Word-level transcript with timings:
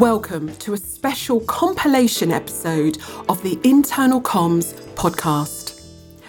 Welcome 0.00 0.56
to 0.60 0.72
a 0.72 0.78
special 0.78 1.40
compilation 1.40 2.32
episode 2.32 2.96
of 3.28 3.42
the 3.42 3.60
Internal 3.64 4.18
Comms 4.18 4.72
podcast. 4.94 5.78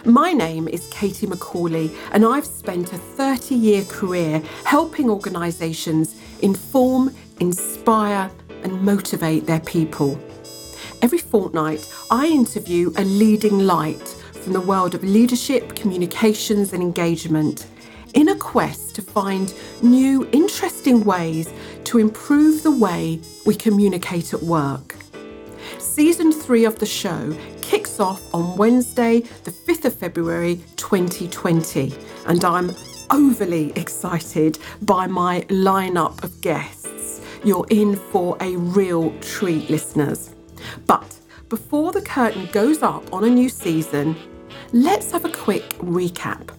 My 0.06 0.34
name 0.34 0.68
is 0.68 0.90
Katie 0.90 1.26
Macaulay, 1.26 1.90
and 2.12 2.26
I've 2.26 2.46
spent 2.46 2.92
a 2.92 2.98
30 2.98 3.56
year 3.56 3.86
career 3.86 4.44
helping 4.66 5.10
organisations 5.10 6.20
inform, 6.42 7.16
inspire, 7.40 8.30
and 8.64 8.82
motivate 8.82 9.46
their 9.46 9.62
people. 9.62 10.20
Every 11.02 11.20
fortnight, 11.20 11.90
I 12.12 12.28
interview 12.28 12.92
a 12.98 13.06
leading 13.06 13.60
light 13.60 14.06
from 14.34 14.52
the 14.52 14.60
world 14.60 14.96
of 14.96 15.04
leadership, 15.06 15.76
communications, 15.76 16.74
and 16.74 16.84
engagement 16.84 17.68
in 18.14 18.30
a 18.30 18.36
quest 18.36 18.96
to 18.96 19.02
find 19.02 19.54
new, 19.82 20.28
interesting 20.32 21.04
ways 21.04 21.50
to 21.92 21.98
improve 21.98 22.64
the 22.64 22.72
way 22.72 23.20
we 23.46 23.54
communicate 23.54 24.34
at 24.34 24.42
work. 24.42 24.96
Season 25.78 26.32
three 26.32 26.64
of 26.64 26.80
the 26.80 26.86
show 26.86 27.36
kicks 27.62 28.00
off 28.00 28.34
on 28.34 28.56
Wednesday, 28.56 29.20
the 29.44 29.52
5th 29.52 29.84
of 29.84 29.96
February 29.96 30.62
2020, 30.78 31.94
and 32.28 32.46
I'm 32.46 32.72
overly 33.10 33.74
excited 33.74 34.58
by 34.84 35.06
my 35.06 35.42
lineup 35.50 36.24
of 36.24 36.40
guests. 36.40 37.20
You're 37.44 37.68
in 37.70 37.98
for 37.98 38.38
a 38.40 38.56
real 38.56 39.14
treat, 39.20 39.70
listeners. 39.70 40.34
But 40.88 41.20
before 41.50 41.92
the 41.92 42.04
curtain 42.04 42.48
goes 42.54 42.82
up 42.84 43.12
on 43.12 43.26
a 43.26 43.30
new 43.30 43.50
season, 43.50 44.16
let's 44.72 45.12
have 45.12 45.26
a 45.26 45.30
quick 45.30 45.72
recap. 45.80 46.52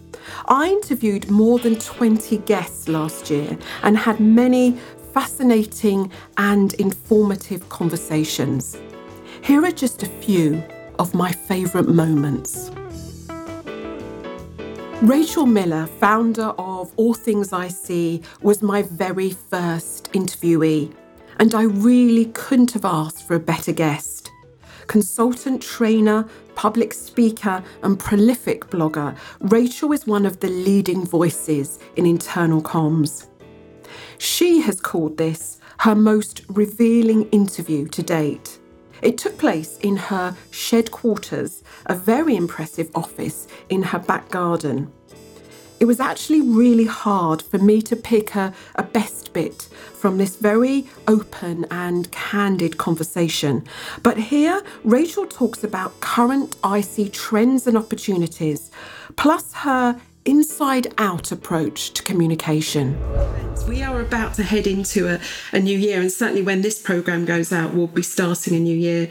I 0.47 0.69
interviewed 0.69 1.31
more 1.31 1.59
than 1.59 1.79
20 1.79 2.37
guests 2.39 2.87
last 2.87 3.31
year 3.31 3.57
and 3.83 3.97
had 3.97 4.21
many 4.21 4.79
fascinating 5.13 6.11
and 6.37 6.75
informative 6.75 7.69
conversations. 7.69 8.77
Here 9.43 9.65
are 9.65 9.73
just 9.73 10.03
a 10.03 10.07
few 10.07 10.63
of 10.99 11.15
my 11.15 11.33
favourite 11.33 11.89
moments. 11.89 12.71
Rachel 15.03 15.47
Miller, 15.47 15.87
founder 15.87 16.55
of 16.59 16.93
All 16.97 17.13
Things 17.13 17.53
IC, 17.53 18.23
was 18.41 18.63
my 18.63 18.83
very 18.83 19.31
first 19.31 20.13
interviewee, 20.13 20.95
and 21.41 21.55
I 21.55 21.65
really 21.65 22.27
couldn't 22.27 22.71
have 22.71 22.85
asked 22.85 23.27
for 23.27 23.35
a 23.35 23.41
better 23.41 23.73
guest. 23.73 24.31
Consultant 24.87 25.61
trainer, 25.61 26.29
public 26.55 26.93
speaker, 26.93 27.65
and 27.83 27.99
prolific 27.99 28.67
blogger, 28.67 29.17
Rachel 29.41 29.93
is 29.93 30.07
one 30.07 30.25
of 30.25 30.39
the 30.39 30.49
leading 30.49 31.05
voices 31.05 31.81
in 31.97 32.07
internal 32.07 32.63
comms. 32.63 33.27
She 34.23 34.61
has 34.61 34.81
called 34.81 35.19
this 35.19 35.59
her 35.79 35.97
most 35.97 36.43
revealing 36.49 37.29
interview 37.31 37.89
to 37.89 38.05
date. 38.05 38.61
It 39.03 39.19
took 39.19 39.37
place 39.37 39.79
in 39.79 39.97
her 39.97 40.37
shed 40.53 40.93
quarters, 40.93 41.65
a 41.87 41.97
very 41.97 42.37
impressive 42.37 42.89
office 42.95 43.49
in 43.69 43.83
her 43.83 43.99
back 43.99 44.31
garden. 44.31 44.93
It 45.81 45.87
was 45.87 45.99
actually 45.99 46.41
really 46.41 46.85
hard 46.85 47.43
for 47.43 47.59
me 47.59 47.83
to 47.83 47.97
pick 47.97 48.37
a, 48.37 48.55
a 48.77 48.85
best 48.85 49.33
bit 49.33 49.63
from 49.93 50.19
this 50.19 50.37
very 50.37 50.87
open 51.09 51.67
and 51.73 52.09
candid 52.13 52.79
conversation. 52.79 53.65
But 54.05 54.19
here, 54.19 54.63
Rachel 54.85 55.27
talks 55.27 55.65
about 55.65 55.99
current 55.99 56.55
IC 56.65 57.13
trends 57.13 57.67
and 57.67 57.77
opportunities, 57.77 58.71
plus 59.17 59.53
her 59.55 60.01
inside 60.25 60.93
out 60.99 61.33
approach 61.33 61.93
to 61.95 62.03
communication. 62.03 62.99
We 63.69 63.83
are 63.83 64.01
about 64.01 64.35
to 64.35 64.43
head 64.43 64.67
into 64.67 65.09
a, 65.09 65.21
a 65.53 65.61
new 65.61 65.77
year, 65.77 66.01
and 66.01 66.11
certainly 66.11 66.43
when 66.43 66.63
this 66.63 66.81
programme 66.81 67.25
goes 67.25 67.53
out, 67.53 67.75
we'll 67.75 67.87
be 67.87 68.03
starting 68.03 68.55
a 68.55 68.61
new 68.61 68.77
year. 68.77 69.09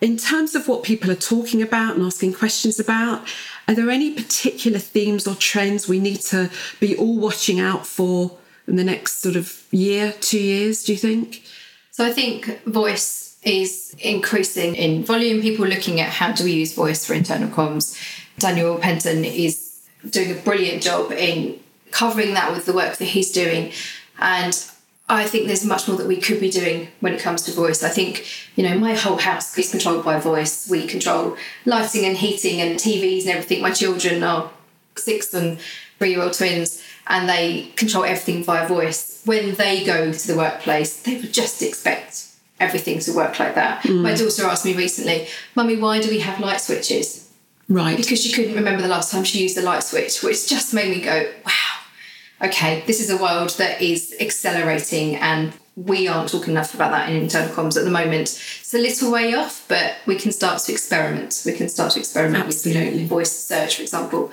In 0.00 0.16
terms 0.16 0.54
of 0.54 0.66
what 0.66 0.82
people 0.82 1.10
are 1.10 1.16
talking 1.16 1.62
about 1.62 1.96
and 1.96 2.04
asking 2.04 2.34
questions 2.34 2.80
about, 2.80 3.26
are 3.68 3.74
there 3.74 3.90
any 3.90 4.12
particular 4.12 4.78
themes 4.78 5.26
or 5.26 5.34
trends 5.36 5.88
we 5.88 6.00
need 6.00 6.20
to 6.22 6.50
be 6.80 6.96
all 6.96 7.18
watching 7.18 7.60
out 7.60 7.86
for 7.86 8.36
in 8.66 8.76
the 8.76 8.84
next 8.84 9.20
sort 9.20 9.36
of 9.36 9.64
year, 9.70 10.12
two 10.20 10.40
years, 10.40 10.84
do 10.84 10.92
you 10.92 10.98
think? 10.98 11.42
So 11.90 12.04
I 12.04 12.12
think 12.12 12.64
voice 12.64 13.38
is 13.42 13.94
increasing 13.98 14.74
in 14.74 15.04
volume. 15.04 15.42
People 15.42 15.66
looking 15.66 16.00
at 16.00 16.08
how 16.08 16.32
do 16.32 16.44
we 16.44 16.52
use 16.52 16.74
voice 16.74 17.04
for 17.04 17.14
internal 17.14 17.48
comms. 17.48 17.96
Daniel 18.38 18.78
Penton 18.78 19.24
is 19.24 19.61
doing 20.08 20.30
a 20.30 20.40
brilliant 20.40 20.82
job 20.82 21.12
in 21.12 21.60
covering 21.90 22.34
that 22.34 22.52
with 22.52 22.66
the 22.66 22.72
work 22.72 22.96
that 22.96 23.04
he's 23.04 23.30
doing. 23.30 23.72
And 24.18 24.52
I 25.08 25.26
think 25.26 25.46
there's 25.46 25.64
much 25.64 25.88
more 25.88 25.96
that 25.98 26.06
we 26.06 26.16
could 26.16 26.40
be 26.40 26.50
doing 26.50 26.88
when 27.00 27.12
it 27.12 27.20
comes 27.20 27.42
to 27.42 27.52
voice. 27.52 27.82
I 27.82 27.90
think, 27.90 28.26
you 28.56 28.66
know, 28.66 28.78
my 28.78 28.94
whole 28.94 29.18
house 29.18 29.56
is 29.58 29.70
controlled 29.70 30.04
by 30.04 30.18
voice. 30.18 30.68
We 30.70 30.86
control 30.86 31.36
lighting 31.66 32.04
and 32.04 32.16
heating 32.16 32.60
and 32.60 32.78
TVs 32.78 33.22
and 33.22 33.30
everything. 33.30 33.62
My 33.62 33.72
children 33.72 34.22
are 34.22 34.50
six 34.96 35.32
and 35.34 35.58
three 35.98 36.10
year 36.10 36.22
old 36.22 36.32
twins 36.32 36.82
and 37.06 37.28
they 37.28 37.72
control 37.76 38.04
everything 38.04 38.44
via 38.44 38.66
voice. 38.66 39.22
When 39.24 39.54
they 39.54 39.84
go 39.84 40.12
to 40.12 40.26
the 40.26 40.36
workplace, 40.36 41.02
they 41.02 41.16
would 41.16 41.32
just 41.32 41.62
expect 41.62 42.28
everything 42.58 43.00
to 43.00 43.12
work 43.12 43.38
like 43.38 43.54
that. 43.54 43.82
Mm. 43.82 44.02
My 44.02 44.14
daughter 44.14 44.44
asked 44.44 44.64
me 44.64 44.74
recently, 44.74 45.26
Mummy, 45.54 45.76
why 45.76 46.00
do 46.00 46.08
we 46.08 46.20
have 46.20 46.40
light 46.40 46.60
switches? 46.60 47.28
Right. 47.68 47.96
Because 47.96 48.22
she 48.22 48.32
couldn't 48.32 48.54
remember 48.54 48.82
the 48.82 48.88
last 48.88 49.10
time 49.12 49.24
she 49.24 49.42
used 49.42 49.56
the 49.56 49.62
light 49.62 49.82
switch, 49.82 50.22
which 50.22 50.48
just 50.48 50.74
made 50.74 50.94
me 50.94 51.02
go, 51.02 51.30
wow, 51.44 52.48
okay, 52.48 52.82
this 52.86 53.00
is 53.00 53.10
a 53.10 53.16
world 53.16 53.50
that 53.58 53.80
is 53.80 54.14
accelerating 54.20 55.16
and 55.16 55.52
we 55.74 56.06
aren't 56.06 56.28
talking 56.28 56.50
enough 56.50 56.74
about 56.74 56.90
that 56.90 57.08
in 57.08 57.16
internal 57.16 57.48
comms 57.54 57.78
at 57.78 57.84
the 57.84 57.90
moment. 57.90 58.22
It's 58.60 58.74
a 58.74 58.78
little 58.78 59.10
way 59.10 59.34
off, 59.34 59.64
but 59.68 59.96
we 60.06 60.16
can 60.16 60.32
start 60.32 60.60
to 60.62 60.72
experiment. 60.72 61.42
We 61.46 61.52
can 61.52 61.68
start 61.68 61.92
to 61.92 61.98
experiment 61.98 62.44
Absolutely. 62.44 62.84
with 62.84 62.94
you 62.94 63.00
know, 63.02 63.06
voice 63.06 63.32
search, 63.32 63.76
for 63.76 63.82
example. 63.82 64.30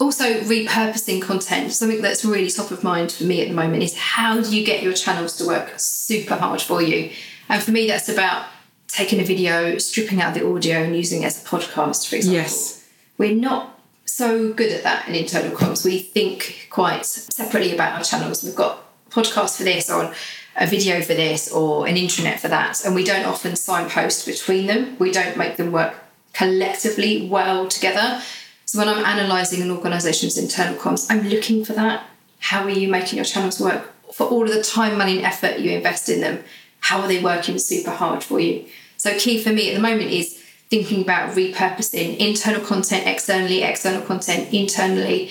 Also, 0.00 0.40
repurposing 0.40 1.22
content. 1.22 1.72
Something 1.72 2.02
that's 2.02 2.24
really 2.24 2.50
top 2.50 2.70
of 2.70 2.82
mind 2.82 3.12
for 3.12 3.24
me 3.24 3.42
at 3.42 3.48
the 3.48 3.54
moment 3.54 3.82
is 3.82 3.96
how 3.96 4.40
do 4.40 4.56
you 4.56 4.64
get 4.64 4.82
your 4.82 4.94
channels 4.94 5.36
to 5.36 5.46
work 5.46 5.74
super 5.76 6.36
hard 6.36 6.60
for 6.60 6.82
you? 6.82 7.10
And 7.48 7.62
for 7.62 7.70
me, 7.70 7.86
that's 7.86 8.08
about 8.08 8.46
taking 8.92 9.20
a 9.20 9.24
video, 9.24 9.78
stripping 9.78 10.20
out 10.20 10.34
the 10.34 10.46
audio, 10.46 10.78
and 10.78 10.96
using 10.96 11.22
it 11.22 11.26
as 11.26 11.42
a 11.42 11.46
podcast, 11.46 12.08
for 12.08 12.16
example. 12.16 12.42
Yes 12.42 12.80
we're 13.20 13.36
not 13.36 13.78
so 14.06 14.50
good 14.54 14.72
at 14.72 14.82
that 14.82 15.06
in 15.06 15.14
internal 15.14 15.54
comms. 15.54 15.84
We 15.84 15.98
think 15.98 16.68
quite 16.70 17.04
separately 17.04 17.74
about 17.74 17.98
our 17.98 18.02
channels. 18.02 18.42
We've 18.42 18.56
got 18.56 18.82
podcasts 19.10 19.58
for 19.58 19.64
this 19.64 19.90
or 19.90 20.14
a 20.56 20.66
video 20.66 21.02
for 21.02 21.12
this 21.12 21.52
or 21.52 21.86
an 21.86 21.96
intranet 21.96 22.38
for 22.38 22.48
that. 22.48 22.82
And 22.82 22.94
we 22.94 23.04
don't 23.04 23.26
often 23.26 23.56
signpost 23.56 24.24
between 24.24 24.66
them. 24.66 24.96
We 24.98 25.12
don't 25.12 25.36
make 25.36 25.58
them 25.58 25.70
work 25.70 25.96
collectively 26.32 27.28
well 27.28 27.68
together. 27.68 28.22
So 28.64 28.78
when 28.78 28.88
I'm 28.88 29.04
analysing 29.04 29.60
an 29.60 29.70
organisation's 29.70 30.38
internal 30.38 30.78
comms, 30.78 31.06
I'm 31.10 31.28
looking 31.28 31.62
for 31.62 31.74
that. 31.74 32.06
How 32.38 32.64
are 32.64 32.70
you 32.70 32.88
making 32.88 33.16
your 33.16 33.26
channels 33.26 33.60
work? 33.60 33.92
For 34.14 34.26
all 34.26 34.44
of 34.44 34.54
the 34.54 34.62
time, 34.62 34.96
money, 34.96 35.18
and 35.18 35.26
effort 35.26 35.58
you 35.58 35.72
invest 35.72 36.08
in 36.08 36.22
them, 36.22 36.42
how 36.80 37.02
are 37.02 37.08
they 37.08 37.22
working 37.22 37.58
super 37.58 37.90
hard 37.90 38.24
for 38.24 38.40
you? 38.40 38.64
So 39.00 39.18
key 39.18 39.42
for 39.42 39.48
me 39.48 39.70
at 39.70 39.76
the 39.76 39.80
moment 39.80 40.10
is 40.10 40.38
thinking 40.68 41.00
about 41.00 41.34
repurposing 41.34 42.18
internal 42.18 42.60
content 42.60 43.06
externally, 43.06 43.62
external 43.62 44.02
content 44.02 44.52
internally. 44.52 45.30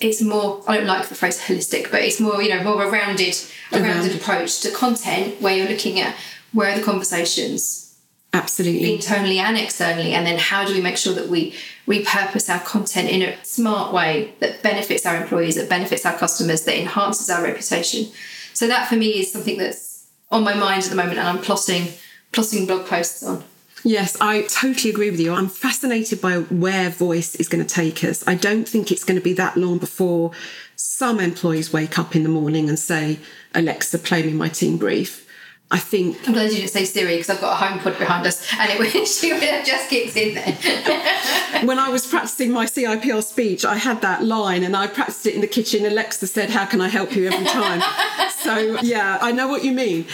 It's 0.00 0.20
more, 0.20 0.64
I 0.66 0.78
don't 0.78 0.88
like 0.88 1.06
the 1.06 1.14
phrase 1.14 1.40
holistic, 1.40 1.92
but 1.92 2.02
it's 2.02 2.18
more, 2.18 2.42
you 2.42 2.48
know, 2.48 2.64
more 2.64 2.82
of 2.82 2.88
a 2.88 2.90
rounded, 2.90 3.36
a 3.70 3.76
uh-huh. 3.76 3.84
rounded 3.84 4.16
approach 4.16 4.62
to 4.62 4.72
content 4.72 5.40
where 5.40 5.56
you're 5.56 5.68
looking 5.68 6.00
at 6.00 6.16
where 6.52 6.72
are 6.72 6.76
the 6.76 6.82
conversations 6.82 7.96
absolutely. 8.32 8.92
internally 8.92 9.38
and 9.38 9.56
externally 9.56 10.12
and 10.12 10.26
then 10.26 10.36
how 10.36 10.64
do 10.64 10.74
we 10.74 10.80
make 10.80 10.96
sure 10.96 11.14
that 11.14 11.28
we 11.28 11.54
repurpose 11.86 12.52
our 12.52 12.64
content 12.64 13.08
in 13.08 13.22
a 13.22 13.44
smart 13.44 13.92
way 13.92 14.34
that 14.40 14.60
benefits 14.60 15.06
our 15.06 15.22
employees 15.22 15.54
that 15.54 15.68
benefits 15.68 16.04
our 16.04 16.18
customers 16.18 16.64
that 16.64 16.76
enhances 16.76 17.30
our 17.30 17.44
reputation? 17.44 18.10
So 18.54 18.66
that 18.66 18.88
for 18.88 18.96
me 18.96 19.20
is 19.20 19.30
something 19.30 19.56
that's 19.56 20.08
on 20.32 20.42
my 20.42 20.54
mind 20.54 20.82
at 20.82 20.90
the 20.90 20.96
moment 20.96 21.20
and 21.20 21.28
i'm 21.28 21.38
plotting 21.38 21.92
plotting 22.34 22.66
blog 22.66 22.86
posts 22.86 23.22
on 23.22 23.44
Yes, 23.86 24.16
I 24.18 24.42
totally 24.42 24.88
agree 24.88 25.10
with 25.10 25.20
you. 25.20 25.34
I'm 25.34 25.48
fascinated 25.48 26.22
by 26.22 26.38
where 26.38 26.88
voice 26.88 27.34
is 27.34 27.48
going 27.48 27.64
to 27.64 27.68
take 27.68 28.02
us. 28.02 28.26
I 28.26 28.34
don't 28.34 28.66
think 28.66 28.90
it's 28.90 29.04
going 29.04 29.18
to 29.18 29.22
be 29.22 29.34
that 29.34 29.58
long 29.58 29.76
before 29.76 30.30
some 30.74 31.20
employees 31.20 31.70
wake 31.70 31.98
up 31.98 32.16
in 32.16 32.22
the 32.22 32.30
morning 32.30 32.70
and 32.70 32.78
say, 32.78 33.18
Alexa, 33.54 33.98
play 33.98 34.22
me 34.22 34.32
my 34.32 34.48
team 34.48 34.78
brief. 34.78 35.28
I 35.70 35.78
think. 35.78 36.16
I'm 36.26 36.32
glad 36.32 36.50
you 36.50 36.58
didn't 36.58 36.70
say 36.70 36.84
Siri 36.84 37.16
because 37.16 37.30
I've 37.30 37.40
got 37.40 37.52
a 37.52 37.66
home 37.66 37.78
HomePod 37.78 37.98
behind 37.98 38.26
us 38.26 38.46
and 38.58 38.70
it 38.70 39.06
she 39.08 39.32
would 39.32 39.42
have 39.42 39.66
just 39.66 39.90
kicked 39.90 40.16
in 40.16 40.34
there. 40.34 41.64
when 41.64 41.78
I 41.78 41.88
was 41.88 42.06
practicing 42.06 42.52
my 42.52 42.64
CIPR 42.64 43.22
speech, 43.22 43.64
I 43.64 43.76
had 43.76 44.00
that 44.02 44.22
line 44.22 44.62
and 44.62 44.76
I 44.76 44.86
practiced 44.86 45.26
it 45.26 45.34
in 45.34 45.40
the 45.40 45.46
kitchen. 45.46 45.84
Alexa 45.84 46.26
said, 46.26 46.50
How 46.50 46.64
can 46.64 46.80
I 46.80 46.88
help 46.88 47.16
you 47.16 47.26
every 47.26 47.46
time? 47.46 47.82
so, 48.30 48.80
yeah, 48.82 49.18
I 49.20 49.32
know 49.32 49.48
what 49.48 49.64
you 49.64 49.72
mean. 49.72 50.06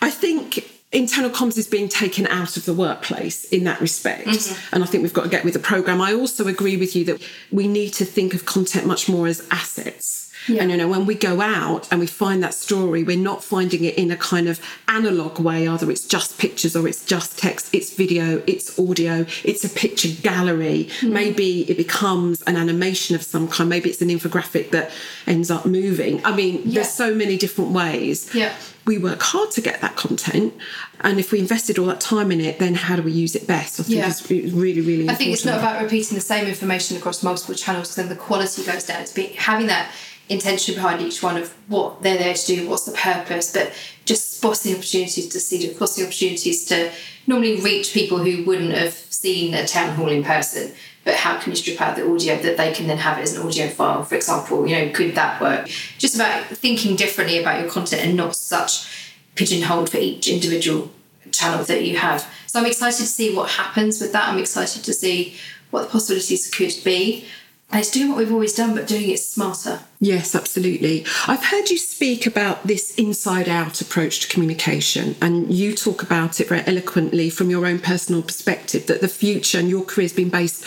I 0.00 0.10
think 0.10 0.77
internal 0.92 1.30
comms 1.30 1.58
is 1.58 1.66
being 1.66 1.88
taken 1.88 2.26
out 2.28 2.56
of 2.56 2.64
the 2.64 2.72
workplace 2.72 3.44
in 3.44 3.64
that 3.64 3.80
respect. 3.80 4.26
Mm-hmm. 4.26 4.74
And 4.74 4.84
I 4.84 4.86
think 4.86 5.02
we've 5.02 5.12
got 5.12 5.24
to 5.24 5.28
get 5.28 5.44
with 5.44 5.54
the 5.54 5.60
program. 5.60 6.00
I 6.00 6.14
also 6.14 6.46
agree 6.46 6.76
with 6.76 6.96
you 6.96 7.04
that 7.06 7.22
we 7.52 7.68
need 7.68 7.92
to 7.94 8.04
think 8.04 8.34
of 8.34 8.46
content 8.46 8.86
much 8.86 9.08
more 9.08 9.26
as 9.26 9.46
assets. 9.50 10.27
Yeah. 10.48 10.62
And 10.62 10.70
you 10.70 10.76
know, 10.76 10.88
when 10.88 11.06
we 11.06 11.14
go 11.14 11.40
out 11.40 11.88
and 11.90 12.00
we 12.00 12.06
find 12.06 12.42
that 12.42 12.54
story, 12.54 13.02
we're 13.02 13.16
not 13.16 13.44
finding 13.44 13.84
it 13.84 13.96
in 13.96 14.10
a 14.10 14.16
kind 14.16 14.48
of 14.48 14.60
analog 14.88 15.38
way, 15.38 15.66
either 15.68 15.90
it's 15.90 16.06
just 16.06 16.38
pictures 16.38 16.74
or 16.74 16.88
it's 16.88 17.04
just 17.04 17.38
text, 17.38 17.74
it's 17.74 17.94
video, 17.94 18.42
it's 18.46 18.78
audio, 18.78 19.26
it's 19.44 19.64
a 19.64 19.68
picture 19.68 20.08
gallery. 20.22 20.88
Mm. 21.00 21.12
Maybe 21.12 21.70
it 21.70 21.76
becomes 21.76 22.42
an 22.42 22.56
animation 22.56 23.14
of 23.14 23.22
some 23.22 23.48
kind, 23.48 23.68
maybe 23.68 23.90
it's 23.90 24.02
an 24.02 24.08
infographic 24.08 24.70
that 24.70 24.90
ends 25.26 25.50
up 25.50 25.66
moving. 25.66 26.24
I 26.24 26.34
mean, 26.34 26.62
yeah. 26.64 26.74
there's 26.74 26.90
so 26.90 27.14
many 27.14 27.36
different 27.36 27.72
ways. 27.72 28.34
Yeah 28.34 28.54
we 28.88 28.96
work 28.96 29.20
hard 29.22 29.50
to 29.50 29.60
get 29.60 29.82
that 29.82 29.94
content 29.96 30.54
and 31.00 31.20
if 31.20 31.30
we 31.30 31.38
invested 31.38 31.78
all 31.78 31.84
that 31.84 32.00
time 32.00 32.32
in 32.32 32.40
it 32.40 32.58
then 32.58 32.74
how 32.74 32.96
do 32.96 33.02
we 33.02 33.12
use 33.12 33.36
it 33.36 33.46
best 33.46 33.78
i 33.78 33.82
think 33.82 33.98
yeah. 33.98 34.08
it's 34.08 34.30
really 34.30 34.80
really 34.80 35.02
important. 35.02 35.10
i 35.10 35.14
think 35.14 35.32
it's 35.32 35.44
not 35.44 35.58
about 35.58 35.82
repeating 35.82 36.14
the 36.14 36.22
same 36.22 36.48
information 36.48 36.96
across 36.96 37.22
multiple 37.22 37.54
channels 37.54 37.88
because 37.88 37.96
then 37.96 38.08
the 38.08 38.16
quality 38.16 38.64
goes 38.64 38.84
down 38.84 39.04
to 39.04 39.14
be 39.14 39.26
having 39.34 39.66
that 39.66 39.92
intention 40.28 40.74
behind 40.74 41.00
each 41.00 41.22
one 41.22 41.36
of 41.36 41.54
what 41.68 42.02
they're 42.02 42.18
there 42.18 42.34
to 42.34 42.46
do 42.46 42.68
what's 42.68 42.84
the 42.84 42.92
purpose 42.92 43.52
but 43.52 43.72
just 44.04 44.36
spotting 44.38 44.74
opportunities 44.74 45.28
to 45.28 45.40
see 45.40 45.72
spotting 45.74 46.04
opportunities 46.04 46.64
to 46.64 46.90
normally 47.26 47.60
reach 47.60 47.92
people 47.92 48.18
who 48.18 48.44
wouldn't 48.44 48.72
have 48.72 48.92
seen 48.92 49.54
a 49.54 49.66
town 49.66 49.94
hall 49.94 50.08
in 50.08 50.22
person 50.22 50.72
but 51.08 51.16
how 51.16 51.38
can 51.40 51.52
you 51.52 51.56
strip 51.56 51.80
out 51.80 51.96
the 51.96 52.06
audio 52.06 52.36
that 52.36 52.58
they 52.58 52.70
can 52.70 52.86
then 52.86 52.98
have 52.98 53.16
it 53.16 53.22
as 53.22 53.34
an 53.34 53.46
audio 53.46 53.66
file, 53.68 54.04
for 54.04 54.14
example? 54.14 54.66
You 54.66 54.76
know, 54.76 54.92
could 54.92 55.14
that 55.14 55.40
work? 55.40 55.66
Just 55.96 56.14
about 56.14 56.44
thinking 56.48 56.96
differently 56.96 57.38
about 57.38 57.62
your 57.62 57.70
content 57.70 58.02
and 58.02 58.14
not 58.14 58.36
such 58.36 59.14
pigeonholed 59.34 59.88
for 59.88 59.96
each 59.96 60.28
individual 60.28 60.90
channel 61.30 61.64
that 61.64 61.86
you 61.86 61.96
have. 61.96 62.30
So 62.46 62.60
I'm 62.60 62.66
excited 62.66 62.98
to 62.98 63.06
see 63.06 63.34
what 63.34 63.48
happens 63.48 64.02
with 64.02 64.12
that. 64.12 64.28
I'm 64.28 64.38
excited 64.38 64.84
to 64.84 64.92
see 64.92 65.36
what 65.70 65.84
the 65.84 65.88
possibilities 65.88 66.50
could 66.50 66.74
be. 66.84 67.24
It's 67.70 67.90
doing 67.90 68.08
what 68.08 68.18
we've 68.18 68.32
always 68.32 68.54
done, 68.54 68.74
but 68.74 68.86
doing 68.86 69.10
it 69.10 69.20
smarter. 69.20 69.80
Yes, 70.00 70.34
absolutely. 70.34 71.04
I've 71.26 71.44
heard 71.44 71.68
you 71.68 71.76
speak 71.76 72.26
about 72.26 72.66
this 72.66 72.94
inside 72.94 73.46
out 73.48 73.82
approach 73.82 74.20
to 74.20 74.28
communication, 74.28 75.16
and 75.20 75.52
you 75.52 75.74
talk 75.74 76.02
about 76.02 76.40
it 76.40 76.48
very 76.48 76.62
eloquently 76.66 77.28
from 77.28 77.50
your 77.50 77.66
own 77.66 77.78
personal 77.78 78.22
perspective 78.22 78.86
that 78.86 79.02
the 79.02 79.08
future 79.08 79.58
and 79.58 79.68
your 79.68 79.84
career 79.84 80.04
has 80.04 80.14
been 80.14 80.30
based 80.30 80.64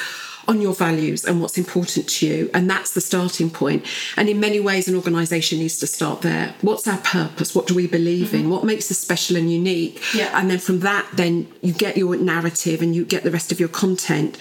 on 0.47 0.61
your 0.61 0.73
values 0.73 1.25
and 1.25 1.41
what's 1.41 1.57
important 1.57 2.09
to 2.09 2.27
you. 2.27 2.49
And 2.53 2.69
that's 2.69 2.93
the 2.93 3.01
starting 3.01 3.49
point. 3.49 3.85
And 4.17 4.29
in 4.29 4.39
many 4.39 4.59
ways, 4.59 4.87
an 4.87 4.95
organisation 4.95 5.59
needs 5.59 5.77
to 5.79 5.87
start 5.87 6.21
there. 6.21 6.55
What's 6.61 6.87
our 6.87 6.97
purpose? 6.99 7.55
What 7.55 7.67
do 7.67 7.75
we 7.75 7.87
believe 7.87 8.27
mm-hmm. 8.27 8.45
in? 8.45 8.49
What 8.49 8.63
makes 8.63 8.89
us 8.91 8.97
special 8.97 9.37
and 9.37 9.51
unique? 9.51 10.01
Yeah. 10.13 10.37
And 10.37 10.49
then 10.49 10.59
from 10.59 10.79
that, 10.81 11.07
then 11.13 11.51
you 11.61 11.73
get 11.73 11.97
your 11.97 12.15
narrative 12.15 12.81
and 12.81 12.95
you 12.95 13.05
get 13.05 13.23
the 13.23 13.31
rest 13.31 13.51
of 13.51 13.59
your 13.59 13.69
content. 13.69 14.37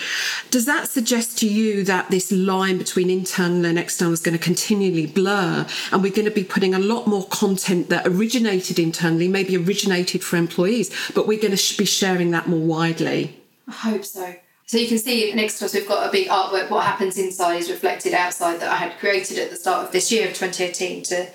Does 0.50 0.66
that 0.66 0.88
suggest 0.88 1.38
to 1.38 1.48
you 1.48 1.84
that 1.84 2.10
this 2.10 2.32
line 2.32 2.78
between 2.78 3.10
internal 3.10 3.64
and 3.66 3.78
external 3.78 4.12
is 4.12 4.20
going 4.20 4.36
to 4.36 4.42
continually 4.42 5.06
blur? 5.06 5.66
And 5.92 6.02
we're 6.02 6.12
going 6.12 6.28
to 6.28 6.30
be 6.30 6.44
putting 6.44 6.74
a 6.74 6.78
lot 6.78 7.06
more 7.06 7.26
content 7.26 7.88
that 7.88 8.06
originated 8.06 8.78
internally, 8.78 9.28
maybe 9.28 9.56
originated 9.56 10.24
for 10.24 10.36
employees, 10.36 10.90
but 11.14 11.26
we're 11.26 11.40
going 11.40 11.56
to 11.56 11.78
be 11.78 11.84
sharing 11.84 12.30
that 12.30 12.48
more 12.48 12.60
widely? 12.60 13.40
I 13.68 13.72
hope 13.72 14.04
so. 14.04 14.34
So 14.70 14.78
you 14.78 14.86
can 14.86 14.98
see 14.98 15.32
next 15.34 15.58
to 15.58 15.64
us 15.64 15.74
we've 15.74 15.88
got 15.88 16.08
a 16.08 16.12
big 16.12 16.28
artwork. 16.28 16.70
What 16.70 16.84
happens 16.84 17.18
inside 17.18 17.56
is 17.56 17.68
reflected 17.68 18.14
outside 18.14 18.60
that 18.60 18.70
I 18.70 18.76
had 18.76 19.00
created 19.00 19.36
at 19.36 19.50
the 19.50 19.56
start 19.56 19.84
of 19.84 19.90
this 19.90 20.12
year 20.12 20.28
of 20.28 20.34
2018 20.34 21.02
to 21.06 21.26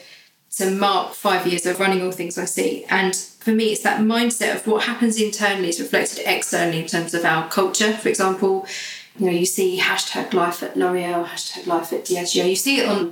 to 0.51 0.71
mark 0.71 1.13
five 1.13 1.45
years 1.45 1.65
of 1.65 1.81
running 1.81 2.01
All 2.01 2.13
Things 2.13 2.37
IC. 2.37 2.85
And 2.89 3.13
for 3.13 3.51
me, 3.51 3.73
it's 3.73 3.81
that 3.81 3.99
mindset 3.99 4.55
of 4.55 4.65
what 4.65 4.83
happens 4.83 5.19
internally 5.19 5.67
is 5.67 5.81
reflected 5.81 6.23
externally 6.25 6.79
in 6.79 6.87
terms 6.87 7.13
of 7.13 7.25
our 7.25 7.49
culture. 7.49 7.91
For 7.91 8.07
example, 8.07 8.65
you 9.19 9.25
know, 9.25 9.33
you 9.33 9.45
see 9.45 9.81
hashtag 9.81 10.31
life 10.31 10.63
at 10.63 10.77
L'Oreal, 10.77 11.25
hashtag 11.25 11.67
life 11.67 11.91
at 11.91 12.05
Diageo. 12.05 12.49
You 12.49 12.55
see 12.55 12.79
it 12.79 12.87
on 12.87 13.11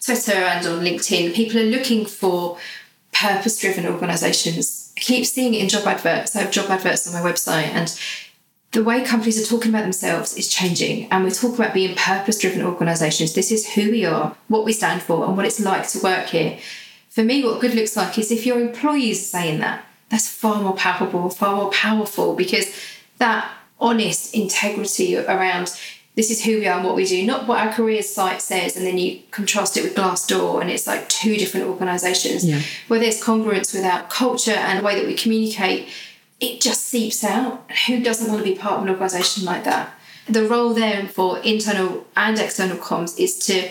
Twitter 0.00 0.32
and 0.32 0.66
on 0.66 0.82
LinkedIn. 0.82 1.34
People 1.34 1.60
are 1.60 1.64
looking 1.64 2.06
for 2.06 2.56
purpose-driven 3.12 3.84
organisations. 3.84 4.94
I 4.96 5.00
keep 5.00 5.26
seeing 5.26 5.52
it 5.52 5.62
in 5.62 5.68
job 5.68 5.86
adverts. 5.86 6.34
I 6.34 6.40
have 6.40 6.50
job 6.50 6.70
adverts 6.70 7.06
on 7.06 7.22
my 7.22 7.30
website 7.30 7.64
and 7.64 7.94
the 8.72 8.84
way 8.84 9.02
companies 9.02 9.42
are 9.42 9.48
talking 9.48 9.70
about 9.70 9.82
themselves 9.82 10.36
is 10.36 10.48
changing 10.48 11.10
and 11.10 11.24
we 11.24 11.30
talk 11.30 11.54
about 11.54 11.72
being 11.72 11.96
purpose 11.96 12.38
driven 12.38 12.62
organizations. 12.62 13.32
This 13.32 13.50
is 13.50 13.72
who 13.72 13.90
we 13.90 14.04
are 14.04 14.36
what 14.48 14.64
we 14.64 14.72
stand 14.72 15.02
for 15.02 15.24
and 15.26 15.36
what 15.36 15.46
it's 15.46 15.60
like 15.60 15.88
to 15.88 16.00
work 16.00 16.26
here. 16.26 16.58
For 17.08 17.24
me 17.24 17.42
what 17.42 17.60
good 17.60 17.74
looks 17.74 17.96
like 17.96 18.18
is 18.18 18.30
if 18.30 18.44
your 18.44 18.60
employees 18.60 19.20
are 19.20 19.38
saying 19.38 19.60
that. 19.60 19.84
That's 20.10 20.28
far 20.28 20.62
more 20.62 20.76
palpable 20.76 21.30
far 21.30 21.56
more 21.56 21.70
powerful 21.70 22.34
because 22.34 22.66
that 23.18 23.50
honest 23.80 24.34
integrity 24.34 25.16
around 25.16 25.78
this 26.14 26.30
is 26.30 26.44
who 26.44 26.58
we 26.58 26.66
are 26.66 26.78
and 26.78 26.86
what 26.86 26.96
we 26.96 27.04
do 27.04 27.24
not 27.24 27.46
what 27.46 27.60
our 27.60 27.72
careers 27.72 28.12
site 28.12 28.42
says 28.42 28.76
and 28.76 28.86
then 28.86 28.98
you 28.98 29.20
contrast 29.30 29.76
it 29.76 29.84
with 29.84 29.94
glassdoor 29.94 30.60
and 30.60 30.70
it's 30.70 30.86
like 30.86 31.08
two 31.08 31.36
different 31.36 31.66
organizations. 31.66 32.44
Yeah. 32.44 32.60
where 32.88 33.00
there's 33.00 33.22
congruence 33.22 33.72
with 33.72 33.84
our 33.84 34.02
culture 34.08 34.50
and 34.50 34.80
the 34.80 34.82
way 34.82 34.94
that 34.94 35.06
we 35.06 35.14
communicate 35.14 35.88
it 36.40 36.60
just 36.60 36.86
seeps 36.86 37.24
out. 37.24 37.70
Who 37.86 38.02
doesn't 38.02 38.30
want 38.30 38.44
to 38.44 38.50
be 38.50 38.58
part 38.58 38.78
of 38.78 38.82
an 38.84 38.90
organisation 38.90 39.44
like 39.44 39.64
that? 39.64 39.94
The 40.28 40.46
role 40.46 40.74
then 40.74 41.08
for 41.08 41.38
internal 41.38 42.06
and 42.16 42.38
external 42.38 42.76
comms 42.76 43.18
is 43.18 43.38
to 43.46 43.70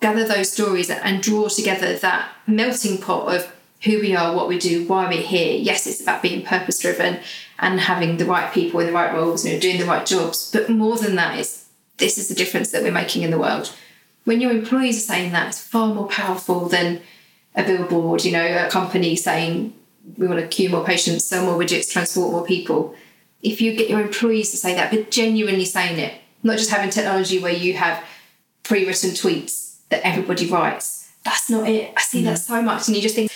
gather 0.00 0.26
those 0.26 0.50
stories 0.50 0.90
and 0.90 1.22
draw 1.22 1.48
together 1.48 1.96
that 1.96 2.32
melting 2.46 2.98
pot 2.98 3.34
of 3.34 3.52
who 3.84 4.00
we 4.00 4.14
are, 4.14 4.34
what 4.34 4.48
we 4.48 4.58
do, 4.58 4.86
why 4.86 5.08
we're 5.08 5.22
here. 5.22 5.56
Yes, 5.56 5.86
it's 5.86 6.00
about 6.00 6.22
being 6.22 6.44
purpose 6.44 6.80
driven 6.80 7.20
and 7.58 7.80
having 7.80 8.16
the 8.16 8.24
right 8.24 8.52
people 8.52 8.80
in 8.80 8.86
the 8.86 8.92
right 8.92 9.14
roles, 9.14 9.46
you 9.46 9.52
know, 9.52 9.60
doing 9.60 9.78
the 9.78 9.86
right 9.86 10.04
jobs. 10.04 10.50
But 10.52 10.68
more 10.68 10.98
than 10.98 11.14
that 11.16 11.38
is 11.38 11.66
this 11.98 12.18
is 12.18 12.28
the 12.28 12.34
difference 12.34 12.72
that 12.72 12.82
we're 12.82 12.92
making 12.92 13.22
in 13.22 13.30
the 13.30 13.38
world. 13.38 13.72
When 14.24 14.40
your 14.40 14.50
employees 14.50 14.98
are 14.98 15.12
saying 15.12 15.32
that, 15.32 15.48
it's 15.48 15.60
far 15.60 15.94
more 15.94 16.08
powerful 16.08 16.68
than 16.68 17.00
a 17.54 17.62
billboard, 17.64 18.24
you 18.24 18.32
know, 18.32 18.66
a 18.66 18.70
company 18.70 19.16
saying 19.16 19.74
we 20.16 20.26
want 20.26 20.40
to 20.40 20.48
queue 20.48 20.68
more 20.68 20.84
patients, 20.84 21.24
sell 21.24 21.44
more 21.44 21.58
widgets, 21.58 21.90
transport 21.90 22.32
more 22.32 22.44
people. 22.44 22.94
If 23.42 23.60
you 23.60 23.76
get 23.76 23.88
your 23.88 24.00
employees 24.00 24.50
to 24.52 24.56
say 24.56 24.74
that, 24.74 24.90
but 24.90 25.10
genuinely 25.10 25.64
saying 25.64 25.98
it, 25.98 26.14
not 26.42 26.58
just 26.58 26.70
having 26.70 26.90
technology 26.90 27.38
where 27.38 27.52
you 27.52 27.74
have 27.74 28.04
pre-written 28.62 29.10
tweets 29.10 29.78
that 29.88 30.04
everybody 30.06 30.46
writes. 30.46 31.10
That's 31.24 31.50
not 31.50 31.68
it. 31.68 31.92
I 31.96 32.00
see 32.00 32.22
that 32.24 32.36
mm. 32.36 32.40
so 32.40 32.62
much, 32.62 32.88
and 32.88 32.96
you 32.96 33.02
just 33.02 33.14
think 33.14 33.30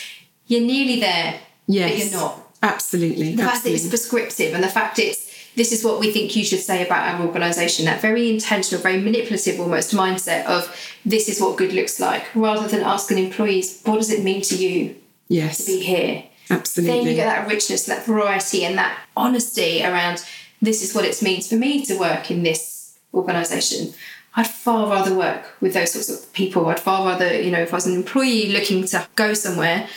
you're 0.47 0.61
nearly 0.61 1.01
there, 1.01 1.41
yes. 1.67 1.91
but 1.91 1.99
you're 1.99 2.21
not. 2.21 2.43
Absolutely. 2.63 3.35
The 3.37 3.45
fact 3.45 3.65
that 3.65 3.71
it's 3.71 3.89
prescriptive, 3.89 4.55
and 4.55 4.65
the 4.65 4.69
fact 4.69 4.99
it's 4.99 5.27
this 5.55 5.73
is 5.73 5.85
what 5.85 6.01
we 6.01 6.13
think 6.13 6.35
you 6.37 6.45
should 6.45 6.61
say 6.61 6.85
about 6.85 7.15
our 7.15 7.27
organisation. 7.27 7.85
That 7.85 8.01
very 8.01 8.31
intentional, 8.31 8.83
very 8.83 9.01
manipulative 9.01 9.61
almost 9.61 9.95
mindset 9.95 10.45
of 10.47 10.75
this 11.05 11.29
is 11.29 11.41
what 11.41 11.57
good 11.57 11.73
looks 11.73 12.01
like, 12.01 12.25
rather 12.35 12.67
than 12.67 12.83
asking 12.83 13.19
employees, 13.19 13.81
what 13.85 13.97
does 13.97 14.11
it 14.11 14.25
mean 14.25 14.43
to 14.43 14.57
you 14.57 14.97
yes. 15.29 15.59
to 15.59 15.67
be 15.67 15.81
here? 15.81 16.25
Absolutely. 16.51 16.99
Then 16.99 17.07
you 17.07 17.15
get 17.15 17.27
that 17.27 17.49
richness, 17.49 17.87
that 17.87 18.07
variety, 18.07 18.65
and 18.65 18.79
that 18.79 18.99
honesty 19.17 19.83
around 19.83 20.25
this 20.63 20.83
is 20.83 20.95
what 20.95 21.05
it 21.05 21.21
means 21.23 21.49
for 21.49 21.57
me 21.57 21.85
to 21.87 21.99
work 21.99 22.31
in 22.31 22.43
this 22.43 22.99
organisation. 23.13 23.95
I'd 24.35 24.47
far 24.47 24.89
rather 24.89 25.15
work 25.15 25.55
with 25.61 25.75
those 25.75 25.93
sorts 25.93 26.11
of 26.11 26.33
people. 26.33 26.67
I'd 26.67 26.81
far 26.81 27.07
rather, 27.07 27.41
you 27.41 27.51
know, 27.51 27.61
if 27.61 27.73
I 27.73 27.77
was 27.77 27.87
an 27.87 27.95
employee 27.95 28.53
looking 28.53 28.85
to 28.87 29.07
go 29.17 29.33
somewhere, 29.33 29.89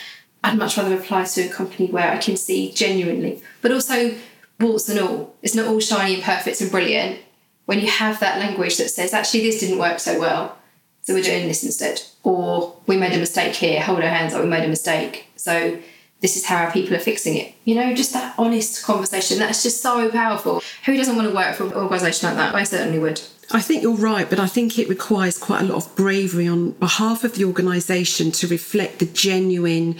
I'd 0.42 0.58
much 0.58 0.76
rather 0.76 0.94
apply 0.94 1.24
to 1.24 1.42
a 1.42 1.52
company 1.52 1.88
where 1.88 2.10
I 2.10 2.16
can 2.16 2.36
see 2.36 2.72
genuinely, 2.72 3.42
but 3.60 3.72
also 3.72 4.14
warts 4.58 4.88
and 4.88 4.98
all. 4.98 5.36
It's 5.42 5.54
not 5.54 5.66
all 5.66 5.80
shiny 5.80 6.14
and 6.14 6.22
perfect 6.22 6.60
and 6.60 6.70
brilliant. 6.70 7.20
When 7.66 7.80
you 7.80 7.88
have 7.88 8.18
that 8.20 8.38
language 8.38 8.78
that 8.78 8.88
says, 8.88 9.12
actually, 9.12 9.42
this 9.42 9.60
didn't 9.60 9.78
work 9.78 10.00
so 10.00 10.18
well, 10.18 10.56
so 11.02 11.14
we're 11.14 11.22
doing 11.22 11.46
this 11.46 11.62
instead. 11.62 12.02
Or 12.22 12.76
we 12.86 12.96
made 12.96 13.12
a 13.12 13.18
mistake 13.18 13.54
here, 13.54 13.82
hold 13.82 14.00
our 14.00 14.08
hands 14.08 14.32
up, 14.32 14.42
we 14.42 14.48
made 14.48 14.64
a 14.64 14.68
mistake. 14.68 15.26
So 15.36 15.78
this 16.20 16.36
is 16.36 16.44
how 16.44 16.64
our 16.64 16.72
people 16.72 16.94
are 16.94 17.00
fixing 17.00 17.36
it. 17.36 17.54
You 17.64 17.74
know, 17.74 17.94
just 17.94 18.12
that 18.12 18.34
honest 18.38 18.84
conversation. 18.84 19.38
That's 19.38 19.62
just 19.62 19.82
so 19.82 20.10
powerful. 20.10 20.62
Who 20.84 20.96
doesn't 20.96 21.16
want 21.16 21.28
to 21.28 21.34
work 21.34 21.56
for 21.56 21.64
an 21.64 21.72
organisation 21.72 22.28
like 22.28 22.36
that? 22.36 22.54
I 22.54 22.64
certainly 22.64 22.98
would. 22.98 23.20
I 23.52 23.60
think 23.60 23.82
you're 23.82 23.96
right, 23.96 24.30
but 24.30 24.38
I 24.38 24.46
think 24.46 24.78
it 24.78 24.88
requires 24.88 25.36
quite 25.36 25.62
a 25.62 25.64
lot 25.64 25.84
of 25.84 25.96
bravery 25.96 26.46
on 26.46 26.72
behalf 26.72 27.24
of 27.24 27.34
the 27.34 27.44
organisation 27.44 28.30
to 28.32 28.46
reflect 28.46 29.00
the 29.00 29.06
genuine 29.06 29.96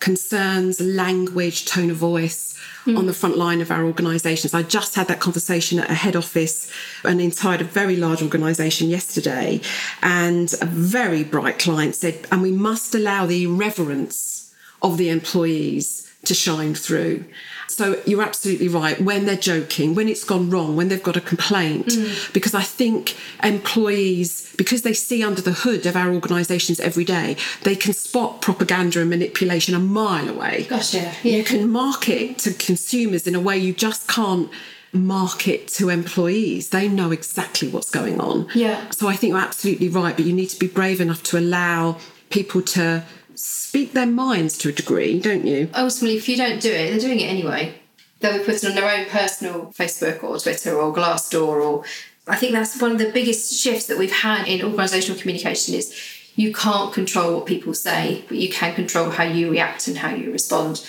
concerns, 0.00 0.80
language, 0.80 1.64
tone 1.64 1.90
of 1.90 1.96
voice 1.96 2.58
mm. 2.84 2.96
on 2.96 3.06
the 3.06 3.12
front 3.12 3.36
line 3.36 3.60
of 3.60 3.70
our 3.70 3.84
organisations. 3.84 4.54
I 4.54 4.62
just 4.62 4.94
had 4.94 5.08
that 5.08 5.20
conversation 5.20 5.78
at 5.78 5.90
a 5.90 5.94
head 5.94 6.16
office 6.16 6.70
and 7.04 7.20
inside 7.20 7.60
a 7.60 7.64
very 7.64 7.96
large 7.96 8.22
organisation 8.22 8.88
yesterday, 8.88 9.60
and 10.02 10.52
a 10.60 10.66
very 10.66 11.24
bright 11.24 11.58
client 11.58 11.94
said, 11.94 12.26
and 12.32 12.42
we 12.42 12.52
must 12.52 12.94
allow 12.94 13.26
the 13.26 13.44
irreverence 13.44 14.37
of 14.82 14.98
the 14.98 15.08
employees 15.08 16.08
to 16.24 16.34
shine 16.34 16.74
through. 16.74 17.24
So 17.68 18.00
you're 18.06 18.22
absolutely 18.22 18.68
right. 18.68 19.00
When 19.00 19.26
they're 19.26 19.36
joking, 19.36 19.94
when 19.94 20.08
it's 20.08 20.24
gone 20.24 20.50
wrong, 20.50 20.74
when 20.74 20.88
they've 20.88 21.02
got 21.02 21.16
a 21.16 21.20
complaint, 21.20 21.86
mm. 21.86 22.32
because 22.32 22.54
I 22.54 22.62
think 22.62 23.16
employees, 23.42 24.52
because 24.56 24.82
they 24.82 24.92
see 24.92 25.22
under 25.22 25.40
the 25.40 25.52
hood 25.52 25.86
of 25.86 25.94
our 25.94 26.10
organisations 26.12 26.80
every 26.80 27.04
day, 27.04 27.36
they 27.62 27.76
can 27.76 27.92
spot 27.92 28.42
propaganda 28.42 29.00
and 29.00 29.10
manipulation 29.10 29.74
a 29.74 29.78
mile 29.78 30.28
away. 30.28 30.66
Gosh, 30.68 30.94
yeah. 30.94 31.14
yeah. 31.22 31.36
You 31.36 31.44
can 31.44 31.70
market 31.70 32.38
to 32.38 32.52
consumers 32.52 33.26
in 33.26 33.34
a 33.34 33.40
way 33.40 33.56
you 33.56 33.72
just 33.72 34.08
can't 34.08 34.50
market 34.92 35.68
to 35.68 35.88
employees. 35.88 36.70
They 36.70 36.88
know 36.88 37.12
exactly 37.12 37.68
what's 37.68 37.90
going 37.90 38.20
on. 38.20 38.48
Yeah. 38.54 38.90
So 38.90 39.08
I 39.08 39.14
think 39.14 39.32
you're 39.32 39.40
absolutely 39.40 39.88
right, 39.88 40.16
but 40.16 40.24
you 40.24 40.32
need 40.32 40.48
to 40.48 40.58
be 40.58 40.66
brave 40.66 41.00
enough 41.00 41.22
to 41.24 41.38
allow 41.38 41.98
people 42.30 42.62
to 42.62 43.04
speak 43.38 43.92
their 43.92 44.06
minds 44.06 44.58
to 44.58 44.68
a 44.68 44.72
degree, 44.72 45.20
don't 45.20 45.46
you? 45.46 45.70
Oh, 45.74 45.84
Ultimately, 45.84 46.16
if 46.16 46.28
you 46.28 46.36
don't 46.36 46.60
do 46.60 46.70
it, 46.70 46.90
they're 46.90 46.98
doing 46.98 47.20
it 47.20 47.26
anyway. 47.26 47.74
They'll 48.20 48.38
be 48.38 48.44
putting 48.44 48.70
on 48.70 48.74
their 48.74 48.90
own 48.90 49.06
personal 49.06 49.66
Facebook 49.66 50.24
or 50.24 50.38
Twitter 50.38 50.76
or 50.76 50.92
Glassdoor 50.92 51.64
or 51.64 51.84
I 52.26 52.36
think 52.36 52.52
that's 52.52 52.80
one 52.80 52.92
of 52.92 52.98
the 52.98 53.10
biggest 53.10 53.58
shifts 53.58 53.86
that 53.86 53.96
we've 53.96 54.12
had 54.12 54.46
in 54.46 54.60
organisational 54.60 55.18
communication 55.18 55.74
is 55.74 55.94
you 56.36 56.52
can't 56.52 56.92
control 56.92 57.34
what 57.34 57.46
people 57.46 57.74
say, 57.74 58.24
but 58.28 58.36
you 58.36 58.50
can 58.50 58.74
control 58.74 59.10
how 59.10 59.24
you 59.24 59.50
react 59.50 59.88
and 59.88 59.96
how 59.96 60.14
you 60.14 60.30
respond. 60.30 60.86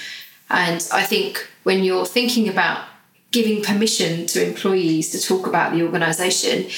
And 0.50 0.86
I 0.91 1.03
think 1.03 1.48
when 1.63 1.84
you're 1.84 2.06
thinking 2.06 2.50
about 2.50 2.86
giving 3.32 3.63
permission 3.63 4.25
to 4.27 4.46
employees 4.46 5.12
to 5.12 5.22
talk 5.22 5.48
about 5.48 5.72
the 5.72 5.84
organisation, 5.84 6.70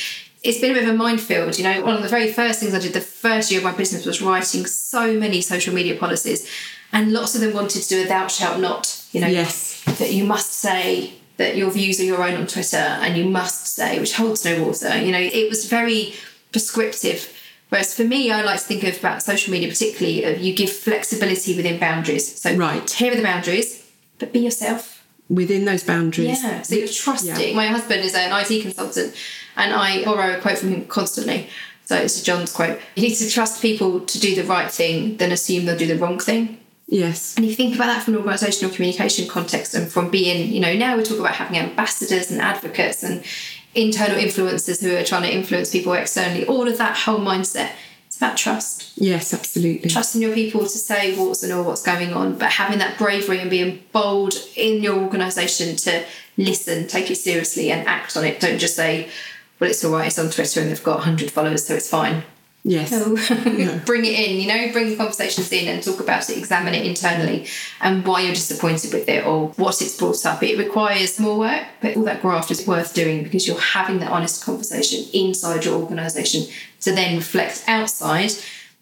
it's 0.44 0.60
been 0.60 0.72
a 0.72 0.74
bit 0.74 0.84
of 0.84 0.90
a 0.90 0.98
minefield. 0.98 1.58
You 1.58 1.64
know, 1.64 1.84
one 1.84 1.96
of 1.96 2.04
the 2.04 2.10
very 2.10 2.32
first 2.32 2.60
things 2.60 2.74
I 2.74 2.80
did 2.80 2.94
the 2.94 3.02
first 3.02 3.52
year 3.52 3.60
of 3.60 3.64
my 3.64 3.72
business 3.72 4.06
was 4.06 4.22
writing 4.22 4.66
so 4.66 5.14
many 5.14 5.42
social 5.42 5.74
media 5.74 5.96
policies, 5.98 6.50
and 6.92 7.14
lots 7.14 7.36
of 7.36 7.42
them 7.42 7.54
wanted 7.54 7.82
to 7.84 7.90
do 7.90 8.04
a 8.04 8.08
thou 8.08 8.28
shalt 8.28 8.60
not. 8.60 9.06
You 9.12 9.22
know, 9.22 9.28
yes, 9.28 9.84
that 10.00 10.14
you 10.14 10.24
must 10.24 10.54
say 10.54 11.14
that 11.38 11.56
your 11.56 11.72
views 11.72 12.00
are 12.00 12.04
your 12.04 12.24
own 12.24 12.36
on 12.36 12.48
Twitter, 12.48 12.78
and 12.78 13.18
you 13.18 13.26
must 13.26 13.68
say, 13.68 14.00
which 14.00 14.16
holds 14.16 14.44
no 14.44 14.64
water. 14.64 14.98
You 14.98 15.12
know, 15.12 15.20
it 15.20 15.50
was 15.50 15.68
very 15.68 16.14
prescriptive. 16.52 17.32
Whereas 17.70 17.96
for 17.96 18.04
me, 18.04 18.32
I 18.32 18.42
like 18.42 18.60
to 18.60 18.66
think 18.66 18.84
of 18.84 19.00
about 19.00 19.24
social 19.24 19.52
media, 19.52 19.70
particularly 19.70 20.26
of 20.26 20.42
you 20.42 20.54
give 20.54 20.70
flexibility 20.70 21.56
within 21.56 21.80
boundaries. 21.80 22.40
So 22.40 22.54
right. 22.56 22.90
here 22.90 23.14
are 23.14 23.16
the 23.16 23.24
boundaries, 23.24 23.90
but 24.20 24.34
be 24.34 24.40
yourself 24.40 25.06
within 25.30 25.64
those 25.64 25.84
boundaries. 25.84 26.44
Yeah, 26.44 26.62
so 26.62 26.76
you're 26.76 26.88
trusting. 26.88 27.50
Yeah. 27.50 27.56
My 27.56 27.68
husband 27.68 28.02
is 28.02 28.14
an 28.14 28.32
IT 28.34 28.62
consultant, 28.62 29.16
and 29.56 29.74
I 29.74 30.04
borrow 30.04 30.38
a 30.38 30.42
quote 30.42 30.58
from 30.58 30.70
him 30.70 30.86
constantly. 30.86 31.48
So 31.86 31.96
it's 31.98 32.22
a 32.22 32.24
John's 32.24 32.54
quote. 32.54 32.80
You 32.96 33.04
need 33.04 33.16
to 33.16 33.30
trust 33.30 33.62
people 33.62 34.00
to 34.00 34.20
do 34.20 34.34
the 34.36 34.44
right 34.44 34.72
thing, 34.72 35.18
then 35.18 35.32
assume 35.32 35.66
they'll 35.66 35.78
do 35.78 35.88
the 35.88 35.98
wrong 35.98 36.20
thing. 36.20 36.58
Yes. 36.88 37.36
And 37.36 37.46
if 37.46 37.52
you 37.52 37.56
think 37.56 37.76
about 37.76 37.88
that 37.88 38.04
from 38.04 38.16
an 38.16 38.24
organisational 38.24 38.74
communication 38.74 39.28
context 39.28 39.74
and 39.74 39.90
from 39.90 40.10
being, 40.10 40.52
you 40.52 40.60
know, 40.60 40.74
now 40.74 40.98
we 40.98 41.04
talk 41.04 41.20
about 41.20 41.36
having 41.36 41.58
ambassadors 41.58 42.32
and 42.32 42.42
advocates 42.42 43.02
and 43.04 43.24
internal 43.74 44.18
influencers 44.18 44.82
who 44.82 44.96
are 44.98 45.04
trying 45.04 45.24
to 45.24 45.34
influence 45.34 45.72
people 45.72 45.94
externally, 45.94 46.46
all 46.46 46.68
of 46.68 46.78
that 46.78 46.98
whole 46.98 47.20
mindset 47.20 47.72
It's 48.12 48.18
about 48.18 48.36
trust. 48.36 48.92
Yes, 48.98 49.34
absolutely. 49.34 49.90
Trusting 49.90 50.22
your 50.22 50.34
people 50.34 50.60
to 50.60 50.68
say 50.68 51.16
what's 51.16 51.44
and 51.44 51.54
all 51.54 51.64
what's 51.64 51.82
going 51.82 52.12
on, 52.12 52.38
but 52.38 52.52
having 52.52 52.80
that 52.80 52.98
bravery 52.98 53.40
and 53.40 53.50
being 53.50 53.82
bold 53.94 54.34
in 54.58 54.84
your 54.84 54.98
organisation 54.98 55.78
to 55.78 56.04
listen, 56.36 56.88
take 56.88 57.10
it 57.10 57.16
seriously, 57.16 57.72
and 57.72 57.88
act 57.88 58.18
on 58.18 58.26
it. 58.26 58.42
Don't 58.42 58.60
just 58.60 58.76
say, 58.76 59.10
"Well, 59.62 59.70
it's 59.70 59.86
all 59.86 59.94
right. 59.94 60.08
It's 60.08 60.20
on 60.20 60.30
Twitter 60.30 60.60
and 60.60 60.70
they've 60.70 60.84
got 60.84 61.02
hundred 61.02 61.32
followers, 61.32 61.66
so 61.66 61.76
it's 61.76 61.90
fine." 61.90 62.24
Yes. 62.64 62.92
No. 62.92 63.16
yeah. 63.52 63.80
bring 63.86 64.06
it 64.06 64.14
in, 64.14 64.38
you 64.38 64.48
know, 64.48 64.72
bring 64.72 64.90
the 64.90 64.96
conversations 64.96 65.52
in 65.52 65.68
and 65.68 65.82
talk 65.82 66.00
about 66.00 66.30
it, 66.30 66.38
examine 66.38 66.76
it 66.76 66.86
internally 66.86 67.48
and 67.80 68.06
why 68.06 68.22
you're 68.22 68.34
disappointed 68.34 68.94
with 68.94 69.10
it 69.10 69.26
or 69.26 69.50
what 69.50 69.82
it's 69.82 69.98
brought 69.98 70.26
up. 70.26 70.44
It 70.44 70.58
requires 70.58 71.20
more 71.20 71.40
work, 71.40 71.66
but 71.82 71.98
all 71.98 72.04
that 72.04 72.22
graft 72.22 72.52
is 72.52 72.68
worth 72.68 72.94
doing 72.94 73.24
because 73.24 73.48
you're 73.48 73.60
having 73.60 74.00
that 74.00 74.12
honest 74.12 74.44
conversation 74.46 75.06
inside 75.14 75.66
your 75.66 75.82
organisation 75.82 76.46
to 76.82 76.92
then 76.92 77.16
reflect 77.16 77.64
outside 77.68 78.32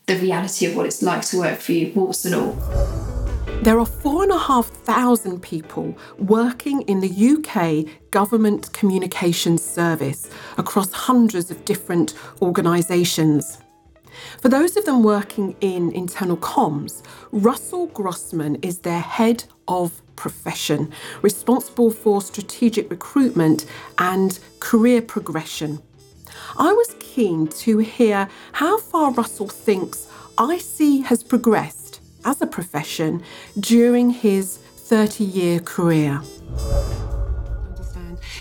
the 0.08 0.18
reality 0.18 0.66
of 0.66 0.76
what 0.76 0.86
it's 0.86 1.02
like 1.02 1.22
to 1.22 1.38
work 1.38 1.60
for 1.60 1.72
you, 1.72 1.94
warts 1.94 2.26
and 2.26 2.36
all. 2.36 3.29
There 3.62 3.78
are 3.78 3.86
four 3.86 4.24
and 4.24 4.32
a 4.32 4.38
half 4.38 4.68
thousand 4.68 5.42
people 5.42 5.98
working 6.18 6.82
in 6.84 7.02
the 7.02 7.10
UK 7.10 8.12
Government 8.12 8.72
Communications 8.72 9.64
Service 9.64 10.30
across 10.58 10.92
hundreds 10.94 11.52
of 11.52 11.66
different 11.66 12.14
organisations. 12.42 13.58
For 14.40 14.50
those 14.50 14.78
of 14.78 14.86
them 14.86 15.04
working 15.04 15.56
in 15.62 15.92
internal 15.92 16.38
comms, 16.38 17.04
Russell 17.32 17.88
Grossman 17.88 18.56
is 18.62 18.80
their 18.80 19.02
head 19.02 19.44
of 19.68 20.02
profession, 20.16 20.92
responsible 21.22 21.92
for 21.92 22.22
strategic 22.22 22.90
recruitment 22.90 23.66
and 23.98 24.40
career 24.60 25.02
progression. 25.02 25.80
I 26.58 26.72
was 26.72 26.96
keen 27.00 27.48
to 27.48 27.80
hear 27.80 28.30
how 28.54 28.78
far 28.80 29.12
Russell 29.12 29.50
thinks 29.50 30.08
IC 30.40 31.06
has 31.06 31.24
progressed 31.24 31.79
as 32.26 32.42
a 32.42 32.48
profession 32.48 33.24
during 33.60 34.10
his 34.10 34.58
30 34.58 35.24
year 35.24 35.60
career. 35.60 36.22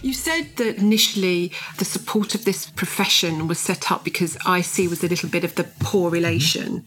You 0.01 0.13
said 0.13 0.57
that 0.57 0.77
initially 0.77 1.53
the 1.79 1.85
support 1.85 2.35
of 2.35 2.45
this 2.45 2.71
profession 2.71 3.49
was 3.49 3.59
set 3.59 3.91
up 3.91 4.05
because 4.05 4.37
IC 4.37 4.89
was 4.89 5.03
a 5.03 5.09
little 5.09 5.29
bit 5.29 5.43
of 5.43 5.57
the 5.57 5.65
poor 5.81 6.09
relation. 6.11 6.85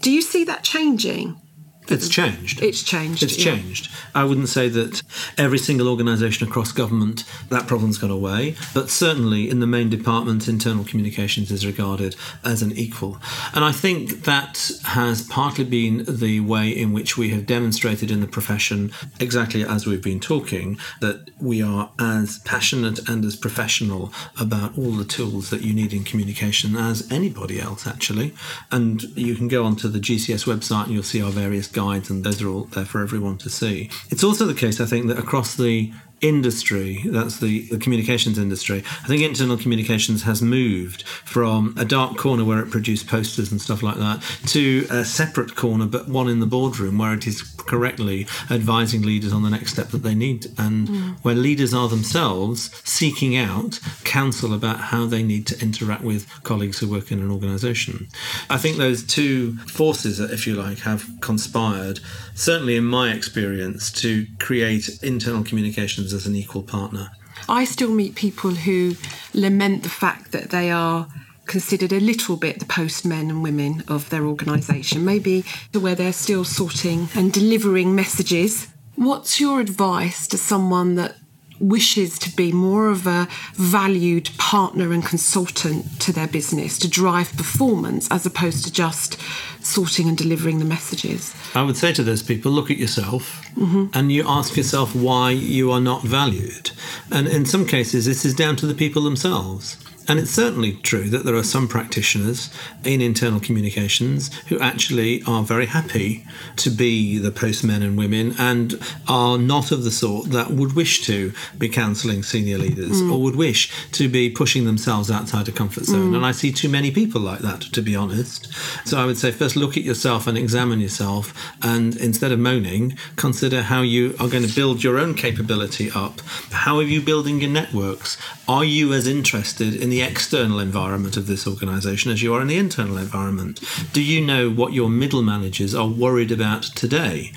Do 0.00 0.12
you 0.12 0.22
see 0.22 0.44
that 0.44 0.62
changing? 0.62 1.41
It's 1.88 2.08
changed. 2.08 2.62
It's 2.62 2.82
changed. 2.82 3.22
It's 3.22 3.36
yeah. 3.36 3.56
changed. 3.56 3.90
I 4.14 4.24
wouldn't 4.24 4.48
say 4.48 4.68
that 4.68 5.02
every 5.36 5.58
single 5.58 5.88
organisation 5.88 6.46
across 6.46 6.70
government 6.70 7.24
that 7.48 7.66
problem's 7.66 7.98
gone 7.98 8.10
away, 8.10 8.54
but 8.72 8.88
certainly 8.88 9.50
in 9.50 9.58
the 9.58 9.66
main 9.66 9.90
department, 9.90 10.46
internal 10.46 10.84
communications 10.84 11.50
is 11.50 11.66
regarded 11.66 12.14
as 12.44 12.62
an 12.62 12.72
equal. 12.72 13.18
And 13.52 13.64
I 13.64 13.72
think 13.72 14.22
that 14.24 14.70
has 14.84 15.22
partly 15.22 15.64
been 15.64 16.04
the 16.08 16.40
way 16.40 16.68
in 16.68 16.92
which 16.92 17.16
we 17.16 17.30
have 17.30 17.46
demonstrated 17.46 18.10
in 18.10 18.20
the 18.20 18.28
profession, 18.28 18.92
exactly 19.18 19.64
as 19.64 19.84
we've 19.84 20.02
been 20.02 20.20
talking, 20.20 20.78
that 21.00 21.30
we 21.40 21.62
are 21.62 21.90
as 21.98 22.38
passionate 22.40 23.08
and 23.08 23.24
as 23.24 23.34
professional 23.34 24.12
about 24.38 24.78
all 24.78 24.92
the 24.92 25.04
tools 25.04 25.50
that 25.50 25.62
you 25.62 25.74
need 25.74 25.92
in 25.92 26.04
communication 26.04 26.76
as 26.76 27.10
anybody 27.10 27.60
else, 27.60 27.86
actually. 27.88 28.34
And 28.70 29.02
you 29.16 29.34
can 29.34 29.48
go 29.48 29.64
onto 29.64 29.88
the 29.88 29.98
GCS 29.98 30.44
website 30.44 30.84
and 30.84 30.92
you'll 30.92 31.02
see 31.02 31.20
our 31.20 31.30
various 31.30 31.71
guides, 31.72 32.10
and 32.10 32.24
those 32.24 32.42
are 32.42 32.48
all 32.48 32.64
there 32.64 32.84
for 32.84 33.02
everyone 33.02 33.38
to 33.38 33.50
see. 33.50 33.90
It's 34.10 34.24
also 34.24 34.46
the 34.46 34.54
case, 34.54 34.80
I 34.80 34.86
think, 34.86 35.08
that 35.08 35.18
across 35.18 35.56
the 35.56 35.92
industry, 36.22 37.02
that's 37.06 37.40
the, 37.40 37.62
the, 37.62 37.78
communications 37.78 38.38
industry, 38.38 38.84
I 39.02 39.08
think 39.08 39.22
internal 39.22 39.58
communications 39.58 40.22
has 40.22 40.40
moved 40.40 41.02
from 41.02 41.74
a 41.76 41.84
dark 41.84 42.16
corner 42.16 42.44
where 42.44 42.60
it 42.60 42.70
produced 42.70 43.08
posters 43.08 43.50
and 43.50 43.60
stuff 43.60 43.82
like 43.82 43.96
that 43.96 44.22
to 44.46 44.86
a 44.88 45.04
separate 45.04 45.56
corner, 45.56 45.86
but 45.86 46.08
one 46.08 46.28
in 46.28 46.40
the 46.40 46.46
boardroom 46.46 46.98
where 46.98 47.12
it 47.12 47.26
is 47.26 47.42
correctly 47.42 48.26
advising 48.50 49.02
leaders 49.02 49.32
on 49.32 49.42
the 49.42 49.50
next 49.50 49.72
step 49.72 49.88
that 49.88 50.02
they 50.02 50.14
need 50.14 50.46
and 50.58 50.88
mm. 50.88 51.16
where 51.24 51.34
leaders 51.34 51.74
are 51.74 51.88
themselves 51.88 52.70
seeking 52.88 53.36
out 53.36 53.78
counsel 54.04 54.54
about 54.54 54.78
how 54.78 55.06
they 55.06 55.22
need 55.22 55.46
to 55.46 55.60
interact 55.60 56.02
with 56.02 56.28
colleagues 56.42 56.78
who 56.78 56.88
work 56.88 57.10
in 57.10 57.20
an 57.20 57.30
organization. 57.30 58.08
I 58.48 58.58
think 58.58 58.76
those 58.76 59.04
two 59.04 59.56
forces, 59.58 60.20
if 60.20 60.46
you 60.46 60.54
like, 60.54 60.78
have 60.80 61.08
conspired, 61.20 62.00
certainly 62.34 62.76
in 62.76 62.84
my 62.84 63.12
experience, 63.12 63.90
to 63.92 64.26
create 64.38 64.88
internal 65.02 65.42
communications 65.44 66.11
as 66.12 66.26
an 66.26 66.36
equal 66.36 66.62
partner. 66.62 67.10
I 67.48 67.64
still 67.64 67.90
meet 67.90 68.14
people 68.14 68.50
who 68.50 68.96
lament 69.34 69.82
the 69.82 69.88
fact 69.88 70.32
that 70.32 70.50
they 70.50 70.70
are 70.70 71.08
considered 71.46 71.92
a 71.92 72.00
little 72.00 72.36
bit 72.36 72.60
the 72.60 72.64
postmen 72.64 73.28
and 73.30 73.42
women 73.42 73.82
of 73.88 74.08
their 74.10 74.24
organisation, 74.24 75.04
maybe 75.04 75.44
to 75.72 75.80
where 75.80 75.94
they're 75.94 76.12
still 76.12 76.44
sorting 76.44 77.08
and 77.14 77.32
delivering 77.32 77.94
messages. 77.94 78.68
What's 78.94 79.40
your 79.40 79.60
advice 79.60 80.26
to 80.28 80.38
someone 80.38 80.94
that 80.96 81.16
wishes 81.62 82.18
to 82.18 82.34
be 82.34 82.52
more 82.52 82.90
of 82.90 83.06
a 83.06 83.28
valued 83.54 84.28
partner 84.36 84.92
and 84.92 85.04
consultant 85.04 86.00
to 86.00 86.12
their 86.12 86.26
business 86.26 86.78
to 86.78 86.88
drive 86.88 87.32
performance 87.36 88.08
as 88.10 88.26
opposed 88.26 88.64
to 88.64 88.72
just 88.72 89.18
sorting 89.64 90.08
and 90.08 90.18
delivering 90.18 90.58
the 90.58 90.64
messages. 90.64 91.34
I 91.54 91.62
would 91.62 91.76
say 91.76 91.92
to 91.92 92.02
those 92.02 92.22
people 92.22 92.50
look 92.50 92.70
at 92.70 92.78
yourself 92.78 93.46
mm-hmm. 93.54 93.86
and 93.94 94.10
you 94.10 94.24
ask 94.26 94.56
yourself 94.56 94.94
why 94.94 95.30
you 95.30 95.70
are 95.70 95.80
not 95.80 96.02
valued. 96.02 96.72
And 97.10 97.28
in 97.28 97.46
some 97.46 97.66
cases, 97.66 98.06
this 98.06 98.24
is 98.24 98.34
down 98.34 98.56
to 98.56 98.66
the 98.66 98.74
people 98.74 99.02
themselves. 99.02 99.76
And 100.08 100.18
it's 100.18 100.30
certainly 100.30 100.74
true 100.82 101.08
that 101.10 101.24
there 101.24 101.34
are 101.34 101.44
some 101.44 101.68
practitioners 101.68 102.50
in 102.84 103.00
internal 103.00 103.40
communications 103.40 104.34
who 104.48 104.58
actually 104.58 105.22
are 105.26 105.42
very 105.42 105.66
happy 105.66 106.26
to 106.56 106.70
be 106.70 107.18
the 107.18 107.30
postmen 107.30 107.82
and 107.82 107.96
women 107.96 108.34
and 108.38 108.74
are 109.08 109.38
not 109.38 109.70
of 109.70 109.84
the 109.84 109.90
sort 109.90 110.30
that 110.30 110.50
would 110.50 110.74
wish 110.74 111.04
to 111.06 111.32
be 111.56 111.68
counselling 111.68 112.22
senior 112.22 112.58
leaders 112.58 113.00
mm. 113.00 113.12
or 113.12 113.20
would 113.22 113.36
wish 113.36 113.72
to 113.92 114.08
be 114.08 114.28
pushing 114.28 114.64
themselves 114.64 115.10
outside 115.10 115.48
a 115.48 115.52
comfort 115.52 115.84
zone. 115.84 116.12
Mm. 116.12 116.16
And 116.16 116.26
I 116.26 116.32
see 116.32 116.52
too 116.52 116.68
many 116.68 116.90
people 116.90 117.20
like 117.20 117.40
that, 117.40 117.60
to 117.60 117.82
be 117.82 117.94
honest. 117.94 118.52
So 118.86 118.98
I 118.98 119.06
would 119.06 119.18
say 119.18 119.30
first 119.30 119.56
look 119.56 119.76
at 119.76 119.84
yourself 119.84 120.26
and 120.26 120.36
examine 120.36 120.80
yourself. 120.80 121.32
And 121.62 121.96
instead 121.96 122.32
of 122.32 122.38
moaning, 122.38 122.96
consider 123.16 123.62
how 123.62 123.82
you 123.82 124.14
are 124.18 124.28
going 124.28 124.46
to 124.46 124.54
build 124.54 124.82
your 124.82 124.98
own 124.98 125.14
capability 125.14 125.90
up. 125.94 126.20
How 126.50 126.76
are 126.78 126.82
you 126.82 127.00
building 127.00 127.40
your 127.40 127.50
networks? 127.50 128.18
Are 128.48 128.64
you 128.64 128.92
as 128.92 129.06
interested 129.06 129.74
in 129.74 129.91
the 129.92 130.02
external 130.02 130.58
environment 130.58 131.16
of 131.16 131.26
this 131.26 131.46
organisation 131.46 132.10
as 132.10 132.22
you 132.22 132.32
are 132.34 132.40
in 132.40 132.48
the 132.48 132.56
internal 132.56 132.96
environment? 132.96 133.60
Do 133.92 134.02
you 134.02 134.24
know 134.24 134.50
what 134.50 134.72
your 134.72 134.88
middle 134.88 135.22
managers 135.22 135.74
are 135.74 135.86
worried 135.86 136.32
about 136.32 136.62
today? 136.62 137.32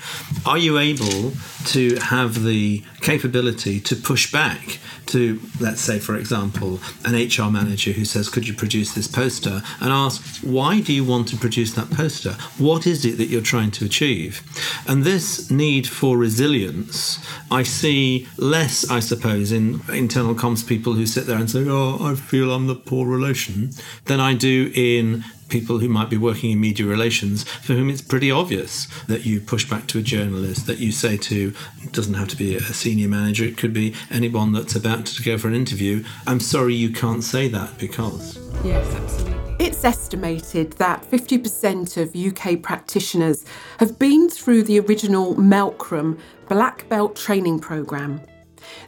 Are 0.46 0.58
you 0.58 0.78
able 0.78 1.32
to 1.66 1.96
have 1.96 2.42
the 2.42 2.82
capability 3.02 3.78
to 3.80 3.94
push 3.94 4.32
back 4.32 4.78
to, 5.06 5.40
let's 5.60 5.80
say, 5.80 5.98
for 5.98 6.16
example, 6.16 6.80
an 7.04 7.14
HR 7.14 7.50
manager 7.50 7.92
who 7.92 8.04
says, 8.04 8.28
Could 8.28 8.48
you 8.48 8.54
produce 8.54 8.94
this 8.94 9.06
poster? 9.06 9.62
and 9.80 9.92
ask, 9.92 10.42
Why 10.42 10.80
do 10.80 10.92
you 10.92 11.04
want 11.04 11.28
to 11.28 11.36
produce 11.36 11.72
that 11.74 11.90
poster? 11.90 12.32
What 12.58 12.86
is 12.86 13.04
it 13.04 13.18
that 13.18 13.26
you're 13.26 13.40
trying 13.40 13.70
to 13.72 13.84
achieve? 13.84 14.42
And 14.86 15.04
this 15.04 15.50
need 15.50 15.86
for 15.86 16.16
resilience, 16.16 17.24
I 17.50 17.62
see 17.62 18.28
less, 18.36 18.90
I 18.90 19.00
suppose, 19.00 19.52
in 19.52 19.80
internal 19.92 20.34
comms 20.34 20.66
people 20.66 20.94
who 20.94 21.06
sit 21.06 21.26
there 21.26 21.38
and 21.38 21.50
say, 21.50 21.64
Oh, 21.68 21.98
I 22.00 22.14
feel 22.14 22.45
I'm 22.52 22.66
the 22.66 22.74
poor 22.74 23.06
relation, 23.06 23.70
than 24.04 24.20
I 24.20 24.34
do 24.34 24.72
in 24.74 25.24
people 25.48 25.78
who 25.78 25.88
might 25.88 26.10
be 26.10 26.16
working 26.16 26.50
in 26.50 26.60
media 26.60 26.86
relations 26.86 27.44
for 27.44 27.74
whom 27.74 27.88
it's 27.88 28.02
pretty 28.02 28.30
obvious 28.30 28.86
that 29.04 29.24
you 29.24 29.40
push 29.40 29.68
back 29.68 29.86
to 29.88 29.98
a 29.98 30.02
journalist, 30.02 30.66
that 30.66 30.78
you 30.78 30.90
say 30.92 31.16
to, 31.16 31.54
doesn't 31.92 32.14
have 32.14 32.28
to 32.28 32.36
be 32.36 32.56
a 32.56 32.60
senior 32.60 33.08
manager, 33.08 33.44
it 33.44 33.56
could 33.56 33.72
be 33.72 33.94
anyone 34.10 34.52
that's 34.52 34.74
about 34.74 35.06
to 35.06 35.22
go 35.22 35.38
for 35.38 35.48
an 35.48 35.54
interview, 35.54 36.04
I'm 36.26 36.40
sorry 36.40 36.74
you 36.74 36.90
can't 36.90 37.22
say 37.22 37.48
that 37.48 37.78
because. 37.78 38.38
Yes, 38.64 38.92
absolutely. 38.94 39.36
It's 39.58 39.84
estimated 39.84 40.72
that 40.72 41.02
50% 41.10 41.96
of 41.96 42.14
UK 42.14 42.62
practitioners 42.62 43.44
have 43.78 43.98
been 43.98 44.28
through 44.28 44.64
the 44.64 44.80
original 44.80 45.34
Melcrum 45.34 46.18
Black 46.48 46.88
Belt 46.88 47.16
training 47.16 47.60
programme. 47.60 48.20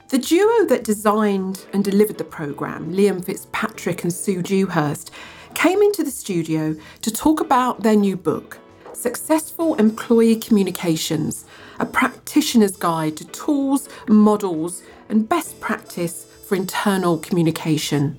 The 0.08 0.16
duo 0.16 0.64
that 0.68 0.84
designed 0.84 1.66
and 1.74 1.84
delivered 1.84 2.16
the 2.16 2.24
programme, 2.24 2.94
Liam 2.94 3.22
Fitzpatrick 3.22 4.02
and 4.04 4.10
Sue 4.10 4.40
Dewhurst, 4.40 5.10
came 5.52 5.82
into 5.82 6.02
the 6.02 6.10
studio 6.10 6.76
to 7.02 7.10
talk 7.10 7.42
about 7.42 7.82
their 7.82 7.94
new 7.94 8.16
book, 8.16 8.58
Successful 8.94 9.74
Employee 9.74 10.36
Communications 10.36 11.44
A 11.78 11.84
Practitioner's 11.84 12.74
Guide 12.74 13.18
to 13.18 13.26
Tools, 13.26 13.90
Models, 14.08 14.82
and 15.10 15.28
Best 15.28 15.60
Practice 15.60 16.24
for 16.46 16.54
Internal 16.54 17.18
Communication. 17.18 18.16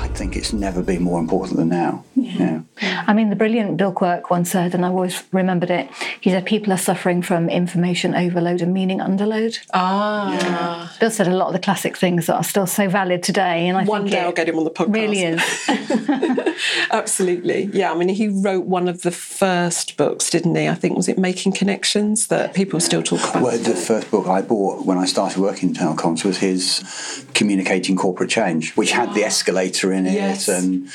I 0.00 0.08
think 0.08 0.34
it's 0.34 0.52
never 0.54 0.82
been 0.82 1.02
more 1.02 1.20
important 1.20 1.58
than 1.58 1.68
now. 1.68 2.04
Yeah. 2.14 2.62
yeah. 2.80 3.04
I 3.06 3.12
mean, 3.12 3.28
the 3.28 3.36
brilliant 3.36 3.76
Bill 3.76 3.92
Quirke 3.92 4.30
once 4.30 4.50
said, 4.50 4.74
and 4.74 4.84
I've 4.84 4.92
always 4.92 5.22
remembered 5.30 5.70
it, 5.70 5.90
he 6.20 6.30
said, 6.30 6.46
people 6.46 6.72
are 6.72 6.78
suffering 6.78 7.20
from 7.20 7.50
information 7.50 8.14
overload 8.14 8.62
and 8.62 8.72
meaning 8.72 9.00
underload. 9.00 9.58
Ah. 9.74 10.32
Yeah. 10.32 10.88
Bill 11.00 11.10
said 11.10 11.28
a 11.28 11.36
lot 11.36 11.48
of 11.48 11.52
the 11.52 11.58
classic 11.58 11.98
things 11.98 12.26
that 12.26 12.34
are 12.36 12.44
still 12.44 12.66
so 12.66 12.88
valid 12.88 13.22
today. 13.22 13.68
And 13.68 13.76
I 13.76 13.80
think 13.80 13.90
one 13.90 14.02
think 14.02 14.12
day 14.12 14.20
I'll 14.20 14.32
get 14.32 14.48
him 14.48 14.56
on 14.56 14.64
the 14.64 14.70
podcast. 14.70 14.94
Really 14.94 15.22
is. 15.22 16.56
Absolutely. 16.90 17.64
Yeah. 17.72 17.92
I 17.92 17.94
mean, 17.94 18.08
he 18.08 18.28
wrote 18.28 18.64
one 18.64 18.88
of 18.88 19.02
the 19.02 19.10
first 19.10 19.98
books, 19.98 20.30
didn't 20.30 20.54
he? 20.54 20.66
I 20.66 20.74
think, 20.74 20.96
was 20.96 21.08
it 21.08 21.18
Making 21.18 21.52
Connections 21.52 22.28
that 22.28 22.54
people 22.54 22.80
still 22.80 23.02
talk 23.02 23.20
about? 23.20 23.42
Well, 23.42 23.58
the 23.58 23.76
first 23.76 24.10
book 24.10 24.26
I 24.26 24.40
bought 24.40 24.86
when 24.86 24.96
I 24.96 25.04
started 25.04 25.40
working 25.42 25.68
in 25.68 25.74
telecoms 25.74 26.24
was 26.24 26.38
his 26.38 27.26
Communicating 27.34 27.96
Corporate 27.96 28.30
Change, 28.30 28.74
which 28.76 28.92
had 28.92 29.12
the 29.14 29.24
escalator 29.24 29.89
in 29.92 30.06
it. 30.06 30.14
Yes. 30.14 30.48
And 30.48 30.88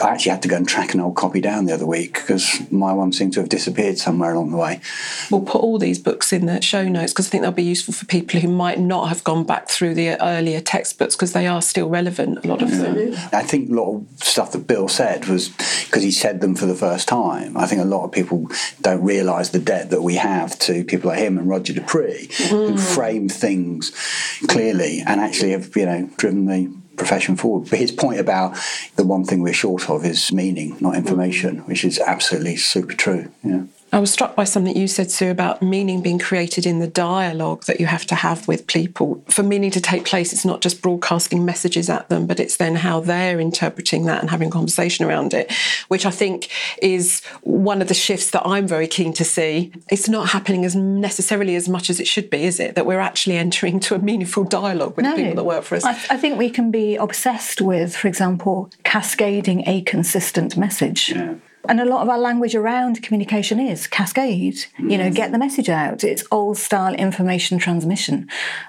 I 0.00 0.08
actually 0.10 0.32
had 0.32 0.42
to 0.42 0.48
go 0.48 0.56
and 0.56 0.68
track 0.68 0.94
an 0.94 1.00
old 1.00 1.16
copy 1.16 1.40
down 1.40 1.66
the 1.66 1.74
other 1.74 1.86
week 1.86 2.14
because 2.14 2.60
my 2.70 2.92
one 2.92 3.12
seemed 3.12 3.34
to 3.34 3.40
have 3.40 3.48
disappeared 3.48 3.98
somewhere 3.98 4.32
along 4.32 4.50
the 4.50 4.56
way. 4.56 4.80
We'll 5.30 5.42
put 5.42 5.62
all 5.62 5.78
these 5.78 5.98
books 5.98 6.32
in 6.32 6.46
the 6.46 6.60
show 6.60 6.88
notes 6.88 7.12
because 7.12 7.28
I 7.28 7.30
think 7.30 7.42
they'll 7.42 7.52
be 7.52 7.62
useful 7.62 7.94
for 7.94 8.06
people 8.06 8.40
who 8.40 8.48
might 8.48 8.80
not 8.80 9.08
have 9.08 9.22
gone 9.24 9.44
back 9.44 9.68
through 9.68 9.94
the 9.94 10.20
earlier 10.22 10.60
textbooks 10.60 11.14
because 11.14 11.32
they 11.32 11.46
are 11.46 11.62
still 11.62 11.88
relevant, 11.88 12.44
a 12.44 12.48
lot 12.48 12.62
of 12.62 12.70
them. 12.76 13.14
I 13.32 13.42
think 13.42 13.70
a 13.70 13.74
lot 13.74 13.96
of 13.96 14.06
stuff 14.22 14.52
that 14.52 14.66
Bill 14.66 14.88
said 14.88 15.26
was 15.26 15.48
because 15.48 16.02
he 16.02 16.10
said 16.10 16.40
them 16.40 16.54
for 16.54 16.66
the 16.66 16.74
first 16.74 17.08
time. 17.08 17.56
I 17.56 17.66
think 17.66 17.80
a 17.80 17.84
lot 17.84 18.04
of 18.04 18.12
people 18.12 18.48
don't 18.80 19.02
realise 19.02 19.50
the 19.50 19.58
debt 19.58 19.90
that 19.90 20.02
we 20.02 20.16
have 20.16 20.58
to 20.60 20.84
people 20.84 21.10
like 21.10 21.18
him 21.18 21.38
and 21.38 21.48
Roger 21.48 21.72
D'Aprix 21.72 22.28
mm. 22.28 22.70
who 22.70 22.76
frame 22.76 23.28
things 23.28 23.92
clearly 24.48 25.02
and 25.06 25.20
actually 25.20 25.52
have, 25.52 25.76
you 25.76 25.86
know, 25.86 26.10
driven 26.16 26.46
the 26.46 26.74
profession 26.98 27.36
forward. 27.36 27.70
But 27.70 27.78
his 27.78 27.92
point 27.92 28.20
about 28.20 28.56
the 28.96 29.04
one 29.04 29.24
thing 29.24 29.42
we're 29.42 29.52
short 29.52 29.88
of 29.88 30.04
is 30.04 30.32
meaning, 30.32 30.76
not 30.80 30.96
information, 30.96 31.58
which 31.60 31.84
is 31.84 31.98
absolutely 31.98 32.56
super 32.56 32.94
true. 32.94 33.30
Yeah. 33.42 33.62
I 33.92 34.00
was 34.00 34.12
struck 34.12 34.36
by 34.36 34.44
something 34.44 34.76
you 34.76 34.86
said, 34.86 35.10
Sue, 35.10 35.30
about 35.30 35.62
meaning 35.62 36.02
being 36.02 36.18
created 36.18 36.66
in 36.66 36.78
the 36.78 36.86
dialogue 36.86 37.64
that 37.64 37.80
you 37.80 37.86
have 37.86 38.04
to 38.06 38.14
have 38.14 38.46
with 38.46 38.66
people. 38.66 39.22
For 39.28 39.42
meaning 39.42 39.70
to 39.70 39.80
take 39.80 40.04
place, 40.04 40.32
it's 40.32 40.44
not 40.44 40.60
just 40.60 40.82
broadcasting 40.82 41.44
messages 41.44 41.88
at 41.88 42.08
them, 42.08 42.26
but 42.26 42.38
it's 42.38 42.58
then 42.58 42.76
how 42.76 43.00
they're 43.00 43.40
interpreting 43.40 44.04
that 44.04 44.20
and 44.20 44.30
having 44.30 44.50
conversation 44.50 45.06
around 45.06 45.32
it, 45.32 45.50
which 45.88 46.04
I 46.04 46.10
think 46.10 46.50
is 46.82 47.24
one 47.42 47.80
of 47.80 47.88
the 47.88 47.94
shifts 47.94 48.30
that 48.30 48.46
I'm 48.46 48.66
very 48.66 48.86
keen 48.86 49.12
to 49.14 49.24
see. 49.24 49.72
It's 49.90 50.08
not 50.08 50.28
happening 50.28 50.64
as 50.64 50.76
necessarily 50.76 51.56
as 51.56 51.68
much 51.68 51.88
as 51.88 51.98
it 51.98 52.06
should 52.06 52.28
be, 52.28 52.44
is 52.44 52.60
it? 52.60 52.74
That 52.74 52.84
we're 52.84 53.00
actually 53.00 53.36
entering 53.36 53.74
into 53.74 53.94
a 53.94 53.98
meaningful 53.98 54.44
dialogue 54.44 54.96
with 54.96 55.04
no, 55.04 55.16
people 55.16 55.34
that 55.36 55.44
work 55.44 55.64
for 55.64 55.76
us. 55.76 55.84
I, 55.84 55.92
I 56.10 56.16
think 56.18 56.38
we 56.38 56.50
can 56.50 56.70
be 56.70 56.96
obsessed 56.96 57.60
with, 57.60 57.96
for 57.96 58.08
example, 58.08 58.70
cascading 58.84 59.66
a 59.66 59.80
consistent 59.82 60.56
message. 60.56 61.10
Yeah. 61.10 61.36
And 61.68 61.80
a 61.80 61.84
lot 61.84 62.00
of 62.00 62.08
our 62.08 62.18
language 62.18 62.54
around 62.54 63.02
communication 63.02 63.60
is 63.60 63.86
cascade, 63.86 64.64
you 64.78 64.96
know, 64.96 65.10
get 65.10 65.32
the 65.32 65.38
message 65.38 65.68
out. 65.68 66.02
It's 66.02 66.24
old 66.30 66.56
style 66.56 66.94
information 66.94 67.58
transmission. 67.58 68.28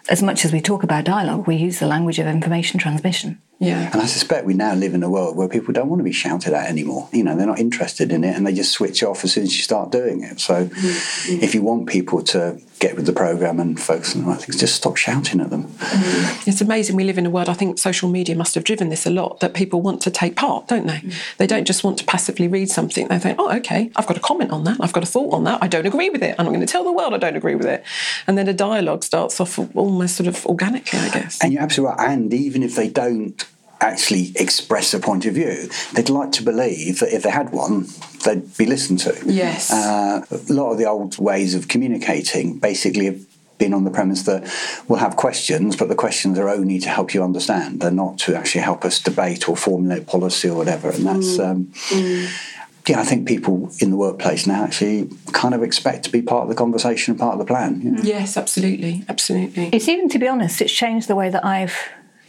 As 0.09 0.21
much 0.21 0.43
as 0.43 0.51
we 0.51 0.59
talk 0.59 0.83
about 0.83 1.05
dialogue, 1.05 1.47
we 1.47 1.55
use 1.55 1.79
the 1.79 1.87
language 1.87 2.19
of 2.19 2.27
information 2.27 2.77
transmission. 2.77 3.41
Yeah. 3.59 3.89
And 3.91 4.01
I 4.01 4.05
suspect 4.05 4.45
we 4.45 4.53
now 4.53 4.73
live 4.73 4.93
in 4.93 5.03
a 5.03 5.09
world 5.09 5.37
where 5.37 5.47
people 5.47 5.73
don't 5.73 5.89
want 5.89 5.99
to 5.99 6.03
be 6.03 6.11
shouted 6.11 6.53
at 6.53 6.69
anymore. 6.69 7.09
You 7.11 7.23
know, 7.23 7.35
they're 7.35 7.47
not 7.47 7.59
interested 7.59 8.11
in 8.11 8.23
it 8.23 8.35
and 8.35 8.45
they 8.45 8.53
just 8.53 8.71
switch 8.71 9.01
off 9.03 9.23
as 9.23 9.33
soon 9.33 9.43
as 9.43 9.55
you 9.55 9.63
start 9.63 9.91
doing 9.91 10.23
it. 10.23 10.39
So 10.39 10.65
mm-hmm. 10.65 11.43
if 11.43 11.55
you 11.55 11.61
want 11.61 11.87
people 11.87 12.21
to 12.23 12.59
get 12.79 12.95
with 12.95 13.05
the 13.05 13.13
program 13.13 13.59
and 13.59 13.79
focus 13.79 14.15
on 14.15 14.21
the 14.23 14.27
right 14.27 14.39
things, 14.39 14.57
just 14.57 14.75
stop 14.75 14.95
shouting 14.95 15.41
at 15.41 15.49
them. 15.49 15.65
Mm-hmm. 15.65 16.49
It's 16.49 16.61
amazing. 16.61 16.95
We 16.95 17.03
live 17.03 17.17
in 17.17 17.25
a 17.25 17.29
world, 17.29 17.49
I 17.49 17.53
think 17.53 17.77
social 17.77 18.09
media 18.09 18.35
must 18.35 18.55
have 18.55 18.63
driven 18.63 18.89
this 18.89 19.05
a 19.05 19.09
lot, 19.09 19.41
that 19.41 19.53
people 19.53 19.81
want 19.81 20.01
to 20.03 20.11
take 20.11 20.35
part, 20.35 20.67
don't 20.67 20.87
they? 20.87 20.97
Mm-hmm. 20.97 21.09
They 21.37 21.47
don't 21.47 21.65
just 21.65 21.83
want 21.83 21.97
to 21.99 22.05
passively 22.05 22.47
read 22.47 22.69
something. 22.69 23.07
They 23.07 23.19
think, 23.19 23.37
oh, 23.39 23.55
okay, 23.57 23.91
I've 23.95 24.07
got 24.07 24.17
a 24.17 24.21
comment 24.21 24.51
on 24.51 24.63
that. 24.63 24.77
I've 24.79 24.93
got 24.93 25.03
a 25.03 25.05
thought 25.07 25.33
on 25.33 25.43
that. 25.43 25.61
I 25.61 25.67
don't 25.67 25.85
agree 25.85 26.09
with 26.09 26.23
it. 26.23 26.35
I'm 26.39 26.45
not 26.45 26.51
going 26.51 26.65
to 26.65 26.71
tell 26.71 26.83
the 26.83 26.93
world 26.93 27.13
I 27.13 27.17
don't 27.17 27.35
agree 27.35 27.55
with 27.55 27.67
it. 27.67 27.83
And 28.27 28.37
then 28.37 28.47
a 28.47 28.53
dialogue 28.53 29.03
starts 29.03 29.39
off 29.39 29.59
almost 29.75 30.15
sort 30.15 30.27
of 30.27 30.45
organically, 30.45 30.99
I 30.99 31.09
guess. 31.09 31.39
And 31.43 31.51
you're 31.51 31.61
absolutely 31.61 31.97
right. 31.97 32.09
And 32.09 32.33
even 32.33 32.63
if 32.63 32.75
they 32.75 32.89
don't 32.89 33.45
actually 33.81 34.31
express 34.35 34.93
a 34.93 34.99
point 34.99 35.25
of 35.25 35.33
view, 35.33 35.69
they'd 35.93 36.09
like 36.09 36.31
to 36.33 36.43
believe 36.43 36.99
that 36.99 37.13
if 37.13 37.23
they 37.23 37.29
had 37.29 37.51
one, 37.51 37.87
they'd 38.25 38.57
be 38.57 38.65
listened 38.65 38.99
to. 38.99 39.17
Yes. 39.25 39.71
Uh, 39.71 40.25
a 40.31 40.53
lot 40.53 40.71
of 40.71 40.77
the 40.77 40.85
old 40.85 41.17
ways 41.17 41.55
of 41.55 41.67
communicating 41.67 42.59
basically 42.59 43.05
have 43.05 43.25
been 43.57 43.73
on 43.73 43.83
the 43.83 43.91
premise 43.91 44.23
that 44.23 44.49
we'll 44.87 44.99
have 44.99 45.15
questions, 45.15 45.75
but 45.75 45.89
the 45.89 45.95
questions 45.95 46.39
are 46.39 46.49
only 46.49 46.79
to 46.79 46.89
help 46.89 47.13
you 47.13 47.23
understand. 47.23 47.81
They're 47.81 47.91
not 47.91 48.17
to 48.19 48.35
actually 48.35 48.61
help 48.61 48.85
us 48.85 48.99
debate 48.99 49.47
or 49.49 49.55
formulate 49.55 50.07
policy 50.07 50.49
or 50.49 50.55
whatever. 50.57 50.89
And 50.89 51.05
that's. 51.05 51.37
Mm. 51.37 51.49
Um, 51.49 51.65
mm. 51.65 52.55
Yeah, 52.87 53.01
I 53.01 53.03
think 53.03 53.27
people 53.27 53.69
in 53.79 53.91
the 53.91 53.97
workplace 53.97 54.47
now 54.47 54.63
actually 54.63 55.09
kind 55.31 55.53
of 55.53 55.61
expect 55.61 56.05
to 56.05 56.11
be 56.11 56.23
part 56.23 56.43
of 56.43 56.49
the 56.49 56.55
conversation 56.55 57.11
and 57.11 57.19
part 57.19 57.33
of 57.33 57.39
the 57.39 57.45
plan. 57.45 57.81
You 57.81 57.91
know? 57.91 58.01
Yes, 58.01 58.35
absolutely, 58.35 59.03
absolutely. 59.07 59.69
It's 59.71 59.87
even, 59.87 60.09
to 60.09 60.17
be 60.17 60.27
honest, 60.27 60.59
it's 60.59 60.73
changed 60.73 61.07
the 61.07 61.15
way 61.15 61.29
that 61.29 61.45
I've 61.45 61.77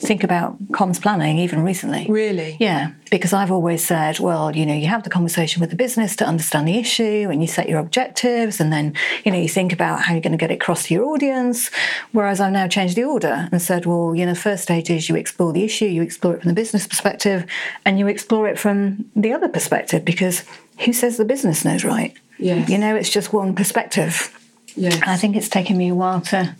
think 0.00 0.24
about 0.24 0.58
comms 0.68 1.00
planning 1.00 1.38
even 1.38 1.62
recently. 1.62 2.06
Really? 2.08 2.56
Yeah, 2.58 2.92
because 3.10 3.32
I've 3.32 3.50
always 3.50 3.84
said, 3.84 4.18
well, 4.18 4.56
you 4.56 4.64
know, 4.64 4.74
you 4.74 4.86
have 4.86 5.02
the 5.02 5.10
conversation 5.10 5.60
with 5.60 5.70
the 5.70 5.76
business 5.76 6.16
to 6.16 6.26
understand 6.26 6.66
the 6.66 6.78
issue 6.78 7.28
and 7.30 7.42
you 7.42 7.46
set 7.46 7.68
your 7.68 7.78
objectives 7.78 8.60
and 8.60 8.72
then, 8.72 8.94
you 9.24 9.30
know, 9.30 9.38
you 9.38 9.48
think 9.48 9.72
about 9.72 10.02
how 10.02 10.14
you're 10.14 10.22
going 10.22 10.32
to 10.32 10.38
get 10.38 10.50
it 10.50 10.54
across 10.54 10.84
to 10.84 10.94
your 10.94 11.04
audience. 11.04 11.70
Whereas 12.12 12.40
I've 12.40 12.52
now 12.52 12.66
changed 12.66 12.96
the 12.96 13.04
order 13.04 13.48
and 13.52 13.60
said, 13.60 13.84
well, 13.84 14.14
you 14.14 14.24
know, 14.24 14.34
first 14.34 14.62
stage 14.62 14.88
is 14.90 15.08
you 15.08 15.16
explore 15.16 15.52
the 15.52 15.64
issue, 15.64 15.86
you 15.86 16.02
explore 16.02 16.34
it 16.34 16.42
from 16.42 16.48
the 16.48 16.54
business 16.54 16.86
perspective 16.86 17.44
and 17.84 17.98
you 17.98 18.08
explore 18.08 18.48
it 18.48 18.58
from 18.58 19.04
the 19.14 19.32
other 19.32 19.48
perspective 19.48 20.04
because 20.04 20.44
who 20.84 20.94
says 20.94 21.18
the 21.18 21.24
business 21.26 21.64
knows 21.64 21.84
right? 21.84 22.16
Yes. 22.38 22.70
You 22.70 22.78
know, 22.78 22.96
it's 22.96 23.10
just 23.10 23.34
one 23.34 23.54
perspective. 23.54 24.34
Yes. 24.76 25.00
I 25.06 25.16
think 25.16 25.36
it's 25.36 25.48
taken 25.48 25.76
me 25.76 25.88
a 25.88 25.94
while 25.94 26.20
to 26.22 26.54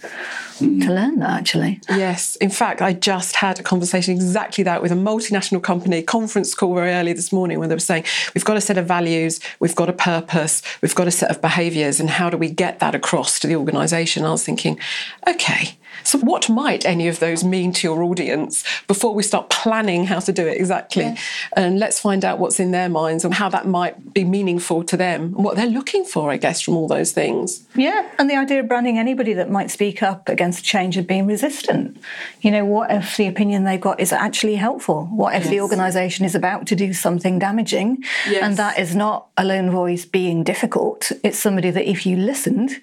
to 0.60 0.66
mm. 0.66 0.88
learn 0.88 1.18
that 1.20 1.30
actually. 1.30 1.80
Yes. 1.88 2.36
In 2.36 2.50
fact, 2.50 2.82
I 2.82 2.92
just 2.92 3.36
had 3.36 3.58
a 3.58 3.62
conversation 3.62 4.14
exactly 4.14 4.62
that 4.64 4.82
with 4.82 4.92
a 4.92 4.96
multinational 4.96 5.62
company 5.62 6.02
conference 6.02 6.54
call 6.54 6.74
very 6.74 6.90
early 6.90 7.12
this 7.14 7.32
morning 7.32 7.58
where 7.58 7.68
they 7.68 7.74
were 7.74 7.80
saying, 7.80 8.04
we've 8.34 8.44
got 8.44 8.56
a 8.56 8.60
set 8.60 8.76
of 8.76 8.86
values, 8.86 9.40
we've 9.58 9.74
got 9.74 9.88
a 9.88 9.92
purpose, 9.92 10.62
we've 10.82 10.94
got 10.94 11.08
a 11.08 11.10
set 11.10 11.30
of 11.30 11.40
behaviours, 11.40 11.98
and 11.98 12.10
how 12.10 12.28
do 12.28 12.36
we 12.36 12.50
get 12.50 12.78
that 12.80 12.94
across 12.94 13.38
to 13.40 13.46
the 13.46 13.56
organisation? 13.56 14.24
I 14.24 14.30
was 14.30 14.44
thinking, 14.44 14.78
okay, 15.26 15.78
So, 16.04 16.18
what 16.18 16.48
might 16.48 16.84
any 16.84 17.08
of 17.08 17.20
those 17.20 17.44
mean 17.44 17.72
to 17.72 17.86
your 17.86 18.02
audience 18.02 18.64
before 18.86 19.14
we 19.14 19.22
start 19.22 19.50
planning 19.50 20.06
how 20.06 20.20
to 20.20 20.32
do 20.32 20.46
it 20.46 20.58
exactly? 20.58 21.04
Yeah. 21.04 21.16
And 21.56 21.78
let's 21.78 22.00
find 22.00 22.24
out 22.24 22.38
what's 22.38 22.60
in 22.60 22.70
their 22.70 22.88
minds 22.88 23.24
and 23.24 23.34
how 23.34 23.48
that 23.50 23.66
might 23.66 24.14
be 24.14 24.24
meaningful 24.24 24.84
to 24.84 24.96
them 24.96 25.34
and 25.34 25.44
what 25.44 25.56
they're 25.56 25.66
looking 25.66 26.04
for, 26.04 26.30
I 26.30 26.36
guess, 26.36 26.60
from 26.60 26.76
all 26.76 26.88
those 26.88 27.12
things. 27.12 27.66
Yeah, 27.74 28.08
and 28.18 28.28
the 28.28 28.36
idea 28.36 28.60
of 28.60 28.68
branding 28.68 28.98
anybody 28.98 29.32
that 29.34 29.50
might 29.50 29.70
speak 29.70 30.02
up 30.02 30.28
against 30.28 30.64
change 30.64 30.96
and 30.96 31.06
being 31.06 31.26
resistant. 31.26 31.98
You 32.40 32.50
know, 32.50 32.64
what 32.64 32.90
if 32.90 33.16
the 33.16 33.26
opinion 33.26 33.64
they've 33.64 33.80
got 33.80 34.00
is 34.00 34.12
actually 34.12 34.56
helpful? 34.56 35.06
What 35.06 35.34
if 35.34 35.44
yes. 35.44 35.50
the 35.50 35.60
organisation 35.60 36.24
is 36.24 36.34
about 36.34 36.66
to 36.68 36.76
do 36.76 36.92
something 36.92 37.38
damaging 37.38 38.04
yes. 38.28 38.42
and 38.42 38.56
that 38.56 38.78
is 38.78 38.94
not 38.94 39.28
a 39.36 39.44
lone 39.44 39.70
voice 39.70 40.04
being 40.04 40.44
difficult? 40.44 41.12
It's 41.22 41.38
somebody 41.38 41.70
that 41.70 41.88
if 41.88 42.06
you 42.06 42.16
listened, 42.16 42.80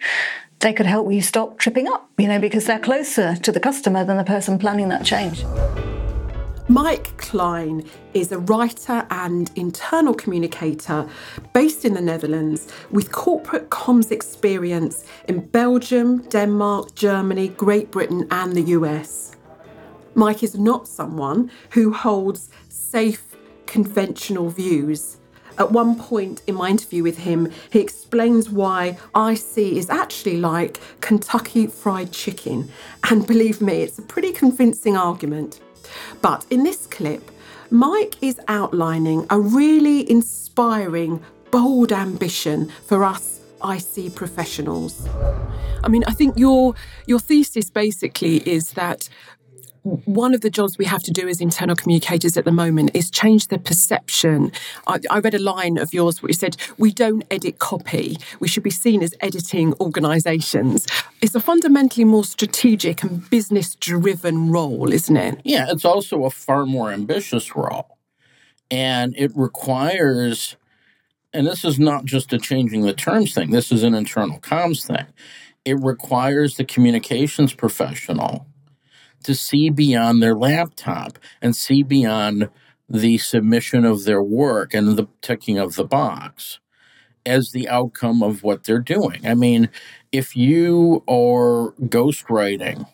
they 0.60 0.74
could 0.74 0.86
help 0.86 1.12
you 1.12 1.22
stop 1.22 1.60
tripping 1.60 1.88
up, 1.88 2.10
you 2.18 2.28
know, 2.28 2.40
because 2.40 2.66
they're 2.66 2.80
closer 2.80 3.36
to 3.36 3.52
the 3.52 3.60
customer 3.60 4.04
than 4.04 4.18
the 4.18 4.24
person 4.24 4.58
planning 4.58 4.90
that 4.90 5.06
change. 5.06 5.44
Mike 6.70 7.16
Klein 7.16 7.88
is 8.14 8.34
a 8.34 8.40
writer 8.40 9.08
and 9.10 9.50
internal 9.56 10.14
communicator 10.14 11.08
based 11.54 11.86
in 11.86 11.94
the 11.94 12.02
Netherlands 12.02 12.68
with 12.92 13.12
corporate 13.14 13.70
comms 13.70 14.12
experience 14.12 15.06
in 15.30 15.40
Belgium, 15.40 16.24
Denmark, 16.24 16.94
Germany, 16.94 17.48
Great 17.50 17.90
Britain, 17.90 18.28
and 18.32 18.54
the 18.54 18.64
US. 18.74 19.38
Mike 20.14 20.44
is 20.44 20.56
not 20.56 20.90
someone 20.90 21.50
who 21.70 21.94
holds 21.94 22.50
safe, 22.68 23.38
conventional 23.66 24.50
views. 24.50 25.18
At 25.60 25.72
one 25.72 25.98
point 25.98 26.42
in 26.48 26.56
my 26.56 26.70
interview 26.70 27.04
with 27.04 27.18
him, 27.18 27.52
he 27.72 27.80
explains 27.80 28.50
why 28.50 28.98
IC 29.16 29.58
is 29.58 29.90
actually 29.90 30.38
like 30.38 30.80
Kentucky 31.02 31.68
Fried 31.68 32.12
Chicken. 32.12 32.70
And 33.10 33.26
believe 33.26 33.62
me, 33.62 33.82
it's 33.82 33.98
a 33.98 34.04
pretty 34.04 34.32
convincing 34.32 34.96
argument. 34.96 35.60
But 36.22 36.46
in 36.50 36.64
this 36.64 36.86
clip, 36.88 37.32
Mike 37.70 38.16
is 38.22 38.40
outlining 38.48 39.26
a 39.30 39.40
really 39.40 40.10
inspiring, 40.10 41.22
bold 41.52 41.92
ambition 41.92 42.72
for 42.86 43.04
us 43.04 43.42
IC 43.64 44.16
professionals. 44.16 45.08
I 45.84 45.90
mean, 45.90 46.04
I 46.08 46.12
think 46.12 46.38
your 46.38 46.76
your 47.06 47.20
thesis 47.20 47.70
basically 47.70 48.38
is 48.48 48.72
that 48.72 49.10
one 49.88 50.34
of 50.34 50.42
the 50.42 50.50
jobs 50.50 50.78
we 50.78 50.86
have 50.86 51.04
to 51.04 51.12
do 51.12 51.28
as 51.28 51.40
internal 51.40 51.76
communicators 51.76 52.36
at 52.36 52.46
the 52.46 52.52
moment 52.52 52.92
is 52.94 53.10
change 53.10 53.48
the 53.48 53.58
perception. 53.58 54.52
I, 54.86 55.00
I, 55.10 55.20
read 55.20 55.34
a 55.34 55.40
line 55.40 55.78
of 55.78 55.94
yours 55.94 56.22
where 56.22 56.30
you 56.30 56.34
said, 56.34 56.58
We 56.78 56.92
don't 56.92 57.24
edit 57.32 57.60
copy. 57.60 58.18
We 58.40 58.48
should 58.48 58.64
be 58.64 58.70
seen 58.70 59.02
as 59.02 59.14
editing 59.22 59.74
organisations. 59.80 60.88
It's 61.22 61.36
a 61.36 61.40
fundamentally 61.40 62.04
more 62.04 62.26
strategic 62.26 63.04
and 63.04 63.30
business 63.30 63.76
driven 63.76 64.52
role, 64.52 64.92
isn't 64.92 65.18
it? 65.18 65.42
Yeah, 65.44 65.68
it's 65.70 65.86
also 65.86 66.26
a 66.26 66.30
far 66.30 66.66
more 66.66 66.92
ambitious 66.92 67.56
role. 67.56 67.98
And 68.70 69.16
it 69.18 69.32
requires, 69.36 70.58
and 71.32 71.48
this 71.48 71.64
is 71.64 71.80
not 71.80 72.04
just 72.04 72.34
a 72.34 72.38
changing 72.38 72.82
the 72.82 72.94
terms 72.94 73.34
thing, 73.34 73.52
this 73.52 73.72
is 73.72 73.84
an 73.84 73.94
internal 73.94 74.40
comms 74.40 74.86
thing. 74.86 75.06
It 75.64 75.80
requires 75.80 76.58
the 76.58 76.66
communications 76.66 77.54
professional 77.54 78.48
to 79.24 79.36
see 79.36 79.70
beyond 79.70 80.22
their 80.22 80.36
laptop 80.36 81.20
and 81.42 81.56
see 81.56 81.84
beyond 81.84 82.50
the 82.90 83.18
submission 83.18 83.86
of 83.86 84.06
their 84.06 84.24
work 84.24 84.74
and 84.74 84.98
the 84.98 85.08
ticking 85.22 85.58
of 85.58 85.76
the 85.76 85.84
box 85.84 86.60
as 87.26 87.52
the 87.52 87.68
outcome 87.68 88.24
of 88.24 88.44
what 88.44 88.64
they're 88.64 88.80
doing. 88.80 89.28
I 89.28 89.34
mean, 89.34 89.70
if 90.12 90.36
you 90.36 91.04
are 91.08 91.74
ghostwriting 91.82 92.88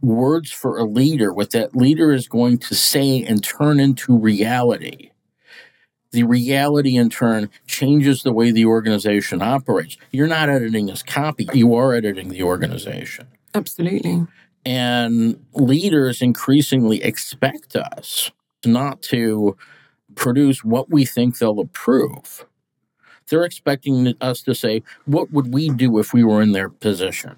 words 0.00 0.50
for 0.50 0.76
a 0.78 0.84
leader, 0.84 1.32
what 1.32 1.52
that 1.52 1.76
leader 1.76 2.12
is 2.12 2.28
going 2.28 2.58
to 2.58 2.74
say 2.74 3.22
and 3.22 3.42
turn 3.42 3.78
into 3.78 4.18
reality, 4.18 5.10
the 6.10 6.24
reality 6.24 6.96
in 6.96 7.10
turn 7.10 7.50
changes 7.66 8.22
the 8.22 8.32
way 8.32 8.50
the 8.50 8.64
organization 8.64 9.42
operates. 9.42 9.96
You're 10.10 10.26
not 10.26 10.48
editing 10.48 10.86
this 10.86 11.02
copy, 11.02 11.48
you 11.52 11.74
are 11.74 11.94
editing 11.94 12.28
the 12.30 12.42
organization. 12.42 13.28
Absolutely. 13.54 14.26
And 14.66 15.46
leaders 15.54 16.20
increasingly 16.20 17.00
expect 17.02 17.76
us 17.76 18.32
not 18.64 19.00
to 19.02 19.56
produce 20.16 20.64
what 20.64 20.90
we 20.90 21.04
think 21.04 21.38
they'll 21.38 21.60
approve. 21.60 22.44
They're 23.28 23.44
expecting 23.44 24.14
us 24.20 24.42
to 24.42 24.56
say, 24.56 24.82
what 25.04 25.30
would 25.32 25.54
we 25.54 25.68
do 25.68 26.00
if 26.00 26.12
we 26.12 26.24
were 26.24 26.42
in 26.42 26.50
their 26.50 26.68
position? 26.68 27.36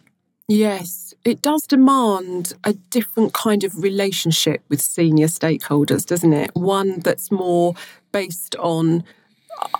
Yes, 0.48 1.12
it 1.26 1.42
does 1.42 1.66
demand 1.66 2.54
a 2.64 2.72
different 2.72 3.34
kind 3.34 3.62
of 3.62 3.82
relationship 3.82 4.62
with 4.70 4.80
senior 4.80 5.26
stakeholders, 5.26 6.06
doesn't 6.06 6.32
it? 6.32 6.50
One 6.54 7.00
that's 7.00 7.30
more 7.30 7.74
based 8.10 8.56
on 8.56 9.04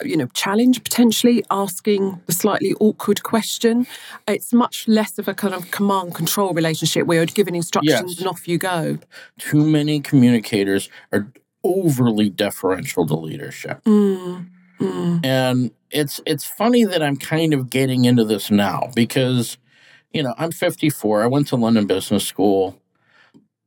you 0.03 0.17
know, 0.17 0.27
challenge 0.35 0.83
potentially 0.83 1.45
asking 1.51 2.21
the 2.27 2.33
slightly 2.33 2.75
awkward 2.81 3.23
question. 3.23 3.87
It's 4.27 4.53
much 4.53 4.87
less 4.89 5.19
of 5.19 5.29
a 5.29 5.35
kind 5.35 5.55
of 5.55 5.71
command 5.71 6.15
control 6.15 6.53
relationship 6.53 7.07
where 7.07 7.19
you're 7.19 7.27
given 7.27 7.55
instructions 7.55 8.13
yes. 8.13 8.19
and 8.19 8.29
off 8.29 8.49
you 8.49 8.59
go. 8.59 8.99
Too 9.39 9.65
many 9.65 10.01
communicators 10.01 10.89
are 11.13 11.31
overly 11.65 12.31
deferential 12.31 13.07
to 13.07 13.15
leadership. 13.15 13.83
Mm, 13.85 14.49
mm. 14.81 15.25
And 15.25 15.71
it's 15.91 16.21
it's 16.27 16.45
funny 16.45 16.85
that 16.85 17.03
I'm 17.03 17.17
kind 17.17 17.55
of 17.55 17.71
getting 17.71 18.05
into 18.05 18.25
this 18.25 18.51
now 18.51 18.91
because 18.95 19.59
you 20.13 20.23
know, 20.23 20.35
I'm 20.39 20.53
54. 20.53 21.23
I 21.23 21.27
went 21.27 21.49
to 21.49 21.57
London 21.57 21.87
Business 21.87 22.27
School 22.27 22.81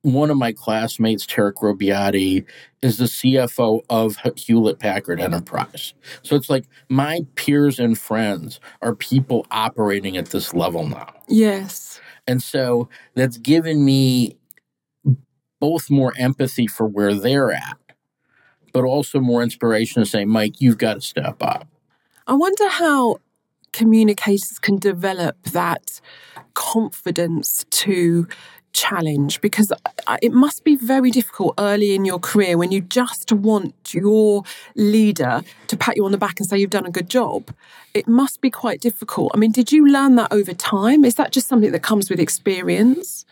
one 0.04 0.32
of 0.32 0.38
my 0.38 0.52
classmates, 0.52 1.26
Tarek 1.26 1.56
Robbiati, 1.56 2.46
is 2.82 2.98
the 2.98 3.06
CFO 3.06 3.82
of 3.90 4.18
Hewlett 4.36 4.80
Packard 4.80 5.20
Enterprise. 5.20 5.94
So 6.24 6.36
it's 6.36 6.50
like 6.50 6.66
my 6.90 7.22
peers 7.36 7.80
and 7.80 7.98
friends 7.98 8.60
are 8.82 8.96
people 8.96 9.46
operating 9.52 10.18
at 10.18 10.28
this 10.28 10.54
level 10.54 10.88
now. 10.88 11.14
Yes. 11.28 12.00
And 12.28 12.42
so 12.42 12.90
that's 13.14 13.38
given 13.38 13.86
me 13.86 14.38
both 15.60 15.90
more 15.92 16.14
empathy 16.18 16.66
for 16.66 16.88
where 16.88 17.14
they're 17.14 17.52
at, 17.52 17.78
but 18.74 18.84
also 18.84 19.20
more 19.20 19.44
inspiration 19.44 20.02
to 20.02 20.10
say, 20.10 20.26
Mike, 20.26 20.60
you've 20.60 20.80
got 20.80 20.96
to 20.96 21.02
step 21.02 21.44
up. 21.44 21.68
I 22.26 22.34
wonder 22.34 22.68
how 22.68 23.18
communicators 23.72 24.58
can 24.60 24.78
develop 24.78 25.42
that 25.44 26.02
confidence 26.54 27.66
to 27.70 28.28
challenge 28.74 29.42
because 29.42 29.72
it 30.22 30.32
must 30.32 30.64
be 30.64 30.76
very 30.76 31.12
difficult 31.12 31.54
early 31.58 31.96
in 31.96 32.06
your 32.06 32.20
career 32.20 32.58
when 32.58 32.72
you 32.72 32.82
just 32.82 33.32
want 33.32 33.94
your 33.94 34.44
leader 34.76 35.42
to 35.68 35.78
pat 35.78 35.98
you 35.98 36.06
on 36.06 36.12
the 36.12 36.18
back 36.18 36.40
and 36.40 36.48
say 36.48 36.58
you've 36.58 36.70
done 36.70 36.86
a 36.86 36.92
good 36.92 37.10
job. 37.10 37.54
It 37.94 38.08
must 38.08 38.42
be 38.42 38.50
quite 38.50 38.82
difficult. 38.82 39.32
I 39.34 39.38
mean, 39.38 39.52
did 39.52 39.72
you 39.72 39.88
learn 39.88 40.16
that 40.16 40.32
over 40.32 40.54
time? 40.54 41.06
Is 41.06 41.16
that 41.16 41.32
just 41.32 41.48
something 41.48 41.72
that 41.72 41.84
comes 41.84 42.10
with 42.10 42.20
experience? 42.20 43.26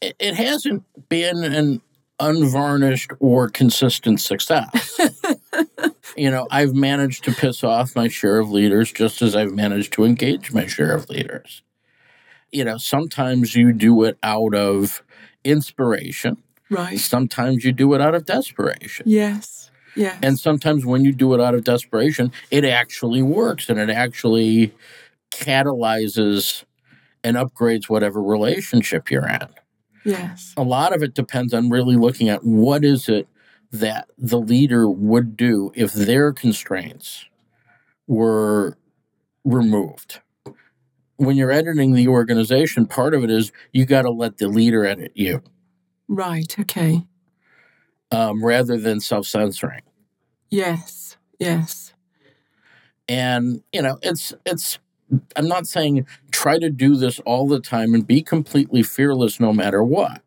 It 0.00 0.34
hasn't 0.34 0.84
been 1.08 1.42
an 1.42 1.80
unvarnished 2.20 3.12
or 3.20 3.48
consistent 3.48 4.20
success. 4.20 5.00
you 6.16 6.30
know, 6.30 6.46
I've 6.50 6.74
managed 6.74 7.24
to 7.24 7.32
piss 7.32 7.64
off 7.64 7.96
my 7.96 8.08
share 8.08 8.38
of 8.38 8.50
leaders 8.50 8.92
just 8.92 9.22
as 9.22 9.34
I've 9.34 9.52
managed 9.52 9.92
to 9.94 10.04
engage 10.04 10.52
my 10.52 10.66
share 10.66 10.94
of 10.94 11.08
leaders 11.08 11.62
you 12.52 12.64
know, 12.64 12.76
sometimes 12.76 13.54
you 13.54 13.72
do 13.72 14.04
it 14.04 14.18
out 14.22 14.54
of 14.54 15.02
inspiration. 15.44 16.38
Right. 16.70 16.98
Sometimes 16.98 17.64
you 17.64 17.72
do 17.72 17.94
it 17.94 18.00
out 18.00 18.14
of 18.14 18.26
desperation. 18.26 19.06
Yes. 19.08 19.70
Yes. 19.94 20.18
And 20.22 20.38
sometimes 20.38 20.84
when 20.84 21.04
you 21.04 21.12
do 21.12 21.32
it 21.34 21.40
out 21.40 21.54
of 21.54 21.64
desperation, 21.64 22.32
it 22.50 22.64
actually 22.64 23.22
works 23.22 23.68
and 23.68 23.78
it 23.78 23.88
actually 23.88 24.74
catalyzes 25.30 26.64
and 27.24 27.36
upgrades 27.36 27.88
whatever 27.88 28.22
relationship 28.22 29.10
you're 29.10 29.28
in. 29.28 29.48
Yes. 30.04 30.54
A 30.56 30.62
lot 30.62 30.94
of 30.94 31.02
it 31.02 31.14
depends 31.14 31.52
on 31.52 31.70
really 31.70 31.96
looking 31.96 32.28
at 32.28 32.44
what 32.44 32.84
is 32.84 33.08
it 33.08 33.26
that 33.72 34.08
the 34.16 34.38
leader 34.38 34.88
would 34.88 35.36
do 35.36 35.72
if 35.74 35.92
their 35.92 36.32
constraints 36.32 37.26
were 38.06 38.76
removed 39.44 40.20
when 41.16 41.36
you're 41.36 41.52
editing 41.52 41.92
the 41.92 42.08
organization, 42.08 42.86
part 42.86 43.14
of 43.14 43.24
it 43.24 43.30
is 43.30 43.52
you 43.72 43.86
got 43.86 44.02
to 44.02 44.10
let 44.10 44.38
the 44.38 44.48
leader 44.48 44.84
edit 44.86 45.12
you. 45.14 45.42
Right. 46.08 46.58
Okay. 46.58 47.06
Um, 48.10 48.44
rather 48.44 48.78
than 48.78 49.00
self 49.00 49.26
censoring. 49.26 49.82
Yes. 50.50 51.16
Yes. 51.38 51.92
And 53.08 53.62
you 53.72 53.82
know, 53.82 53.98
it's 54.02 54.32
it's. 54.44 54.78
I'm 55.36 55.48
not 55.48 55.66
saying 55.66 56.06
try 56.32 56.58
to 56.58 56.70
do 56.70 56.96
this 56.96 57.20
all 57.20 57.46
the 57.46 57.60
time 57.60 57.94
and 57.94 58.06
be 58.06 58.22
completely 58.22 58.82
fearless 58.82 59.38
no 59.40 59.52
matter 59.52 59.82
what. 59.82 60.22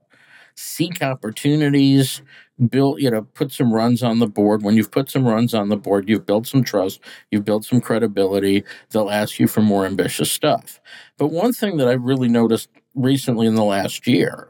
seek 0.56 1.02
opportunities, 1.02 2.22
build, 2.68 3.02
you 3.02 3.10
know, 3.10 3.22
put 3.22 3.52
some 3.52 3.74
runs 3.74 4.04
on 4.04 4.20
the 4.20 4.28
board. 4.28 4.64
When 4.64 4.76
you've 4.76 4.92
put 4.92 5.10
some 5.10 5.26
runs 5.26 5.54
on 5.54 5.70
the 5.70 5.78
board, 5.78 6.10
you've 6.10 6.26
built 6.26 6.48
some 6.48 6.64
trust, 6.64 7.00
you've 7.32 7.46
built 7.46 7.66
some 7.66 7.82
credibility. 7.82 8.64
They'll 8.92 9.10
ask 9.10 9.40
you 9.40 9.48
for 9.48 9.62
more 9.62 9.86
ambitious 9.86 10.32
stuff. 10.32 10.80
But 11.18 11.28
one 11.28 11.54
thing 11.54 11.78
that 11.78 11.88
I've 11.88 12.04
really 12.04 12.28
noticed 12.30 12.70
recently 12.96 13.48
in 13.48 13.56
the 13.56 13.64
last 13.64 14.08
year 14.08 14.50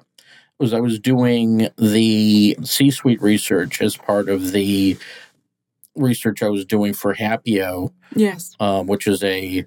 was 0.59 0.73
I 0.73 0.79
was 0.79 0.99
doing 0.99 1.69
the 1.77 2.57
C 2.63 2.91
suite 2.91 3.21
research 3.21 3.81
as 3.81 3.95
part 3.95 4.27
of 4.27 4.51
the 4.51 4.97
research 5.95 6.41
I 6.43 6.49
was 6.49 6.65
doing 6.65 6.93
for 6.93 7.13
Happeo, 7.15 7.91
Yes. 8.15 8.55
um, 8.59 8.87
which 8.87 9.07
is 9.07 9.23
a 9.23 9.65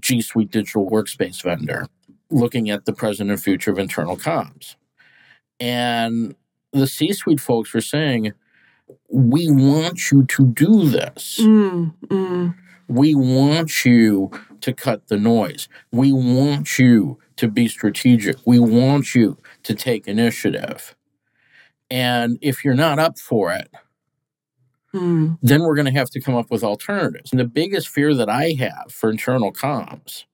G 0.00 0.20
Suite 0.20 0.50
digital 0.50 0.88
workspace 0.88 1.42
vendor, 1.42 1.86
looking 2.30 2.70
at 2.70 2.84
the 2.84 2.92
present 2.92 3.30
and 3.30 3.40
future 3.42 3.70
of 3.70 3.78
internal 3.78 4.16
comms. 4.16 4.76
And 5.60 6.34
the 6.72 6.86
C 6.86 7.12
suite 7.12 7.40
folks 7.40 7.72
were 7.72 7.80
saying, 7.80 8.32
We 9.08 9.50
want 9.50 10.10
you 10.10 10.24
to 10.24 10.46
do 10.46 10.88
this. 10.88 11.38
Mm, 11.40 11.94
mm, 12.06 12.54
We 12.88 13.14
want 13.14 13.84
you 13.84 14.30
to 14.60 14.72
cut 14.72 15.08
the 15.08 15.16
noise. 15.16 15.68
We 15.90 16.12
want 16.12 16.78
you 16.78 17.18
to 17.36 17.48
be 17.48 17.68
strategic. 17.68 18.36
We 18.46 18.58
want 18.58 19.14
you 19.14 19.38
to 19.64 19.74
take 19.74 20.06
initiative. 20.06 20.94
And 21.90 22.38
if 22.40 22.64
you're 22.64 22.74
not 22.74 22.98
up 22.98 23.18
for 23.18 23.52
it, 23.52 23.68
mm. 24.94 25.38
then 25.42 25.62
we're 25.62 25.74
going 25.74 25.92
to 25.92 25.98
have 25.98 26.10
to 26.10 26.20
come 26.20 26.34
up 26.34 26.50
with 26.50 26.62
alternatives. 26.62 27.32
And 27.32 27.40
the 27.40 27.44
biggest 27.44 27.88
fear 27.88 28.14
that 28.14 28.30
I 28.30 28.54
have 28.58 28.92
for 28.92 29.10
internal 29.10 29.52
comms 29.52 30.24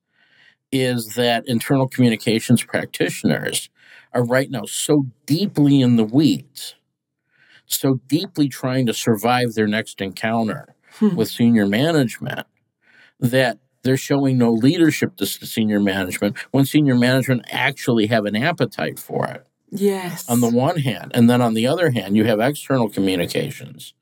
is 0.70 1.14
that 1.14 1.48
internal 1.48 1.88
communications 1.88 2.62
practitioners 2.62 3.70
are 4.12 4.24
right 4.24 4.50
now 4.50 4.64
so 4.64 5.06
deeply 5.26 5.80
in 5.80 5.96
the 5.96 6.04
weeds, 6.04 6.74
so 7.66 8.00
deeply 8.06 8.48
trying 8.48 8.86
to 8.86 8.94
survive 8.94 9.54
their 9.54 9.66
next 9.66 10.00
encounter 10.00 10.74
Hmm. 10.98 11.14
with 11.16 11.28
senior 11.28 11.66
management 11.66 12.46
that 13.20 13.58
they're 13.82 13.96
showing 13.96 14.38
no 14.38 14.50
leadership 14.50 15.16
to 15.16 15.26
senior 15.26 15.80
management 15.80 16.36
when 16.50 16.64
senior 16.64 16.94
management 16.96 17.44
actually 17.50 18.06
have 18.06 18.24
an 18.24 18.34
appetite 18.36 18.98
for 18.98 19.26
it 19.26 19.46
Yes. 19.70 20.28
on 20.28 20.40
the 20.40 20.48
one 20.50 20.78
hand. 20.78 21.12
And 21.14 21.28
then 21.28 21.40
on 21.40 21.54
the 21.54 21.66
other 21.66 21.90
hand, 21.90 22.16
you 22.16 22.24
have 22.24 22.40
external 22.40 22.88
communications 22.88 23.94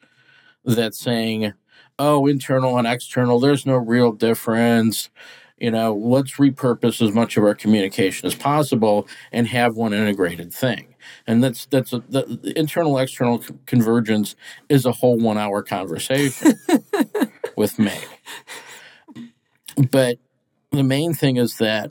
that's 0.64 0.98
saying, 0.98 1.52
oh, 1.98 2.26
internal 2.26 2.78
and 2.78 2.86
external, 2.86 3.40
there's 3.40 3.66
no 3.66 3.76
real 3.76 4.12
difference. 4.12 5.10
You 5.58 5.70
know, 5.70 5.94
let's 5.94 6.32
repurpose 6.32 7.00
as 7.00 7.14
much 7.14 7.36
of 7.36 7.44
our 7.44 7.54
communication 7.54 8.26
as 8.26 8.34
possible 8.34 9.08
and 9.32 9.48
have 9.48 9.74
one 9.74 9.94
integrated 9.94 10.52
thing. 10.52 10.94
And 11.26 11.42
that's 11.42 11.64
that's 11.66 11.92
a, 11.94 12.02
the, 12.08 12.38
the 12.42 12.58
internal 12.58 12.98
external 12.98 13.42
convergence 13.64 14.36
is 14.68 14.84
a 14.84 14.92
whole 14.92 15.18
one 15.18 15.38
hour 15.38 15.62
conversation 15.62 16.54
with 17.56 17.78
me. 17.78 17.94
But 19.90 20.18
the 20.72 20.82
main 20.82 21.14
thing 21.14 21.36
is 21.36 21.56
that 21.56 21.90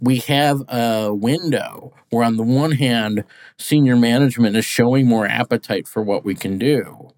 we 0.00 0.18
have 0.18 0.62
a 0.68 1.12
window 1.14 1.92
where, 2.10 2.24
on 2.24 2.36
the 2.36 2.42
one 2.42 2.72
hand, 2.72 3.24
senior 3.56 3.96
management 3.96 4.56
is 4.56 4.64
showing 4.64 5.06
more 5.06 5.26
appetite 5.26 5.88
for 5.88 6.02
what 6.02 6.24
we 6.24 6.34
can 6.34 6.58
do, 6.58 7.10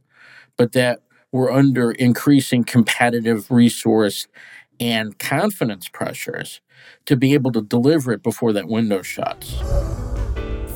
but 0.57 0.73
that 0.73 1.01
we're 1.33 1.51
under 1.51 1.91
increasing 1.93 2.63
competitive 2.63 3.51
resource 3.51 4.29
and 4.81 5.19
confidence 5.19 5.89
pressures 5.89 6.61
to 7.07 7.17
be 7.17 7.35
able 7.35 7.53
to 7.53 7.63
deliver 7.63 8.13
it 8.13 8.23
before 8.23 8.53
that 8.53 8.69
window 8.69 9.03
shuts. 9.03 9.55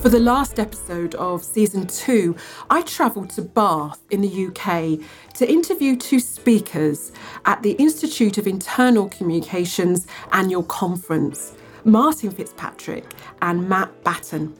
For 0.01 0.09
the 0.09 0.21
last 0.21 0.61
episode 0.61 1.17
of 1.17 1.43
season 1.43 1.89
two, 1.89 2.37
I 2.71 2.83
travelled 2.83 3.31
to 3.31 3.43
Bath 3.43 4.01
in 4.11 4.21
the 4.21 4.47
UK 4.47 5.01
to 5.35 5.51
interview 5.51 5.97
two 5.97 6.21
speakers 6.21 7.11
at 7.47 7.63
the 7.63 7.73
Institute 7.73 8.39
of 8.39 8.47
Internal 8.47 9.09
Communications 9.09 10.07
annual 10.31 10.63
conference 10.63 11.57
Martin 11.85 12.31
Fitzpatrick 12.31 13.05
and 13.43 13.69
Matt 13.69 14.05
Batten. 14.05 14.55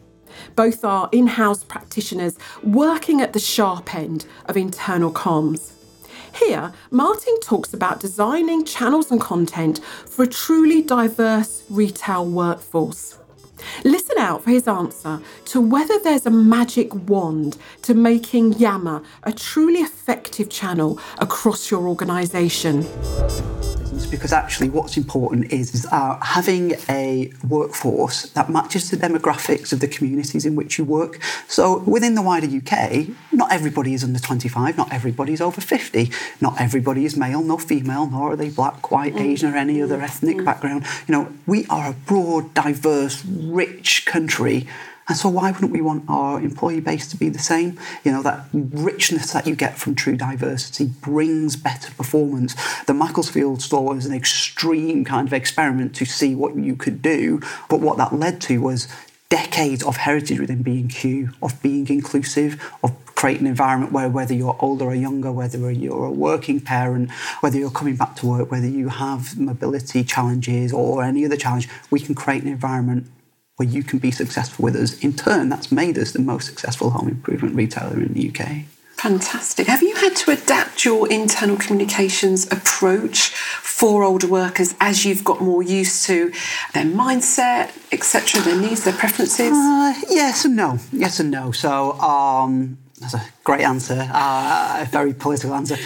Both 0.57 0.85
are 0.85 1.09
in 1.13 1.29
house 1.29 1.63
practitioners 1.63 2.37
working 2.65 3.21
at 3.21 3.33
the 3.33 3.39
sharp 3.39 3.95
end 3.95 4.27
of 4.47 4.57
internal 4.57 5.13
comms. 5.13 5.78
Here, 6.39 6.73
Martin 6.93 7.41
talks 7.41 7.75
about 7.75 7.99
designing 7.99 8.65
channels 8.65 9.11
and 9.11 9.21
content 9.21 9.81
for 10.07 10.23
a 10.23 10.29
truly 10.29 10.83
diverse 10.83 11.65
retail 11.69 12.27
workforce. 12.27 13.19
Listen 13.85 14.19
out 14.19 14.43
for 14.45 14.51
his 14.51 14.69
answer 14.69 15.21
to 15.47 15.61
whether 15.61 15.99
there's 16.01 16.27
a 16.27 16.31
magic 16.31 16.95
wand 17.09 17.57
to 17.83 17.95
making 17.95 18.55
Yammer 18.55 19.03
a 19.23 19.33
truly 19.33 19.81
effective 19.81 20.51
channel 20.51 20.99
across 21.19 21.71
your 21.71 21.89
organisation. 21.89 22.87
because 24.11 24.33
actually 24.33 24.69
what's 24.69 24.97
important 24.97 25.53
is, 25.53 25.75
is 25.75 25.87
uh, 25.91 26.19
having 26.21 26.75
a 26.89 27.33
workforce 27.49 28.31
that 28.31 28.51
matches 28.51 28.91
the 28.91 28.97
demographics 28.97 29.73
of 29.73 29.81
the 29.81 29.89
communities 29.89 30.47
in 30.47 30.57
which 30.57 30.79
you 30.79 30.85
work. 30.85 31.21
So 31.47 31.79
within 31.81 32.15
the 32.15 32.23
wider 32.23 32.47
UK, 32.47 33.09
not 33.33 33.53
everybody 33.53 33.95
is 33.95 34.05
under 34.05 34.19
25, 34.19 34.77
not 34.77 34.93
everybody 34.93 35.33
is 35.33 35.41
over 35.41 35.61
50, 35.61 36.11
not 36.41 36.61
everybody 36.61 37.05
is 37.05 37.17
male 37.17 37.43
nor 37.43 37.59
female, 37.59 38.09
nor 38.09 38.33
are 38.33 38.37
they 38.37 38.51
black, 38.51 38.91
white, 38.91 39.17
Asian, 39.17 39.55
or 39.55 39.57
any 39.57 39.83
other 39.83 40.01
ethnic 40.01 40.45
background. 40.45 40.85
You 41.07 41.13
know, 41.13 41.33
we 41.47 41.67
are 41.67 41.91
a 41.91 41.95
broad, 41.95 42.55
diverse, 42.55 43.25
rich 43.59 44.07
country. 44.07 44.67
And 45.09 45.17
so, 45.17 45.29
why 45.31 45.51
wouldn't 45.51 45.73
we 45.73 45.81
want 45.81 46.05
our 46.07 46.39
employee 46.39 46.81
base 46.81 47.07
to 47.09 47.17
be 47.17 47.31
the 47.31 47.39
same? 47.39 47.79
You 48.05 48.13
know, 48.13 48.23
that 48.23 48.45
richness 48.53 49.33
that 49.33 49.47
you 49.47 49.57
get 49.57 49.79
from 49.79 49.95
true 49.95 50.17
diversity 50.17 50.87
brings 50.87 51.57
better 51.57 51.91
performance. 51.95 52.55
The 52.85 52.95
Macclesfield 52.95 53.63
store 53.63 53.95
was 53.95 54.05
an 54.05 54.15
extreme 54.15 55.07
kind 55.07 55.27
of 55.27 55.33
experiment 55.33 55.95
to 55.97 56.05
see 56.05 56.35
what 56.35 56.57
you 56.57 56.77
could 56.77 57.01
do, 57.01 57.41
but 57.71 57.81
what 57.81 57.97
that 57.97 58.13
led 58.13 58.41
to 58.43 58.61
was 58.61 58.87
decades 59.31 59.83
of 59.83 59.97
heritage 59.97 60.41
within 60.41 60.63
B&Q, 60.63 61.31
of 61.43 61.61
being 61.63 61.87
inclusive, 61.89 62.51
of 62.83 62.93
creating 63.15 63.47
an 63.47 63.51
environment 63.51 63.93
where 63.93 64.09
whether 64.09 64.33
you're 64.33 64.57
older 64.61 64.87
or 64.87 64.95
younger, 64.95 65.33
whether 65.33 65.71
you're 65.71 66.07
a 66.07 66.11
working 66.11 66.61
parent, 66.61 67.11
whether 67.41 67.59
you're 67.59 67.71
coming 67.71 67.97
back 67.97 68.15
to 68.17 68.27
work, 68.27 68.51
whether 68.51 68.69
you 68.69 68.89
have 68.89 69.39
mobility 69.39 70.05
challenges 70.05 70.73
or 70.73 71.03
any 71.03 71.25
other 71.25 71.37
challenge, 71.37 71.69
we 71.91 71.99
can 71.99 72.15
create 72.15 72.43
an 72.43 72.49
environment 72.49 73.07
where 73.59 73.69
you 73.69 73.83
can 73.83 73.99
be 73.99 74.13
successful 74.13 74.63
with 74.63 74.77
us. 74.77 74.99
In 75.01 75.13
turn, 75.13 75.49
that's 75.49 75.73
made 75.73 75.99
us 75.99 76.13
the 76.13 76.21
most 76.21 76.47
successful 76.47 76.91
home 76.91 77.09
improvement 77.09 77.57
retailer 77.57 78.01
in 78.01 78.15
the 78.15 78.31
UK. 78.31 78.67
Fantastic. 78.99 79.67
Have 79.67 79.83
you 79.83 79.97
had 79.97 80.15
to 80.17 80.31
adapt 80.31 80.85
your 80.85 81.11
internal 81.11 81.57
communications 81.57 82.47
approach 82.53 83.31
for 83.31 84.05
older 84.05 84.29
workers 84.29 84.75
as 84.81 85.05
you've 85.05 85.25
got 85.25 85.41
more 85.41 85.63
used 85.63 86.05
to 86.07 86.33
their 86.73 86.85
mindset, 86.85 87.71
etc., 87.93 88.43
their 88.43 88.61
needs, 88.61 88.85
their 88.85 88.95
preferences? 88.95 89.53
Uh, 89.53 89.95
yes 90.09 90.45
and 90.45 90.55
no. 90.55 90.79
Yes 90.93 91.19
and 91.19 91.31
no. 91.33 91.51
So 91.51 91.93
um, 92.01 92.79
that's 93.01 93.15
a 93.15 93.23
great 93.43 93.63
answer, 93.63 94.09
uh, 94.13 94.79
a 94.83 94.87
very 94.87 95.15
political 95.15 95.55
answer. 95.55 95.77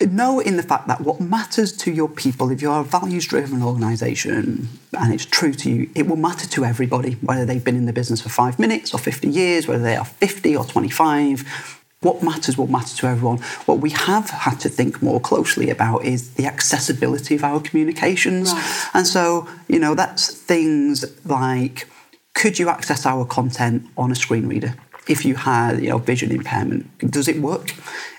No, 0.00 0.40
in 0.40 0.56
the 0.56 0.62
fact 0.62 0.88
that 0.88 1.00
what 1.00 1.20
matters 1.20 1.72
to 1.78 1.92
your 1.92 2.08
people, 2.08 2.50
if 2.50 2.60
you're 2.60 2.80
a 2.80 2.84
values 2.84 3.26
driven 3.26 3.62
organisation 3.62 4.68
and 4.92 5.14
it's 5.14 5.24
true 5.24 5.54
to 5.54 5.70
you, 5.70 5.90
it 5.94 6.08
will 6.08 6.16
matter 6.16 6.48
to 6.48 6.64
everybody, 6.64 7.12
whether 7.14 7.44
they've 7.44 7.62
been 7.62 7.76
in 7.76 7.86
the 7.86 7.92
business 7.92 8.20
for 8.20 8.28
five 8.28 8.58
minutes 8.58 8.92
or 8.92 8.98
50 8.98 9.28
years, 9.28 9.68
whether 9.68 9.82
they 9.82 9.96
are 9.96 10.04
50 10.04 10.56
or 10.56 10.64
25. 10.64 11.80
What 12.00 12.22
matters 12.22 12.58
will 12.58 12.66
matter 12.66 12.94
to 12.96 13.06
everyone. 13.06 13.38
What 13.66 13.78
we 13.78 13.90
have 13.90 14.28
had 14.28 14.60
to 14.60 14.68
think 14.68 15.00
more 15.00 15.20
closely 15.20 15.70
about 15.70 16.04
is 16.04 16.34
the 16.34 16.44
accessibility 16.46 17.36
of 17.36 17.44
our 17.44 17.60
communications. 17.60 18.52
Right. 18.52 18.88
And 18.94 19.06
so, 19.06 19.48
you 19.68 19.78
know, 19.78 19.94
that's 19.94 20.34
things 20.34 21.04
like 21.24 21.88
could 22.34 22.58
you 22.58 22.68
access 22.68 23.06
our 23.06 23.24
content 23.24 23.86
on 23.96 24.10
a 24.10 24.14
screen 24.14 24.48
reader 24.48 24.74
if 25.08 25.24
you 25.24 25.34
had 25.34 25.82
you 25.82 25.90
know 25.90 25.98
vision 25.98 26.30
impairment 26.30 26.86
does 27.10 27.28
it 27.28 27.40
work 27.40 27.74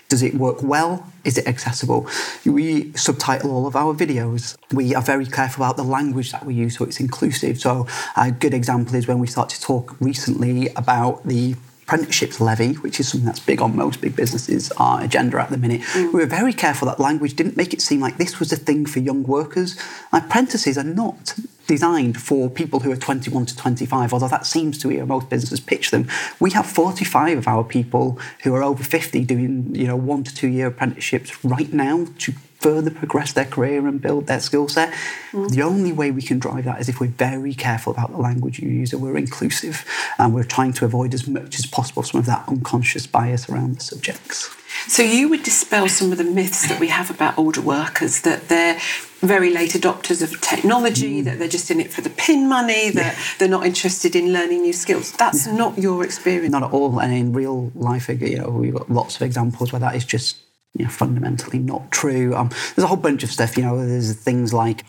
does 0.08 0.22
it 0.22 0.34
work 0.34 0.62
well? 0.62 1.10
Is 1.24 1.36
it 1.38 1.46
accessible? 1.46 2.06
We 2.44 2.92
subtitle 2.92 3.50
all 3.50 3.66
of 3.66 3.74
our 3.74 3.94
videos. 3.94 4.56
We 4.72 4.94
are 4.94 5.02
very 5.02 5.26
careful 5.26 5.64
about 5.64 5.76
the 5.76 5.84
language 5.84 6.32
that 6.32 6.46
we 6.46 6.54
use 6.54 6.76
so 6.78 6.84
it's 6.84 7.00
inclusive. 7.00 7.58
So 7.60 7.86
a 8.16 8.30
good 8.30 8.54
example 8.54 8.94
is 8.94 9.06
when 9.06 9.18
we 9.18 9.26
start 9.26 9.48
to 9.50 9.60
talk 9.60 9.96
recently 10.00 10.68
about 10.76 11.26
the 11.26 11.56
apprenticeships 11.86 12.40
levy, 12.40 12.72
which 12.74 12.98
is 12.98 13.08
something 13.08 13.26
that's 13.26 13.38
big 13.38 13.62
on 13.62 13.76
most 13.76 14.00
big 14.00 14.16
businesses' 14.16 14.72
uh, 14.76 14.98
agenda 15.00 15.40
at 15.40 15.50
the 15.50 15.56
minute. 15.56 15.82
We 15.94 16.08
were 16.08 16.26
very 16.26 16.52
careful 16.52 16.88
that 16.88 16.98
language 16.98 17.36
didn't 17.36 17.56
make 17.56 17.72
it 17.72 17.80
seem 17.80 18.00
like 18.00 18.16
this 18.16 18.40
was 18.40 18.50
a 18.50 18.56
thing 18.56 18.86
for 18.86 18.98
young 18.98 19.22
workers. 19.22 19.78
Apprentices 20.12 20.76
are 20.76 20.82
not 20.82 21.36
designed 21.68 22.20
for 22.20 22.50
people 22.50 22.80
who 22.80 22.90
are 22.90 22.96
21 22.96 23.46
to 23.46 23.56
25, 23.56 24.12
although 24.12 24.26
that 24.26 24.46
seems 24.46 24.78
to 24.78 24.88
be 24.88 24.98
how 24.98 25.04
most 25.04 25.28
businesses 25.28 25.60
pitch 25.60 25.92
them. 25.92 26.08
We 26.40 26.50
have 26.52 26.66
45 26.66 27.38
of 27.38 27.46
our 27.46 27.62
people 27.62 28.18
who 28.42 28.52
are 28.56 28.64
over 28.64 28.82
50 28.82 29.24
doing, 29.24 29.72
you 29.72 29.86
know, 29.86 29.96
one 29.96 30.24
to 30.24 30.34
two 30.34 30.48
year 30.48 30.66
apprenticeships 30.66 31.44
right 31.44 31.72
now 31.72 32.06
to 32.18 32.34
further 32.60 32.90
progress 32.90 33.32
their 33.32 33.44
career 33.44 33.86
and 33.86 34.00
build 34.00 34.26
their 34.26 34.40
skill 34.40 34.68
set. 34.68 34.92
Mm. 35.32 35.50
The 35.50 35.62
only 35.62 35.92
way 35.92 36.10
we 36.10 36.22
can 36.22 36.38
drive 36.38 36.64
that 36.64 36.80
is 36.80 36.88
if 36.88 37.00
we're 37.00 37.08
very 37.08 37.54
careful 37.54 37.92
about 37.92 38.10
the 38.10 38.18
language 38.18 38.58
you 38.58 38.68
use 38.68 38.92
and 38.92 39.02
we're 39.02 39.16
inclusive 39.16 39.84
and 40.18 40.34
we're 40.34 40.44
trying 40.44 40.72
to 40.74 40.84
avoid 40.84 41.14
as 41.14 41.28
much 41.28 41.58
as 41.58 41.66
possible 41.66 42.02
some 42.02 42.20
of 42.20 42.26
that 42.26 42.48
unconscious 42.48 43.06
bias 43.06 43.48
around 43.48 43.76
the 43.76 43.80
subjects. 43.80 44.54
So 44.88 45.02
you 45.02 45.28
would 45.28 45.42
dispel 45.42 45.88
some 45.88 46.12
of 46.12 46.18
the 46.18 46.24
myths 46.24 46.68
that 46.68 46.80
we 46.80 46.88
have 46.88 47.10
about 47.10 47.38
older 47.38 47.60
workers 47.60 48.22
that 48.22 48.48
they're 48.48 48.78
very 49.20 49.50
late 49.50 49.72
adopters 49.72 50.22
of 50.22 50.40
technology, 50.40 51.22
mm. 51.22 51.24
that 51.24 51.38
they're 51.38 51.48
just 51.48 51.70
in 51.70 51.80
it 51.80 51.92
for 51.92 52.02
the 52.02 52.10
pin 52.10 52.48
money, 52.48 52.90
that 52.90 53.14
yeah. 53.14 53.22
they're 53.38 53.48
not 53.48 53.66
interested 53.66 54.14
in 54.14 54.32
learning 54.32 54.62
new 54.62 54.72
skills. 54.72 55.12
That's 55.12 55.46
yeah. 55.46 55.56
not 55.56 55.78
your 55.78 56.04
experience. 56.04 56.52
Not 56.52 56.64
at 56.64 56.72
all. 56.72 57.00
And 57.00 57.12
in 57.12 57.32
real 57.32 57.72
life, 57.74 58.08
you 58.08 58.38
know, 58.38 58.50
we've 58.50 58.74
got 58.74 58.90
lots 58.90 59.16
of 59.16 59.22
examples 59.22 59.72
where 59.72 59.80
that 59.80 59.94
is 59.96 60.04
just 60.04 60.36
you 60.78 60.84
know, 60.84 60.90
fundamentally 60.90 61.58
not 61.58 61.90
true. 61.90 62.34
Um, 62.34 62.48
there's 62.48 62.84
a 62.84 62.86
whole 62.86 62.96
bunch 62.96 63.22
of 63.22 63.30
stuff. 63.30 63.56
You 63.56 63.64
know, 63.64 63.86
there's 63.86 64.14
things 64.14 64.52
like 64.52 64.84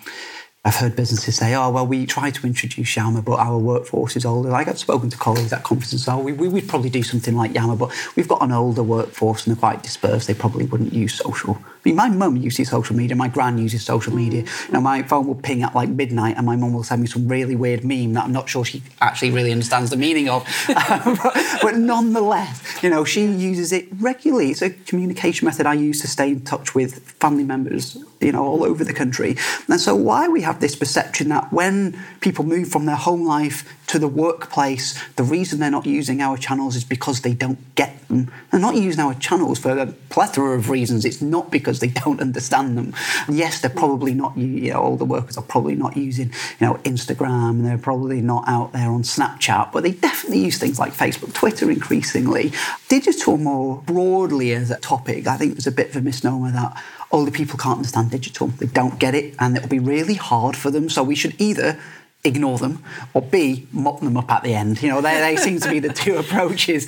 I've 0.68 0.76
heard 0.76 0.98
businesses 0.98 1.38
say, 1.38 1.56
oh, 1.56 1.70
well, 1.70 1.88
we 1.88 2.06
try 2.06 2.30
to 2.30 2.46
introduce 2.46 2.98
Yammer, 2.98 3.22
but 3.22 3.40
our 3.40 3.58
workforce 3.58 4.18
is 4.18 4.26
older. 4.26 4.50
Like 4.50 4.68
I've 4.68 4.78
spoken 4.78 5.10
to 5.10 5.18
colleagues 5.18 5.54
at 5.54 5.64
conferences, 5.64 6.10
oh, 6.10 6.20
we, 6.20 6.34
we, 6.34 6.50
would 6.50 6.68
probably 6.68 6.90
do 6.90 7.04
something 7.04 7.38
like 7.38 7.54
Yammer, 7.54 7.78
but 7.78 7.94
we've 8.18 8.28
got 8.28 8.42
an 8.42 8.52
older 8.52 8.84
workforce 8.84 9.48
and 9.48 9.56
they're 9.56 9.60
quite 9.60 9.82
dispersed. 9.82 10.28
They 10.28 10.34
probably 10.34 10.66
wouldn't 10.66 10.92
use 10.92 11.14
social. 11.14 11.58
Mean, 11.88 11.96
my 11.96 12.10
mum 12.10 12.36
uses 12.36 12.68
social 12.68 12.98
media, 12.98 13.16
my 13.16 13.30
gran 13.30 13.58
uses 13.58 13.82
social 13.82 14.14
media. 14.14 14.44
Mm. 14.44 14.68
You 14.68 14.74
know, 14.74 14.82
my 14.82 15.04
phone 15.04 15.26
will 15.26 15.36
ping 15.36 15.64
at 15.64 15.74
like 15.74 15.88
midnight 15.88 16.36
and 16.36 16.46
my 16.46 16.58
mum 16.58 16.74
will 16.74 16.84
send 16.84 17.02
me 17.02 17.08
some 17.08 17.30
really 17.30 17.56
weird 17.56 17.86
meme 17.86 18.12
that 18.14 18.26
I'm 18.26 18.34
not 18.34 18.50
sure 18.50 18.66
she 18.66 18.84
actually 19.00 19.32
really 19.32 19.54
understands 19.54 19.90
the 19.90 19.96
meaning 19.96 20.28
of. 20.28 20.46
but, 20.68 21.60
but 21.62 21.78
nonetheless, 21.78 22.84
you 22.84 22.90
know, 22.90 23.06
she 23.06 23.26
uses 23.26 23.72
it 23.72 23.88
regularly. 24.02 24.52
It's 24.52 24.62
a 24.62 24.72
communication 24.72 25.46
method 25.46 25.66
I 25.66 25.76
use 25.76 26.02
to 26.02 26.10
stay 26.10 26.32
in 26.32 26.42
touch 26.42 26.76
with 26.76 27.00
family 27.22 27.46
members, 27.46 27.98
you 28.20 28.34
know, 28.34 28.44
all 28.44 28.66
over 28.66 28.84
the 28.84 28.94
country. 28.94 29.38
And 29.70 29.80
so 29.80 29.96
why 29.96 30.28
we 30.28 30.42
have 30.42 30.60
this 30.60 30.76
perception 30.76 31.30
that 31.30 31.54
when 31.54 31.98
people 32.20 32.44
move 32.44 32.68
from 32.68 32.86
their 32.86 32.98
home 32.98 33.26
life 33.26 33.77
to 33.88 33.98
the 34.00 34.08
workplace, 34.08 35.02
the 35.14 35.24
reason 35.24 35.60
they're 35.60 35.72
not 35.72 35.86
using 35.86 36.22
our 36.22 36.38
channels 36.38 36.76
is 36.76 36.84
because 36.84 37.22
they 37.22 37.34
don't 37.34 37.58
get 37.76 38.06
them. 38.10 38.30
They're 38.52 38.60
not 38.60 38.76
using 38.76 39.00
our 39.00 39.14
channels 39.14 39.60
for 39.60 39.78
a 39.78 39.88
plethora 40.10 40.58
of 40.58 40.70
reasons. 40.70 41.06
It's 41.06 41.22
not 41.22 41.52
because 41.52 41.80
they 41.80 41.88
don't 42.06 42.20
understand 42.20 42.78
them. 42.78 42.94
yes, 43.30 43.62
they're 43.62 43.70
probably 43.70 44.14
not, 44.14 44.38
you 44.38 44.72
know, 44.72 44.82
all 44.82 44.98
the 44.98 45.06
workers 45.06 45.38
are 45.38 45.44
probably 45.44 45.76
not 45.76 45.96
using, 45.96 46.28
you 46.60 46.68
know, 46.68 46.76
Instagram, 46.84 47.64
they're 47.64 47.78
probably 47.78 48.22
not 48.22 48.44
out 48.48 48.74
there 48.74 48.90
on 48.90 49.04
Snapchat, 49.04 49.72
but 49.72 49.84
they 49.84 49.92
definitely 49.92 50.40
use 50.40 50.58
things 50.58 50.80
like 50.80 50.94
Facebook, 50.94 51.34
Twitter 51.34 51.72
increasingly. 51.72 52.52
Digital 52.90 53.38
more 53.38 53.82
broadly 53.86 54.52
as 54.52 54.70
a 54.70 54.80
topic, 54.80 55.28
I 55.28 55.38
think 55.38 55.54
there's 55.54 55.68
a 55.68 55.72
bit 55.72 55.90
of 55.90 55.96
a 55.96 56.02
misnomer 56.02 56.52
that 56.52 56.84
older 57.12 57.32
people 57.32 57.58
can't 57.58 57.78
understand 57.78 58.12
digital. 58.12 58.48
They 58.48 58.66
don't 58.66 59.00
get 59.00 59.16
it, 59.16 59.36
and 59.40 59.56
it'll 59.56 59.70
be 59.70 59.80
really 59.80 60.16
hard 60.16 60.56
for 60.56 60.72
them. 60.72 60.90
So 60.90 61.04
we 61.04 61.16
should 61.16 61.40
either 61.40 61.80
ignore 62.28 62.58
them 62.58 62.84
or 63.14 63.22
B, 63.22 63.68
mop 63.72 64.00
them 64.02 64.18
up 64.18 64.32
at 64.32 64.44
the 64.44 64.54
end. 64.54 64.82
You 64.82 64.90
know, 64.90 65.02
they, 65.02 65.20
they 65.20 65.36
seem 65.36 65.60
to 65.60 65.70
be 65.70 65.80
the 65.80 65.94
two 65.94 66.18
approaches. 66.18 66.88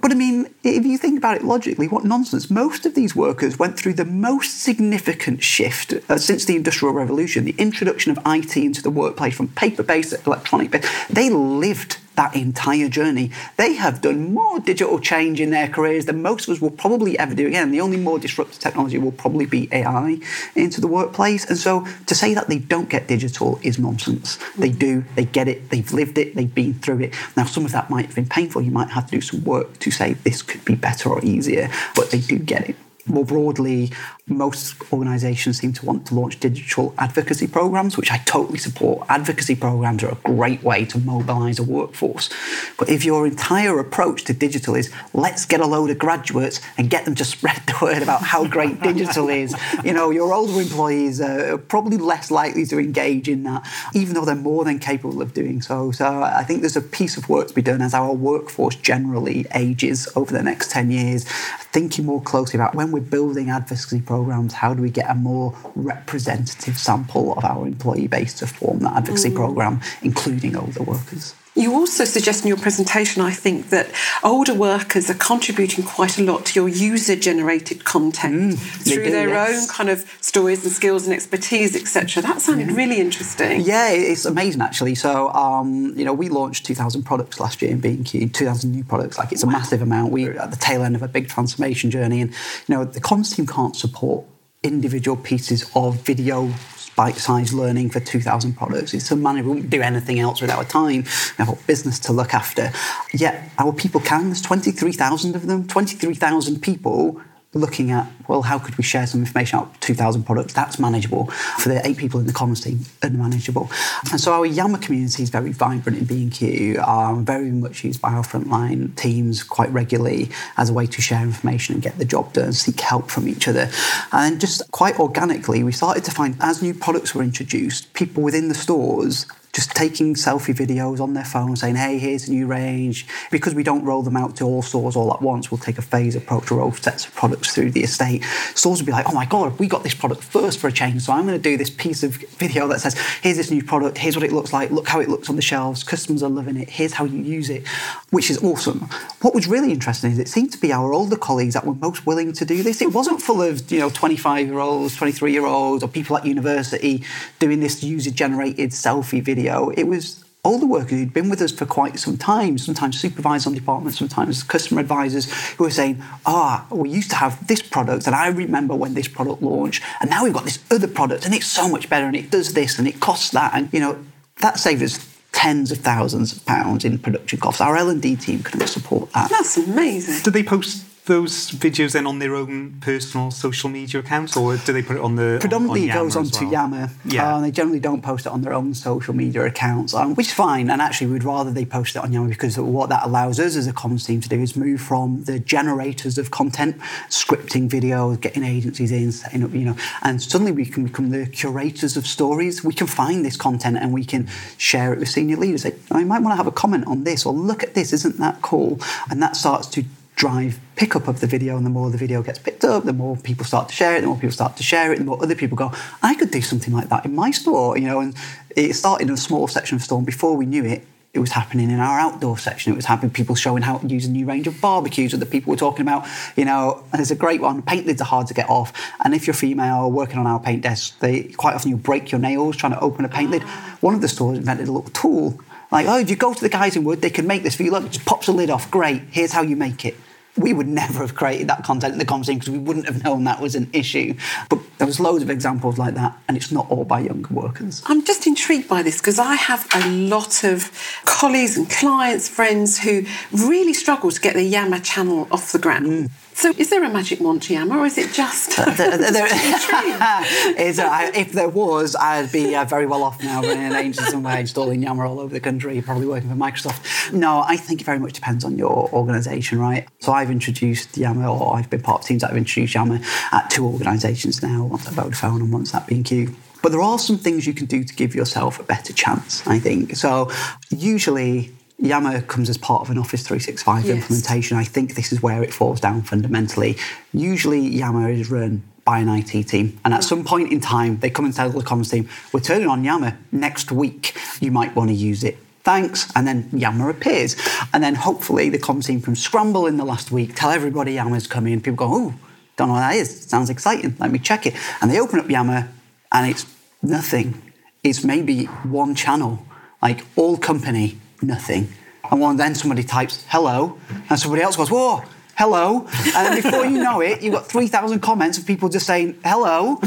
But 0.00 0.12
I 0.12 0.14
mean, 0.14 0.52
if 0.64 0.86
you 0.86 0.96
think 0.96 1.18
about 1.18 1.36
it 1.36 1.44
logically, 1.44 1.86
what 1.86 2.04
nonsense. 2.04 2.50
Most 2.50 2.86
of 2.86 2.94
these 2.94 3.14
workers 3.14 3.58
went 3.58 3.78
through 3.78 3.94
the 3.94 4.04
most 4.04 4.62
significant 4.62 5.42
shift 5.42 5.92
uh, 6.08 6.16
since 6.16 6.46
the 6.46 6.56
Industrial 6.56 6.94
Revolution, 6.94 7.44
the 7.44 7.54
introduction 7.58 8.10
of 8.10 8.18
IT 8.26 8.56
into 8.56 8.82
the 8.82 8.90
workplace 8.90 9.36
from 9.36 9.48
paper 9.48 9.82
based 9.82 10.10
to 10.10 10.22
electronic 10.24 10.70
based. 10.70 10.88
They 11.10 11.28
lived 11.28 11.98
that 12.16 12.34
entire 12.34 12.88
journey. 12.88 13.30
They 13.56 13.74
have 13.74 14.00
done 14.00 14.34
more 14.34 14.60
digital 14.60 14.98
change 14.98 15.40
in 15.40 15.50
their 15.50 15.68
careers 15.68 16.06
than 16.06 16.22
most 16.22 16.48
of 16.48 16.54
us 16.54 16.60
will 16.60 16.70
probably 16.70 17.18
ever 17.18 17.34
do 17.34 17.46
again. 17.46 17.70
The 17.70 17.80
only 17.80 17.96
more 17.96 18.18
disruptive 18.18 18.58
technology 18.58 18.98
will 18.98 19.12
probably 19.12 19.46
be 19.46 19.68
AI 19.72 20.18
into 20.54 20.80
the 20.80 20.86
workplace. 20.86 21.44
And 21.48 21.58
so 21.58 21.86
to 22.06 22.14
say 22.14 22.34
that 22.34 22.48
they 22.48 22.58
don't 22.58 22.88
get 22.88 23.08
digital 23.08 23.58
is 23.62 23.78
nonsense. 23.78 24.38
They 24.58 24.70
do, 24.70 25.04
they 25.14 25.24
get 25.24 25.48
it, 25.48 25.70
they've 25.70 25.92
lived 25.92 26.18
it, 26.18 26.34
they've 26.34 26.54
been 26.54 26.74
through 26.74 27.00
it. 27.00 27.14
Now, 27.36 27.44
some 27.44 27.64
of 27.64 27.72
that 27.72 27.90
might 27.90 28.06
have 28.06 28.14
been 28.14 28.28
painful. 28.28 28.62
You 28.62 28.70
might 28.70 28.90
have 28.90 29.06
to 29.06 29.12
do 29.12 29.20
some 29.20 29.44
work 29.44 29.78
to 29.78 29.90
say 29.90 30.14
this 30.14 30.42
could 30.42 30.64
be 30.64 30.74
better 30.74 31.08
or 31.08 31.24
easier, 31.24 31.70
but 31.94 32.10
they 32.10 32.20
do 32.20 32.38
get 32.38 32.68
it 32.68 32.76
more 33.06 33.24
broadly, 33.24 33.90
most 34.26 34.76
organisations 34.92 35.58
seem 35.58 35.72
to 35.72 35.84
want 35.84 36.06
to 36.06 36.14
launch 36.14 36.38
digital 36.40 36.94
advocacy 36.98 37.46
programs, 37.46 37.96
which 37.96 38.10
I 38.12 38.18
totally 38.18 38.58
support. 38.58 39.06
Advocacy 39.08 39.56
programs 39.56 40.02
are 40.04 40.12
a 40.12 40.18
great 40.24 40.62
way 40.62 40.84
to 40.86 40.98
mobilise 40.98 41.58
a 41.58 41.62
workforce. 41.62 42.30
But 42.78 42.88
if 42.88 43.04
your 43.04 43.26
entire 43.26 43.78
approach 43.78 44.24
to 44.24 44.32
digital 44.32 44.74
is 44.74 44.92
let's 45.12 45.44
get 45.44 45.60
a 45.60 45.66
load 45.66 45.90
of 45.90 45.98
graduates 45.98 46.60
and 46.78 46.88
get 46.88 47.04
them 47.04 47.14
to 47.16 47.24
spread 47.30 47.62
the 47.66 47.76
word 47.82 48.02
about 48.02 48.22
how 48.22 48.46
great 48.46 48.80
digital 48.80 49.28
is, 49.28 49.54
you 49.84 49.92
know, 49.92 50.10
your 50.10 50.32
older 50.32 50.60
employees 50.60 51.20
are 51.20 51.58
probably 51.58 51.96
less 51.96 52.30
likely 52.30 52.64
to 52.66 52.78
engage 52.78 53.28
in 53.28 53.42
that, 53.44 53.66
even 53.94 54.14
though 54.14 54.24
they're 54.24 54.34
more 54.34 54.64
than 54.64 54.78
capable 54.78 55.22
of 55.22 55.34
doing 55.34 55.60
so. 55.62 55.90
So 55.90 56.22
I 56.22 56.44
think 56.44 56.60
there's 56.60 56.76
a 56.76 56.82
piece 56.82 57.16
of 57.16 57.28
work 57.28 57.48
to 57.48 57.54
be 57.54 57.62
done 57.62 57.82
as 57.82 57.94
our 57.94 58.12
workforce 58.12 58.76
generally 58.76 59.46
ages 59.54 60.08
over 60.14 60.32
the 60.32 60.42
next 60.42 60.70
10 60.70 60.90
years, 60.90 61.24
thinking 61.72 62.06
more 62.06 62.22
closely 62.22 62.58
about 62.58 62.74
when 62.74 62.89
we're 62.92 63.00
building 63.00 63.50
advocacy 63.50 64.00
programs 64.00 64.20
programs, 64.30 64.52
how 64.52 64.74
do 64.74 64.82
we 64.82 64.90
get 64.90 65.10
a 65.10 65.14
more 65.14 65.54
representative 65.74 66.78
sample 66.78 67.32
of 67.34 67.44
our 67.44 67.66
employee 67.66 68.06
base 68.06 68.34
to 68.34 68.46
form 68.46 68.80
that 68.80 68.96
advocacy 68.96 69.30
mm. 69.30 69.34
program, 69.34 69.80
including 70.02 70.56
older 70.56 70.82
workers? 70.82 71.34
You 71.56 71.74
also 71.74 72.04
suggest 72.04 72.42
in 72.42 72.48
your 72.48 72.56
presentation, 72.56 73.22
I 73.22 73.32
think, 73.32 73.70
that 73.70 73.90
older 74.22 74.54
workers 74.54 75.10
are 75.10 75.14
contributing 75.14 75.84
quite 75.84 76.16
a 76.16 76.22
lot 76.22 76.46
to 76.46 76.60
your 76.60 76.68
user 76.68 77.16
generated 77.16 77.84
content 77.84 78.54
mm, 78.54 78.58
through 78.58 79.04
do, 79.04 79.10
their 79.10 79.30
yes. 79.30 79.62
own 79.62 79.68
kind 79.68 79.90
of 79.90 80.08
stories 80.20 80.62
and 80.64 80.72
skills 80.72 81.06
and 81.06 81.14
expertise, 81.14 81.74
etc. 81.74 82.22
That 82.22 82.40
sounded 82.40 82.68
yeah. 82.68 82.76
really 82.76 83.00
interesting. 83.00 83.62
Yeah, 83.62 83.90
it's 83.90 84.24
amazing 84.24 84.62
actually. 84.62 84.94
So, 84.94 85.30
um, 85.30 85.92
you 85.96 86.04
know, 86.04 86.12
we 86.12 86.28
launched 86.28 86.66
2,000 86.66 87.02
products 87.02 87.40
last 87.40 87.60
year 87.60 87.72
in 87.72 87.80
B&Q, 87.80 88.28
2,000 88.28 88.70
new 88.70 88.84
products. 88.84 89.18
Like 89.18 89.32
it's 89.32 89.44
wow. 89.44 89.50
a 89.50 89.52
massive 89.52 89.82
amount. 89.82 90.12
We're 90.12 90.38
at 90.38 90.52
the 90.52 90.56
tail 90.56 90.82
end 90.82 90.94
of 90.94 91.02
a 91.02 91.08
big 91.08 91.28
transformation 91.28 91.90
journey. 91.90 92.20
And, 92.20 92.30
you 92.68 92.76
know, 92.76 92.84
the 92.84 93.00
comms 93.00 93.34
team 93.34 93.46
can't 93.46 93.74
support 93.74 94.24
individual 94.62 95.16
pieces 95.16 95.68
of 95.74 95.96
video 96.06 96.52
bite-sized 96.96 97.52
learning 97.52 97.90
for 97.90 98.00
2,000 98.00 98.54
products. 98.56 98.94
It's 98.94 99.10
unmanageable. 99.10 99.50
We 99.50 99.56
wouldn't 99.56 99.70
do 99.70 99.82
anything 99.82 100.20
else 100.20 100.40
with 100.40 100.50
our 100.50 100.64
time. 100.64 101.04
We 101.04 101.44
have 101.44 101.48
a 101.48 101.56
business 101.66 101.98
to 102.00 102.12
look 102.12 102.34
after. 102.34 102.72
Yet 103.12 103.50
our 103.58 103.72
people 103.72 104.00
can. 104.00 104.26
There's 104.26 104.42
23,000 104.42 105.34
of 105.34 105.46
them. 105.46 105.66
23,000 105.66 106.60
people 106.60 107.20
looking 107.52 107.90
at, 107.90 108.06
well, 108.28 108.42
how 108.42 108.60
could 108.60 108.76
we 108.78 108.84
share 108.84 109.06
some 109.06 109.20
information 109.20 109.58
out 109.58 109.80
2,000 109.80 110.22
products? 110.22 110.52
That's 110.52 110.78
manageable. 110.78 111.26
For 111.58 111.68
the 111.68 111.84
eight 111.86 111.96
people 111.96 112.20
in 112.20 112.26
the 112.26 112.32
comms 112.32 112.62
team, 112.62 112.80
unmanageable. 113.02 113.68
And 114.12 114.20
so 114.20 114.32
our 114.32 114.46
Yammer 114.46 114.78
community 114.78 115.24
is 115.24 115.30
very 115.30 115.50
vibrant 115.50 115.98
in 115.98 116.04
B&Q, 116.04 116.80
um, 116.80 117.24
very 117.24 117.50
much 117.50 117.82
used 117.82 118.00
by 118.00 118.12
our 118.12 118.22
frontline 118.22 118.94
teams 118.94 119.42
quite 119.42 119.70
regularly 119.70 120.30
as 120.56 120.70
a 120.70 120.72
way 120.72 120.86
to 120.86 121.02
share 121.02 121.22
information 121.22 121.74
and 121.74 121.82
get 121.82 121.98
the 121.98 122.04
job 122.04 122.32
done, 122.32 122.52
seek 122.52 122.80
help 122.80 123.10
from 123.10 123.26
each 123.26 123.48
other. 123.48 123.68
And 124.12 124.40
just 124.40 124.70
quite 124.70 125.00
organically, 125.00 125.64
we 125.64 125.72
started 125.72 126.04
to 126.04 126.12
find 126.12 126.36
as 126.40 126.62
new 126.62 126.72
products 126.72 127.16
were 127.16 127.22
introduced, 127.22 127.92
people 127.94 128.22
within 128.22 128.48
the 128.48 128.54
stores 128.54 129.26
just 129.52 129.72
taking 129.72 130.14
selfie 130.14 130.54
videos 130.54 131.00
on 131.00 131.14
their 131.14 131.24
phone 131.24 131.56
saying, 131.56 131.74
hey, 131.74 131.98
here's 131.98 132.28
a 132.28 132.30
new 132.30 132.46
range. 132.46 133.06
Because 133.30 133.54
we 133.54 133.62
don't 133.62 133.84
roll 133.84 134.02
them 134.02 134.16
out 134.16 134.36
to 134.36 134.44
all 134.44 134.62
stores 134.62 134.94
all 134.94 135.12
at 135.12 135.20
once, 135.20 135.50
we'll 135.50 135.58
take 135.58 135.78
a 135.78 135.82
phase 135.82 136.14
approach 136.14 136.46
to 136.46 136.54
roll 136.54 136.72
sets 136.72 137.06
of 137.06 137.14
products 137.14 137.54
through 137.54 137.72
the 137.72 137.82
estate. 137.82 138.22
Stores 138.54 138.80
will 138.80 138.86
be 138.86 138.92
like, 138.92 139.08
oh 139.08 139.14
my 139.14 139.24
God, 139.24 139.58
we 139.58 139.66
got 139.66 139.82
this 139.82 139.94
product 139.94 140.22
first 140.22 140.58
for 140.58 140.68
a 140.68 140.72
change. 140.72 141.02
So 141.02 141.12
I'm 141.12 141.26
going 141.26 141.36
to 141.36 141.42
do 141.42 141.56
this 141.56 141.70
piece 141.70 142.02
of 142.02 142.14
video 142.14 142.68
that 142.68 142.80
says, 142.80 142.96
here's 143.22 143.36
this 143.36 143.50
new 143.50 143.64
product, 143.64 143.98
here's 143.98 144.16
what 144.16 144.24
it 144.24 144.32
looks 144.32 144.52
like, 144.52 144.70
look 144.70 144.88
how 144.88 145.00
it 145.00 145.08
looks 145.08 145.28
on 145.28 145.36
the 145.36 145.42
shelves, 145.42 145.82
customers 145.82 146.22
are 146.22 146.30
loving 146.30 146.56
it, 146.56 146.70
here's 146.70 146.92
how 146.92 147.04
you 147.04 147.20
use 147.20 147.50
it, 147.50 147.66
which 148.10 148.30
is 148.30 148.42
awesome. 148.44 148.88
What 149.20 149.34
was 149.34 149.48
really 149.48 149.72
interesting 149.72 150.12
is 150.12 150.18
it 150.18 150.28
seemed 150.28 150.52
to 150.52 150.58
be 150.58 150.72
our 150.72 150.92
older 150.92 151.16
colleagues 151.16 151.54
that 151.54 151.66
were 151.66 151.74
most 151.74 152.06
willing 152.06 152.32
to 152.34 152.44
do 152.44 152.62
this. 152.62 152.80
It 152.80 152.92
wasn't 152.92 153.20
full 153.20 153.42
of, 153.42 153.70
you 153.72 153.80
know, 153.80 153.90
25 153.90 154.46
year 154.46 154.58
olds, 154.58 154.94
23 154.96 155.32
year 155.32 155.46
olds, 155.46 155.82
or 155.82 155.88
people 155.88 156.16
at 156.16 156.24
university 156.24 157.02
doing 157.40 157.58
this 157.58 157.82
user 157.82 158.10
generated 158.10 158.70
selfie 158.70 159.22
video 159.22 159.39
video, 159.40 159.70
it 159.70 159.84
was 159.84 160.24
older 160.44 160.66
workers 160.66 160.90
who'd 160.90 161.12
been 161.12 161.28
with 161.28 161.40
us 161.42 161.52
for 161.52 161.66
quite 161.66 161.98
some 161.98 162.16
time, 162.16 162.56
sometimes 162.58 162.98
supervisors 162.98 163.46
on 163.46 163.54
departments, 163.54 163.98
sometimes 163.98 164.42
customer 164.42 164.80
advisors, 164.80 165.30
who 165.52 165.64
were 165.64 165.70
saying, 165.70 166.02
ah, 166.24 166.66
oh, 166.70 166.76
we 166.76 166.90
used 166.90 167.10
to 167.10 167.16
have 167.16 167.46
this 167.46 167.62
product, 167.62 168.06
and 168.06 168.16
I 168.16 168.28
remember 168.28 168.74
when 168.74 168.94
this 168.94 169.08
product 169.08 169.42
launched, 169.42 169.82
and 170.00 170.08
now 170.10 170.24
we've 170.24 170.32
got 170.32 170.44
this 170.44 170.58
other 170.70 170.88
product, 170.88 171.26
and 171.26 171.34
it's 171.34 171.46
so 171.46 171.68
much 171.68 171.88
better, 171.88 172.06
and 172.06 172.16
it 172.16 172.30
does 172.30 172.54
this, 172.54 172.78
and 172.78 172.88
it 172.88 173.00
costs 173.00 173.30
that, 173.30 173.52
and 173.54 173.72
you 173.72 173.80
know, 173.80 173.98
that 174.40 174.58
saved 174.58 174.82
us 174.82 175.06
tens 175.32 175.70
of 175.70 175.78
thousands 175.78 176.32
of 176.36 176.44
pounds 176.44 176.84
in 176.84 176.98
production 176.98 177.38
costs. 177.38 177.60
Our 177.60 177.76
L&D 177.76 178.16
team 178.16 178.42
couldn't 178.42 178.66
support 178.66 179.12
that. 179.12 179.30
That's 179.30 179.56
amazing. 179.56 180.22
Did 180.24 180.32
they 180.32 180.42
post 180.42 180.84
those 181.06 181.50
videos 181.50 181.92
then 181.92 182.06
on 182.06 182.18
their 182.18 182.34
own 182.34 182.78
personal 182.80 183.30
social 183.30 183.68
media 183.68 184.00
accounts, 184.00 184.36
or 184.36 184.56
do 184.56 184.72
they 184.72 184.82
put 184.82 184.96
it 184.96 185.02
on 185.02 185.16
the 185.16 185.38
predominantly 185.40 185.90
on, 185.90 185.96
on 185.96 185.96
it 185.96 186.02
goes 186.02 186.16
onto 186.16 186.44
well? 186.44 186.52
Yammer. 186.52 186.90
Yeah. 187.04 187.36
Uh, 187.36 187.40
they 187.40 187.50
generally 187.50 187.80
don't 187.80 188.02
post 188.02 188.26
it 188.26 188.32
on 188.32 188.42
their 188.42 188.52
own 188.52 188.74
social 188.74 189.14
media 189.14 189.44
accounts, 189.44 189.94
um, 189.94 190.14
which 190.14 190.28
is 190.28 190.32
fine. 190.32 190.70
And 190.70 190.80
actually, 190.80 191.08
we'd 191.08 191.24
rather 191.24 191.50
they 191.50 191.64
post 191.64 191.96
it 191.96 192.02
on 192.02 192.12
Yammer 192.12 192.28
because 192.28 192.58
what 192.58 192.88
that 192.90 193.04
allows 193.04 193.40
us 193.40 193.56
as 193.56 193.66
a 193.66 193.72
comms 193.72 194.06
team 194.06 194.20
to 194.20 194.28
do 194.28 194.40
is 194.40 194.56
move 194.56 194.80
from 194.80 195.24
the 195.24 195.38
generators 195.38 196.18
of 196.18 196.30
content, 196.30 196.78
scripting 197.08 197.68
videos, 197.68 198.20
getting 198.20 198.44
agencies 198.44 198.92
in, 198.92 199.12
setting 199.12 199.42
up, 199.42 199.52
you 199.52 199.64
know, 199.64 199.76
and 200.02 200.22
suddenly 200.22 200.52
we 200.52 200.66
can 200.66 200.84
become 200.84 201.10
the 201.10 201.26
curators 201.26 201.96
of 201.96 202.06
stories. 202.06 202.62
We 202.62 202.74
can 202.74 202.86
find 202.86 203.24
this 203.24 203.36
content 203.36 203.78
and 203.78 203.92
we 203.92 204.04
can 204.04 204.28
share 204.58 204.92
it 204.92 204.98
with 204.98 205.08
senior 205.08 205.36
leaders. 205.36 205.62
Say, 205.62 205.74
I 205.90 206.04
might 206.04 206.20
want 206.20 206.32
to 206.32 206.36
have 206.36 206.46
a 206.46 206.52
comment 206.52 206.86
on 206.86 207.04
this, 207.04 207.26
or 207.26 207.32
look 207.32 207.62
at 207.62 207.74
this, 207.74 207.92
isn't 207.92 208.18
that 208.18 208.42
cool? 208.42 208.78
And 209.10 209.22
that 209.22 209.36
starts 209.36 209.66
to 209.68 209.84
drive 210.20 210.60
pickup 210.76 211.08
of 211.08 211.20
the 211.20 211.26
video 211.26 211.56
and 211.56 211.64
the 211.64 211.70
more 211.70 211.88
the 211.88 211.96
video 211.96 212.22
gets 212.22 212.38
picked 212.38 212.62
up 212.62 212.84
the 212.84 212.92
more 212.92 213.16
people 213.16 213.42
start 213.42 213.70
to 213.70 213.74
share 213.74 213.96
it 213.96 214.02
the 214.02 214.06
more 214.06 214.16
people 214.16 214.30
start 214.30 214.54
to 214.54 214.62
share 214.62 214.92
it 214.92 214.98
the 214.98 215.04
more 215.04 215.20
other 215.22 215.34
people 215.34 215.56
go 215.56 215.72
i 216.02 216.14
could 216.14 216.30
do 216.30 216.42
something 216.42 216.74
like 216.74 216.90
that 216.90 217.06
in 217.06 217.14
my 217.14 217.30
store 217.30 217.78
you 217.78 217.86
know 217.86 218.00
and 218.00 218.14
it 218.54 218.74
started 218.74 219.08
in 219.08 219.14
a 219.14 219.16
small 219.16 219.48
section 219.48 219.76
of 219.76 219.80
the 219.80 219.84
store 219.86 219.96
and 219.96 220.04
before 220.04 220.36
we 220.36 220.44
knew 220.44 220.62
it 220.62 220.86
it 221.14 221.20
was 221.20 221.32
happening 221.32 221.70
in 221.72 221.80
our 221.80 221.98
outdoor 221.98 222.38
section. 222.38 222.72
It 222.72 222.76
was 222.76 222.84
happening 222.84 223.10
people 223.10 223.34
showing 223.34 223.64
how 223.64 223.78
to 223.78 223.86
use 223.88 224.06
a 224.06 224.10
new 224.12 224.26
range 224.26 224.46
of 224.46 224.60
barbecues 224.60 225.10
that 225.10 225.30
people 225.32 225.50
were 225.50 225.56
talking 225.56 225.80
about. 225.80 226.06
You 226.36 226.44
know, 226.44 226.84
and 226.92 227.00
there's 227.00 227.10
a 227.10 227.16
great 227.16 227.40
one. 227.40 227.62
Paint 227.62 227.84
lids 227.84 228.00
are 228.00 228.04
hard 228.04 228.28
to 228.28 228.34
get 228.34 228.48
off, 228.48 228.72
and 229.04 229.12
if 229.12 229.26
you're 229.26 229.34
female 229.34 229.90
working 229.90 230.18
on 230.18 230.28
our 230.28 230.38
paint 230.38 230.62
desk, 230.62 231.00
they 231.00 231.24
quite 231.24 231.56
often 231.56 231.68
you 231.68 231.76
break 231.76 232.12
your 232.12 232.20
nails 232.20 232.54
trying 232.54 232.74
to 232.74 232.78
open 232.78 233.04
a 233.04 233.08
paint 233.08 233.32
lid. 233.32 233.42
Ah. 233.44 233.76
One 233.80 233.96
of 233.96 234.02
the 234.02 234.06
stores 234.06 234.38
invented 234.38 234.68
a 234.68 234.70
little 234.70 234.90
tool 234.92 235.40
like, 235.72 235.86
oh, 235.86 235.98
if 235.98 236.10
you 236.10 236.16
go 236.16 236.32
to 236.32 236.40
the 236.40 236.48
guys 236.48 236.76
in 236.76 236.84
wood, 236.84 237.00
they 237.00 237.10
can 237.10 237.26
make 237.26 237.42
this 237.42 237.56
for 237.56 237.64
you. 237.64 237.72
Look, 237.72 237.86
it 237.86 237.92
just 237.92 238.06
pops 238.06 238.26
the 238.26 238.32
lid 238.32 238.48
off. 238.48 238.70
Great. 238.70 239.02
Here's 239.10 239.32
how 239.32 239.42
you 239.42 239.56
make 239.56 239.84
it 239.84 239.96
we 240.36 240.52
would 240.52 240.68
never 240.68 241.00
have 241.00 241.14
created 241.14 241.48
that 241.48 241.64
content 241.64 241.92
in 241.92 241.98
the 241.98 242.04
conversation 242.04 242.38
because 242.38 242.52
we 242.52 242.58
wouldn't 242.58 242.86
have 242.86 243.02
known 243.04 243.24
that 243.24 243.40
was 243.40 243.54
an 243.54 243.68
issue. 243.72 244.14
But 244.48 244.60
there 244.78 244.86
was 244.86 245.00
loads 245.00 245.22
of 245.22 245.30
examples 245.30 245.78
like 245.78 245.94
that, 245.94 246.16
and 246.28 246.36
it's 246.36 246.52
not 246.52 246.70
all 246.70 246.84
by 246.84 247.00
younger 247.00 247.32
workers. 247.34 247.82
I'm 247.86 248.04
just 248.04 248.26
intrigued 248.26 248.68
by 248.68 248.82
this 248.82 248.98
because 248.98 249.18
I 249.18 249.34
have 249.34 249.66
a 249.74 249.88
lot 249.90 250.44
of 250.44 250.70
colleagues 251.04 251.56
and 251.56 251.68
clients, 251.68 252.28
friends 252.28 252.78
who 252.78 253.04
really 253.32 253.74
struggle 253.74 254.10
to 254.10 254.20
get 254.20 254.34
the 254.34 254.44
Yammer 254.44 254.80
channel 254.80 255.28
off 255.30 255.52
the 255.52 255.58
ground. 255.58 255.86
Mm. 255.86 256.10
So, 256.40 256.54
is 256.56 256.70
there 256.70 256.82
a 256.82 256.88
magic 256.88 257.20
Yammer, 257.20 257.80
or 257.80 257.84
is 257.84 257.98
it 257.98 258.14
just? 258.14 258.56
there, 258.78 258.96
there, 258.96 259.26
is, 260.58 260.78
uh, 260.78 261.10
if 261.14 261.32
there 261.32 261.50
was, 261.50 261.94
I'd 261.94 262.32
be 262.32 262.54
uh, 262.54 262.64
very 262.64 262.86
well 262.86 263.02
off 263.02 263.22
now 263.22 263.42
running 263.42 263.58
an 263.58 263.74
agency 263.74 264.04
somewhere, 264.04 264.38
installing 264.38 264.82
Yammer 264.82 265.04
all 265.04 265.20
over 265.20 265.34
the 265.34 265.40
country, 265.40 265.82
probably 265.82 266.06
working 266.06 266.30
for 266.30 266.36
Microsoft. 266.36 267.12
No, 267.12 267.44
I 267.46 267.58
think 267.58 267.82
it 267.82 267.84
very 267.84 267.98
much 267.98 268.14
depends 268.14 268.42
on 268.42 268.56
your 268.56 268.88
organisation, 268.94 269.58
right? 269.58 269.86
So 269.98 270.12
I've 270.12 270.30
introduced 270.30 270.96
Yammer, 270.96 271.28
or 271.28 271.56
I've 271.56 271.68
been 271.68 271.82
part 271.82 272.00
of 272.00 272.06
teams 272.06 272.22
that 272.22 272.28
have 272.28 272.38
introduced 272.38 272.74
Yammer 272.74 273.00
at 273.32 273.50
two 273.50 273.66
organisations 273.66 274.42
now, 274.42 274.64
once 274.64 274.86
at 274.86 274.94
Vodafone 274.94 275.40
and 275.40 275.52
once 275.52 275.74
at 275.74 275.86
B&Q. 275.86 276.34
But 276.62 276.72
there 276.72 276.80
are 276.80 276.98
some 276.98 277.18
things 277.18 277.46
you 277.46 277.52
can 277.52 277.66
do 277.66 277.84
to 277.84 277.94
give 277.94 278.14
yourself 278.14 278.58
a 278.58 278.62
better 278.62 278.94
chance, 278.94 279.46
I 279.46 279.58
think. 279.58 279.94
So 279.94 280.30
usually 280.70 281.52
Yammer 281.80 282.20
comes 282.20 282.50
as 282.50 282.58
part 282.58 282.82
of 282.82 282.90
an 282.90 282.98
Office 282.98 283.22
365 283.22 283.84
yes. 283.84 283.96
implementation. 283.96 284.56
I 284.56 284.64
think 284.64 284.94
this 284.94 285.12
is 285.12 285.22
where 285.22 285.42
it 285.42 285.52
falls 285.52 285.80
down 285.80 286.02
fundamentally. 286.02 286.76
Usually, 287.12 287.60
Yammer 287.60 288.10
is 288.10 288.30
run 288.30 288.62
by 288.84 288.98
an 288.98 289.08
IT 289.08 289.44
team, 289.44 289.78
and 289.84 289.94
at 289.94 290.04
some 290.04 290.24
point 290.24 290.52
in 290.52 290.60
time, 290.60 290.98
they 290.98 291.10
come 291.10 291.24
and 291.24 291.34
tell 291.34 291.48
the 291.48 291.62
comms 291.62 291.90
team, 291.90 292.08
"We're 292.32 292.40
turning 292.40 292.68
on 292.68 292.84
Yammer 292.84 293.16
next 293.32 293.72
week. 293.72 294.14
You 294.40 294.50
might 294.50 294.76
want 294.76 294.90
to 294.90 294.94
use 294.94 295.24
it." 295.24 295.38
Thanks, 295.64 296.10
and 296.14 296.26
then 296.26 296.48
Yammer 296.52 296.90
appears, 296.90 297.36
and 297.72 297.82
then 297.82 297.94
hopefully 297.94 298.48
the 298.50 298.58
comms 298.58 298.86
team 298.86 299.00
can 299.00 299.16
scramble 299.16 299.66
in 299.66 299.76
the 299.76 299.84
last 299.84 300.10
week, 300.10 300.34
tell 300.34 300.50
everybody 300.50 300.94
Yammer's 300.94 301.26
coming. 301.26 301.60
People 301.60 301.86
go, 301.86 301.94
"Oh, 301.94 302.14
don't 302.56 302.68
know 302.68 302.74
what 302.74 302.80
that 302.80 302.96
is. 302.96 303.26
Sounds 303.26 303.48
exciting. 303.48 303.96
Let 303.98 304.10
me 304.10 304.18
check 304.18 304.46
it." 304.46 304.54
And 304.80 304.90
they 304.90 305.00
open 305.00 305.18
up 305.18 305.30
Yammer, 305.30 305.68
and 306.12 306.30
it's 306.30 306.44
nothing. 306.82 307.40
It's 307.82 308.04
maybe 308.04 308.46
one 308.64 308.94
channel, 308.94 309.46
like 309.80 310.04
all 310.16 310.36
company 310.36 310.98
nothing. 311.22 311.72
And 312.10 312.20
one, 312.20 312.36
then 312.36 312.54
somebody 312.54 312.82
types 312.82 313.24
hello, 313.28 313.78
and 314.08 314.18
somebody 314.18 314.42
else 314.42 314.56
goes, 314.56 314.70
whoa, 314.70 315.04
hello. 315.36 315.86
And 316.16 316.26
then 316.26 316.42
before 316.42 316.66
you 316.66 316.82
know 316.82 317.00
it, 317.00 317.22
you've 317.22 317.34
got 317.34 317.46
3,000 317.46 318.00
comments 318.00 318.36
of 318.36 318.46
people 318.46 318.68
just 318.68 318.86
saying 318.86 319.18
hello. 319.24 319.80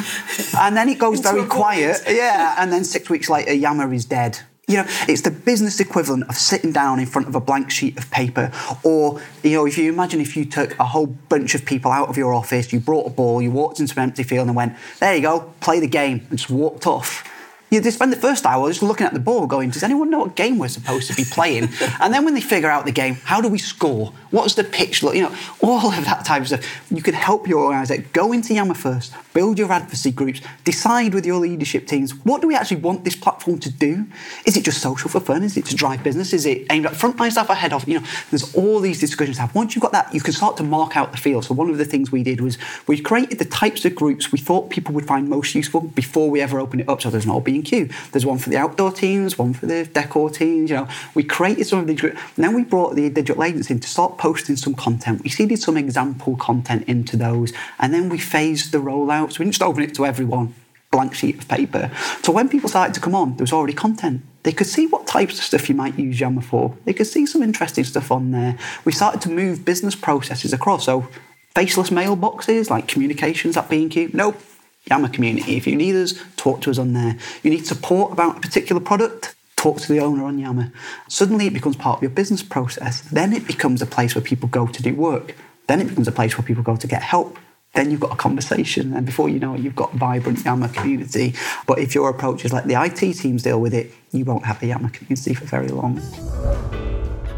And 0.57 0.75
then 0.75 0.89
it 0.89 0.97
goes 0.99 1.19
very 1.19 1.45
quiet. 1.45 2.01
Yeah. 2.07 2.55
And 2.57 2.71
then 2.71 2.83
six 2.83 3.09
weeks 3.09 3.29
later, 3.29 3.53
Yammer 3.53 3.93
is 3.93 4.05
dead. 4.05 4.39
You 4.65 4.77
know, 4.77 4.85
it's 5.09 5.21
the 5.21 5.31
business 5.31 5.81
equivalent 5.81 6.29
of 6.29 6.37
sitting 6.37 6.71
down 6.71 6.97
in 6.99 7.05
front 7.05 7.27
of 7.27 7.35
a 7.35 7.41
blank 7.41 7.69
sheet 7.69 7.97
of 7.97 8.09
paper. 8.09 8.49
Or, 8.83 9.21
you 9.43 9.57
know, 9.57 9.65
if 9.65 9.77
you 9.77 9.91
imagine 9.91 10.21
if 10.21 10.37
you 10.37 10.45
took 10.45 10.79
a 10.79 10.85
whole 10.85 11.07
bunch 11.07 11.53
of 11.53 11.65
people 11.65 11.91
out 11.91 12.07
of 12.07 12.15
your 12.15 12.33
office, 12.33 12.71
you 12.71 12.79
brought 12.79 13.05
a 13.05 13.09
ball, 13.09 13.41
you 13.41 13.51
walked 13.51 13.81
into 13.81 13.93
an 13.99 14.03
empty 14.03 14.23
field 14.23 14.47
and 14.47 14.55
went, 14.55 14.77
there 15.01 15.13
you 15.13 15.21
go, 15.21 15.53
play 15.59 15.81
the 15.81 15.87
game, 15.87 16.25
and 16.29 16.39
just 16.39 16.49
walked 16.49 16.87
off 16.87 17.29
you 17.73 17.81
they 17.81 17.91
spend 17.91 18.11
the 18.11 18.17
first 18.17 18.45
hour 18.45 18.69
just 18.69 18.83
looking 18.83 19.05
at 19.05 19.13
the 19.13 19.19
ball, 19.19 19.47
going, 19.47 19.69
"Does 19.69 19.83
anyone 19.83 20.09
know 20.09 20.19
what 20.19 20.35
game 20.35 20.57
we're 20.57 20.67
supposed 20.67 21.09
to 21.09 21.15
be 21.15 21.25
playing?" 21.25 21.69
and 22.01 22.13
then 22.13 22.23
when 22.25 22.33
they 22.33 22.41
figure 22.41 22.69
out 22.69 22.85
the 22.85 22.91
game, 22.91 23.15
how 23.15 23.41
do 23.41 23.47
we 23.47 23.57
score? 23.57 24.13
What 24.31 24.43
does 24.43 24.55
the 24.55 24.63
pitch 24.63 25.03
look? 25.03 25.15
You 25.15 25.23
know, 25.23 25.35
all 25.61 25.93
of 25.93 26.05
that 26.05 26.25
type 26.25 26.41
of 26.41 26.47
stuff. 26.47 26.91
You 26.91 27.01
can 27.01 27.13
help 27.13 27.47
your 27.47 27.59
organisation 27.59 28.09
go 28.13 28.31
into 28.31 28.53
Yammer 28.53 28.73
first, 28.73 29.13
build 29.33 29.59
your 29.59 29.71
advocacy 29.71 30.11
groups, 30.11 30.41
decide 30.63 31.13
with 31.13 31.25
your 31.25 31.39
leadership 31.39 31.87
teams 31.87 32.13
what 32.23 32.41
do 32.41 32.47
we 32.47 32.55
actually 32.55 32.77
want 32.77 33.03
this 33.03 33.15
platform 33.15 33.59
to 33.59 33.69
do? 33.69 34.05
Is 34.45 34.57
it 34.57 34.63
just 34.63 34.81
social 34.81 35.09
for 35.09 35.19
fun? 35.19 35.43
Is 35.43 35.57
it 35.57 35.65
to 35.65 35.75
drive 35.75 36.03
business? 36.03 36.33
Is 36.33 36.45
it 36.45 36.65
aimed 36.69 36.85
at 36.85 36.93
frontline 36.93 37.31
staff 37.31 37.49
or 37.49 37.55
head 37.55 37.73
of? 37.73 37.87
You 37.87 37.99
know, 37.99 38.05
there's 38.29 38.53
all 38.55 38.79
these 38.79 38.99
discussions 38.99 39.37
to 39.37 39.41
have. 39.41 39.55
Once 39.55 39.75
you've 39.75 39.81
got 39.81 39.91
that, 39.91 40.13
you 40.13 40.21
can 40.21 40.33
start 40.33 40.57
to 40.57 40.63
mark 40.63 40.95
out 40.95 41.11
the 41.11 41.17
field. 41.17 41.45
So 41.45 41.53
one 41.53 41.69
of 41.69 41.77
the 41.77 41.85
things 41.85 42.11
we 42.11 42.23
did 42.23 42.41
was 42.41 42.57
we 42.87 42.99
created 42.99 43.39
the 43.39 43.45
types 43.45 43.85
of 43.85 43.95
groups 43.95 44.31
we 44.31 44.39
thought 44.39 44.69
people 44.69 44.93
would 44.93 45.05
find 45.05 45.29
most 45.29 45.55
useful 45.55 45.81
before 45.81 46.29
we 46.29 46.41
ever 46.41 46.59
opened 46.59 46.81
it 46.81 46.89
up. 46.89 47.01
So 47.01 47.09
there's 47.09 47.25
an 47.25 47.31
all 47.31 47.41
B 47.41 47.55
and 47.55 47.62
Q. 47.63 47.89
There's 48.11 48.25
one 48.25 48.37
for 48.37 48.49
the 48.49 48.57
outdoor 48.57 48.91
teams, 48.91 49.37
one 49.37 49.53
for 49.53 49.65
the 49.65 49.85
decor 49.85 50.29
teams. 50.29 50.69
You 50.69 50.77
know, 50.77 50.87
we 51.15 51.23
created 51.23 51.65
some 51.65 51.79
of 51.79 51.87
these 51.87 51.99
groups. 51.99 52.19
Then 52.35 52.55
we 52.55 52.63
brought 52.63 52.95
the 52.95 53.09
digital 53.09 53.43
agency 53.43 53.73
in 53.73 53.79
to 53.79 53.87
start 53.87 54.17
posting 54.17 54.55
some 54.55 54.73
content. 54.73 55.23
We 55.23 55.29
seeded 55.29 55.59
some 55.59 55.77
example 55.77 56.35
content 56.35 56.87
into 56.87 57.17
those, 57.17 57.53
and 57.79 57.93
then 57.93 58.09
we 58.09 58.17
phased 58.17 58.71
the 58.71 58.79
rollout. 58.79 59.33
So 59.33 59.39
we 59.39 59.45
didn't 59.45 59.53
just 59.53 59.63
open 59.63 59.83
it 59.83 59.95
to 59.95 60.05
everyone, 60.05 60.53
blank 60.91 61.15
sheet 61.15 61.39
of 61.39 61.47
paper. 61.47 61.91
So 62.21 62.31
when 62.31 62.49
people 62.49 62.69
started 62.69 62.93
to 62.95 63.01
come 63.01 63.15
on, 63.15 63.37
there 63.37 63.43
was 63.43 63.53
already 63.53 63.73
content. 63.73 64.21
They 64.43 64.51
could 64.51 64.67
see 64.67 64.87
what 64.87 65.07
types 65.07 65.37
of 65.39 65.43
stuff 65.45 65.69
you 65.69 65.75
might 65.75 65.97
use 65.97 66.19
Yammer 66.19 66.41
for. 66.41 66.75
They 66.85 66.93
could 66.93 67.07
see 67.07 67.25
some 67.25 67.41
interesting 67.41 67.85
stuff 67.85 68.11
on 68.11 68.31
there. 68.31 68.57
We 68.83 68.91
started 68.91 69.21
to 69.21 69.29
move 69.29 69.63
business 69.63 69.95
processes 69.95 70.51
across. 70.51 70.85
So 70.85 71.07
faceless 71.55 71.89
mailboxes 71.89 72.69
like 72.69 72.87
communications 72.87 73.55
at 73.55 73.69
B&Q. 73.69 74.11
Nope, 74.13 74.41
Yammer 74.89 75.09
community. 75.09 75.55
If 75.55 75.67
you 75.67 75.75
need 75.75 75.95
us, 75.95 76.13
talk 76.37 76.61
to 76.61 76.71
us 76.71 76.77
on 76.77 76.93
there. 76.93 77.17
You 77.41 77.51
need 77.51 77.65
support 77.65 78.11
about 78.11 78.37
a 78.37 78.39
particular 78.41 78.81
product, 78.81 79.35
talk 79.55 79.79
to 79.79 79.87
the 79.87 79.99
owner 79.99 80.25
on 80.25 80.39
Yammer. 80.39 80.71
Suddenly 81.07 81.47
it 81.47 81.53
becomes 81.53 81.75
part 81.75 81.97
of 81.97 82.03
your 82.03 82.11
business 82.11 82.43
process. 82.43 83.01
Then 83.01 83.33
it 83.33 83.47
becomes 83.47 83.81
a 83.81 83.85
place 83.85 84.13
where 84.15 84.21
people 84.21 84.49
go 84.49 84.67
to 84.67 84.83
do 84.83 84.93
work. 84.93 85.35
Then 85.67 85.79
it 85.79 85.87
becomes 85.87 86.07
a 86.07 86.11
place 86.11 86.37
where 86.37 86.45
people 86.45 86.63
go 86.63 86.75
to 86.75 86.87
get 86.87 87.01
help. 87.01 87.39
Then 87.73 87.89
you've 87.89 88.01
got 88.01 88.11
a 88.11 88.15
conversation, 88.15 88.93
and 88.93 89.03
before 89.03 89.29
you 89.29 89.39
know 89.39 89.55
it, 89.55 89.61
you've 89.61 89.75
got 89.75 89.95
a 89.95 89.97
vibrant 89.97 90.45
Yammer 90.45 90.67
community. 90.67 91.33
But 91.65 91.79
if 91.79 91.95
your 91.95 92.07
approach 92.07 92.45
is 92.45 92.53
like 92.53 92.65
the 92.65 92.79
IT 92.79 93.13
teams 93.13 93.41
deal 93.41 93.59
with 93.59 93.73
it, 93.73 93.91
you 94.11 94.25
won't 94.25 94.45
have 94.45 94.61
a 94.61 94.67
Yammer 94.67 94.89
community 94.89 95.33
for 95.33 95.45
very 95.45 95.69
long. 95.69 95.99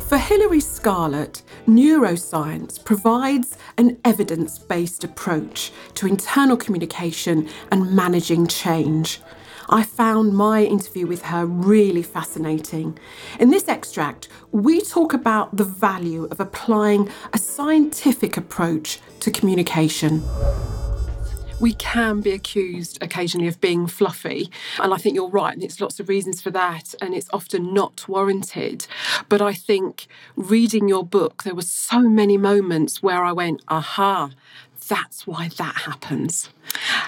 For 0.07 0.19
Hilary 0.19 0.59
Scarlett, 0.59 1.41
neuroscience 1.67 2.83
provides 2.83 3.57
an 3.75 3.97
evidence 4.05 4.59
based 4.59 5.03
approach 5.03 5.71
to 5.95 6.05
internal 6.05 6.57
communication 6.57 7.49
and 7.71 7.95
managing 7.95 8.45
change. 8.45 9.19
I 9.67 9.81
found 9.81 10.35
my 10.35 10.63
interview 10.63 11.07
with 11.07 11.23
her 11.23 11.47
really 11.47 12.03
fascinating. 12.03 12.99
In 13.39 13.49
this 13.49 13.67
extract, 13.67 14.27
we 14.51 14.81
talk 14.81 15.13
about 15.13 15.57
the 15.57 15.63
value 15.63 16.25
of 16.25 16.39
applying 16.39 17.09
a 17.33 17.39
scientific 17.39 18.37
approach 18.37 18.99
to 19.21 19.31
communication 19.31 20.23
we 21.59 21.73
can 21.73 22.21
be 22.21 22.31
accused 22.31 23.01
occasionally 23.01 23.47
of 23.47 23.61
being 23.61 23.87
fluffy. 23.87 24.49
And 24.79 24.93
I 24.93 24.97
think 24.97 25.15
you're 25.15 25.29
right. 25.29 25.53
And 25.53 25.63
it's 25.63 25.79
lots 25.79 25.99
of 25.99 26.09
reasons 26.09 26.41
for 26.41 26.51
that. 26.51 26.93
And 27.01 27.13
it's 27.13 27.29
often 27.31 27.73
not 27.73 28.07
warranted. 28.07 28.87
But 29.29 29.41
I 29.41 29.53
think 29.53 30.07
reading 30.35 30.89
your 30.89 31.05
book, 31.05 31.43
there 31.43 31.55
were 31.55 31.61
so 31.61 32.01
many 32.01 32.37
moments 32.37 33.01
where 33.01 33.23
I 33.23 33.31
went, 33.31 33.61
aha, 33.67 34.31
that's 34.87 35.25
why 35.25 35.49
that 35.57 35.75
happens. 35.75 36.49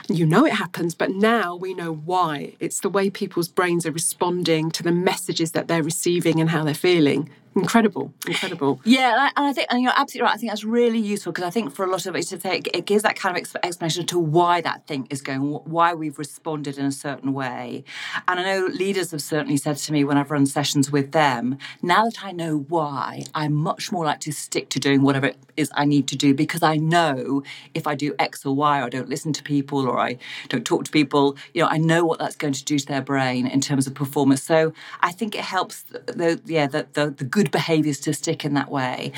You 0.09 0.25
know 0.25 0.45
it 0.45 0.53
happens, 0.53 0.95
but 0.95 1.11
now 1.11 1.55
we 1.55 1.73
know 1.73 1.93
why. 1.93 2.53
It's 2.59 2.79
the 2.79 2.89
way 2.89 3.09
people's 3.09 3.49
brains 3.49 3.85
are 3.85 3.91
responding 3.91 4.71
to 4.71 4.83
the 4.83 4.91
messages 4.91 5.51
that 5.51 5.67
they're 5.67 5.83
receiving 5.83 6.39
and 6.39 6.49
how 6.49 6.63
they're 6.63 6.73
feeling. 6.73 7.29
Incredible, 7.57 8.13
incredible. 8.27 8.79
Yeah, 8.83 9.29
and 9.35 9.45
I 9.45 9.51
think, 9.51 9.67
and 9.71 9.81
you're 9.81 9.93
absolutely 9.95 10.27
right. 10.27 10.35
I 10.35 10.37
think 10.37 10.51
that's 10.51 10.63
really 10.63 10.99
useful 10.99 11.31
because 11.31 11.45
I 11.45 11.49
think 11.49 11.73
for 11.73 11.85
a 11.85 11.89
lot 11.89 12.05
of 12.05 12.15
it, 12.15 12.31
it 12.31 12.85
gives 12.85 13.01
that 13.03 13.15
kind 13.15 13.35
of 13.35 13.41
explanation 13.63 14.05
to 14.05 14.19
why 14.19 14.61
that 14.61 14.85
thing 14.85 15.07
is 15.09 15.21
going, 15.21 15.41
why 15.41 15.93
we've 15.95 16.19
responded 16.19 16.77
in 16.77 16.85
a 16.85 16.91
certain 16.91 17.33
way. 17.33 17.83
And 18.27 18.39
I 18.39 18.43
know 18.43 18.67
leaders 18.67 19.09
have 19.11 19.23
certainly 19.23 19.57
said 19.57 19.77
to 19.77 19.91
me 19.91 20.03
when 20.03 20.17
I've 20.17 20.29
run 20.29 20.45
sessions 20.45 20.91
with 20.91 21.13
them, 21.13 21.57
now 21.81 22.05
that 22.05 22.23
I 22.23 22.31
know 22.31 22.65
why, 22.69 23.23
I'm 23.33 23.53
much 23.53 23.91
more 23.91 24.05
likely 24.05 24.31
to 24.31 24.37
stick 24.37 24.69
to 24.69 24.79
doing 24.79 25.01
whatever 25.01 25.27
it 25.27 25.37
is 25.55 25.71
I 25.73 25.85
need 25.85 26.07
to 26.09 26.15
do 26.15 26.35
because 26.35 26.61
I 26.61 26.77
know 26.77 27.43
if 27.73 27.87
I 27.87 27.95
do 27.95 28.13
X 28.19 28.45
or 28.45 28.55
Y 28.55 28.79
or 28.79 28.83
I 28.83 28.89
don't 28.89 29.09
listen 29.09 29.33
to 29.33 29.43
people 29.43 29.87
or 29.87 29.99
I 29.99 30.17
don't 30.49 30.65
talk 30.65 30.85
to 30.85 30.91
people, 30.91 31.35
you 31.53 31.63
know, 31.63 31.69
I 31.69 31.77
know 31.77 32.05
what 32.05 32.19
that's 32.19 32.35
going 32.35 32.53
to 32.53 32.63
do 32.63 32.77
to 32.77 32.85
their 32.85 33.01
brain 33.01 33.47
in 33.47 33.61
terms 33.61 33.87
of 33.87 33.95
performance. 33.95 34.43
So 34.43 34.73
I 35.01 35.11
think 35.11 35.33
it 35.33 35.41
helps 35.41 35.81
the 35.81 36.39
yeah 36.45 36.67
the 36.67 36.87
the, 36.93 37.09
the 37.09 37.23
good 37.23 37.46
behaviours 37.51 37.99
to 38.01 38.13
stick 38.13 38.45
in 38.45 38.53
that 38.53 38.69
way. 38.69 39.11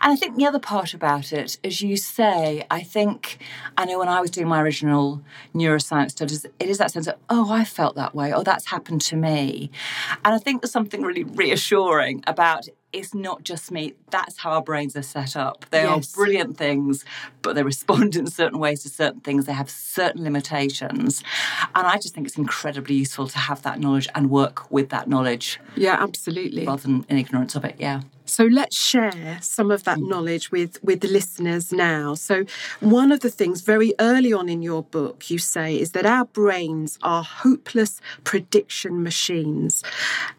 And 0.00 0.12
I 0.12 0.16
think 0.16 0.36
the 0.36 0.46
other 0.46 0.58
part 0.58 0.94
about 0.94 1.32
it, 1.32 1.58
as 1.64 1.80
you 1.80 1.96
say, 1.96 2.64
I 2.70 2.82
think 2.82 3.38
I 3.76 3.84
know 3.84 3.98
when 3.98 4.08
I 4.08 4.20
was 4.20 4.30
doing 4.30 4.48
my 4.48 4.60
original 4.62 5.22
neuroscience 5.54 6.12
studies, 6.12 6.44
it 6.44 6.68
is 6.68 6.78
that 6.78 6.90
sense 6.90 7.06
of 7.06 7.16
oh 7.30 7.50
I 7.52 7.64
felt 7.64 7.96
that 7.96 8.14
way, 8.14 8.32
oh 8.32 8.42
that's 8.42 8.66
happened 8.66 9.00
to 9.02 9.16
me, 9.16 9.70
and 10.24 10.34
I 10.34 10.38
think 10.38 10.62
there's 10.62 10.72
something 10.72 11.02
really 11.02 11.24
reassuring 11.24 12.22
about 12.26 12.68
it's 12.94 13.14
not 13.14 13.42
just 13.42 13.70
me. 13.70 13.94
That's 14.10 14.38
how 14.38 14.52
our 14.52 14.62
brains 14.62 14.96
are 14.96 15.02
set 15.02 15.36
up. 15.36 15.66
They 15.70 15.82
yes. 15.82 16.12
are 16.12 16.16
brilliant 16.16 16.56
things, 16.56 17.04
but 17.42 17.54
they 17.54 17.62
respond 17.62 18.16
in 18.20 18.26
certain 18.28 18.58
ways 18.58 18.82
to 18.84 18.88
certain 18.88 19.20
things. 19.20 19.46
They 19.46 19.52
have 19.52 19.68
certain 19.68 20.22
limitations. 20.22 21.22
And 21.74 21.86
I 21.86 21.96
just 21.96 22.14
think 22.14 22.26
it's 22.26 22.38
incredibly 22.38 22.94
useful 22.94 23.28
to 23.28 23.38
have 23.38 23.62
that 23.62 23.80
knowledge 23.80 24.08
and 24.14 24.30
work 24.30 24.70
with 24.70 24.90
that 24.90 25.08
knowledge. 25.08 25.60
Yeah, 25.76 25.96
absolutely. 26.00 26.66
Rather 26.66 26.82
than 26.82 27.04
in 27.08 27.18
ignorance 27.18 27.54
of 27.54 27.64
it, 27.64 27.76
yeah. 27.78 28.02
So 28.34 28.46
let's 28.46 28.76
share 28.76 29.38
some 29.40 29.70
of 29.70 29.84
that 29.84 29.98
mm. 29.98 30.08
knowledge 30.08 30.50
with, 30.50 30.82
with 30.82 31.02
the 31.02 31.06
listeners 31.06 31.72
now. 31.72 32.14
So, 32.14 32.44
one 32.80 33.12
of 33.12 33.20
the 33.20 33.30
things 33.30 33.60
very 33.60 33.94
early 34.00 34.32
on 34.32 34.48
in 34.48 34.60
your 34.60 34.82
book 34.82 35.30
you 35.30 35.38
say 35.38 35.78
is 35.78 35.92
that 35.92 36.04
our 36.04 36.24
brains 36.24 36.98
are 37.04 37.22
hopeless 37.22 38.00
prediction 38.24 39.04
machines. 39.04 39.84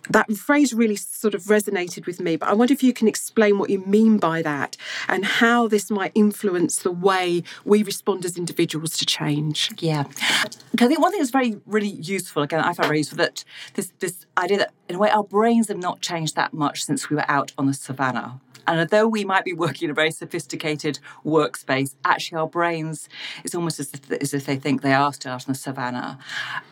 That 0.09 0.29
phrase 0.33 0.73
really 0.73 0.97
sort 0.97 1.35
of 1.35 1.43
resonated 1.43 2.05
with 2.05 2.19
me, 2.19 2.35
but 2.35 2.49
I 2.49 2.53
wonder 2.53 2.73
if 2.73 2.83
you 2.83 2.91
can 2.91 3.07
explain 3.07 3.59
what 3.59 3.69
you 3.69 3.79
mean 3.85 4.17
by 4.17 4.41
that 4.41 4.75
and 5.07 5.23
how 5.23 5.69
this 5.69 5.89
might 5.89 6.11
influence 6.15 6.79
the 6.79 6.91
way 6.91 7.43
we 7.63 7.81
respond 7.81 8.25
as 8.25 8.37
individuals 8.37 8.97
to 8.97 9.05
change. 9.05 9.71
Yeah. 9.79 10.03
I 10.03 10.87
think 10.87 10.99
one 10.99 11.11
thing 11.11 11.21
that's 11.21 11.31
very, 11.31 11.61
really 11.65 11.87
useful, 11.87 12.43
again, 12.43 12.59
I 12.59 12.73
found 12.73 12.87
very 12.87 12.97
useful 12.97 13.19
that 13.19 13.45
this, 13.75 13.93
this 13.99 14.25
idea 14.37 14.57
that 14.57 14.73
in 14.87 14.95
a 14.95 14.99
way 14.99 15.09
our 15.09 15.23
brains 15.23 15.67
have 15.67 15.77
not 15.77 16.01
changed 16.01 16.35
that 16.35 16.53
much 16.53 16.83
since 16.83 17.09
we 17.09 17.15
were 17.15 17.29
out 17.29 17.51
on 17.57 17.65
the 17.65 17.73
savannah. 17.73 18.39
And 18.67 18.79
although 18.79 19.07
we 19.07 19.23
might 19.25 19.45
be 19.45 19.53
working 19.53 19.85
in 19.85 19.91
a 19.91 19.93
very 19.93 20.11
sophisticated 20.11 20.99
workspace, 21.25 21.95
actually 22.03 22.37
our 22.37 22.47
brains, 22.47 23.09
it's 23.43 23.55
almost 23.55 23.79
as 23.79 23.93
if, 23.93 24.11
as 24.11 24.33
if, 24.33 24.45
they 24.45 24.55
think 24.55 24.81
they 24.81 24.93
are 24.93 25.13
still 25.13 25.33
out 25.33 25.47
on 25.47 25.53
the 25.53 25.57
savannah. 25.57 26.17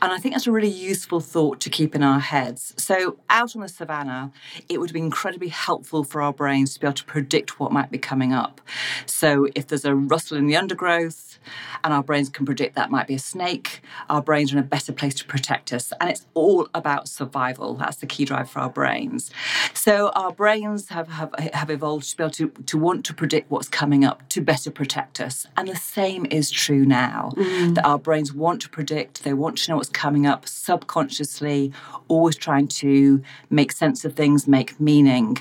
And 0.02 0.12
I 0.12 0.18
think 0.18 0.34
that's 0.34 0.48
a 0.48 0.52
really 0.52 0.70
useful 0.70 1.20
thought 1.20 1.60
to 1.62 1.70
keep 1.70 1.96
in 1.96 2.04
our 2.04 2.20
heads. 2.20 2.74
So, 2.78 3.18
out 3.30 3.56
on 3.56 3.62
the 3.62 3.68
savannah, 3.68 4.32
it 4.70 4.80
would 4.80 4.94
be 4.94 5.00
incredibly 5.00 5.48
helpful 5.48 6.04
for 6.04 6.22
our 6.22 6.34
brains 6.34 6.74
to 6.74 6.80
be 6.80 6.88
able 6.88 6.96
to 6.96 7.06
predict 7.06 7.60
what 7.60 7.72
might 7.72 7.92
be 7.92 7.98
coming 7.98 8.34
up. 8.34 8.62
So, 9.06 9.48
if 9.56 9.68
there's 9.68 9.86
a 9.86 9.96
rustle 9.96 10.38
in 10.38 10.48
the 10.48 10.56
undergrowth 10.56 11.40
and 11.84 11.94
our 11.94 12.04
brains 12.04 12.30
can 12.30 12.46
predict 12.46 12.76
that 12.76 12.92
might 12.92 13.08
be 13.08 13.16
a 13.16 13.20
snake, 13.20 13.82
our 14.10 14.22
brains 14.22 14.54
are 14.54 14.58
in 14.58 14.64
a 14.64 14.68
better 14.68 14.94
place 14.94 15.16
to 15.16 15.26
protect 15.26 15.74
us. 15.74 15.92
And 16.00 16.10
it's 16.10 16.26
all 16.34 16.68
about 16.74 17.08
survival. 17.08 17.76
That's 17.76 17.98
the 17.98 18.06
key 18.06 18.26
drive 18.26 18.50
for 18.50 18.60
our 18.60 18.70
brains. 18.70 19.32
So, 19.74 20.10
our 20.10 20.32
brains 20.32 20.90
have, 20.90 21.08
have, 21.08 21.34
have 21.54 21.70
evolved 21.70 21.83
to 21.84 22.18
be 22.18 22.24
able 22.24 22.32
to, 22.32 22.50
to 22.50 22.78
want 22.78 23.06
to 23.06 23.14
predict 23.14 23.52
what's 23.52 23.68
coming 23.68 24.06
up 24.06 24.28
to 24.30 24.42
better 24.42 24.72
protect 24.72 25.20
us. 25.20 25.46
And 25.58 25.68
the 25.68 25.76
same 25.76 26.26
is 26.30 26.50
true 26.50 26.86
now 26.86 27.34
mm. 27.36 27.76
that 27.76 27.86
our 27.86 28.00
brains 28.00 28.34
want 28.34 28.62
to 28.62 28.70
predict, 28.70 29.24
they 29.24 29.34
want 29.34 29.58
to 29.60 29.72
know 29.72 29.78
what's 29.78 29.90
coming 29.90 30.26
up 30.26 30.48
subconsciously, 30.48 31.74
always 32.08 32.36
trying 32.36 32.68
to 32.68 33.22
make 33.50 33.72
sense 33.72 34.06
of 34.06 34.14
things, 34.16 34.48
make 34.48 34.80
meaning. 34.80 35.38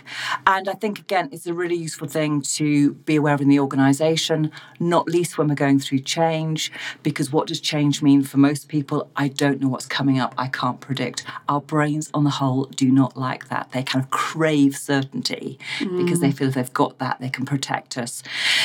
And 0.46 0.68
I 0.68 0.72
think, 0.72 0.98
again, 0.98 1.28
it's 1.32 1.46
a 1.46 1.54
really 1.54 1.76
useful 1.76 2.08
thing 2.08 2.42
to 2.42 2.94
be 2.94 3.16
aware 3.16 3.34
of 3.34 3.40
in 3.40 3.48
the 3.48 3.60
organization, 3.60 4.50
not 4.80 5.06
least 5.08 5.38
when 5.38 5.48
we're 5.48 5.54
going 5.54 5.78
through 5.78 6.00
change, 6.00 6.72
because 7.02 7.32
what 7.32 7.46
does 7.46 7.60
change 7.60 8.02
mean 8.02 8.22
for 8.22 8.38
most 8.38 8.68
people? 8.68 9.10
I 9.16 9.28
don't 9.28 9.60
know 9.60 9.68
what's 9.68 9.86
coming 9.86 10.18
up, 10.18 10.34
I 10.36 10.48
can't 10.48 10.80
predict. 10.80 11.24
Our 11.48 11.60
brains, 11.60 12.10
on 12.14 12.24
the 12.24 12.30
whole, 12.30 12.64
do 12.64 12.90
not 12.90 13.16
like 13.16 13.48
that. 13.48 13.70
They 13.72 13.82
kind 13.82 14.04
of 14.04 14.10
crave 14.10 14.76
certainty 14.76 15.58
mm. 15.78 16.04
because 16.04 16.20
they 16.20 16.31
feel 16.32 16.48
if 16.48 16.54
they've 16.54 16.72
got 16.72 16.98
that, 16.98 17.20
they 17.20 17.28
can 17.28 17.44
protect 17.44 17.98
us. 17.98 18.22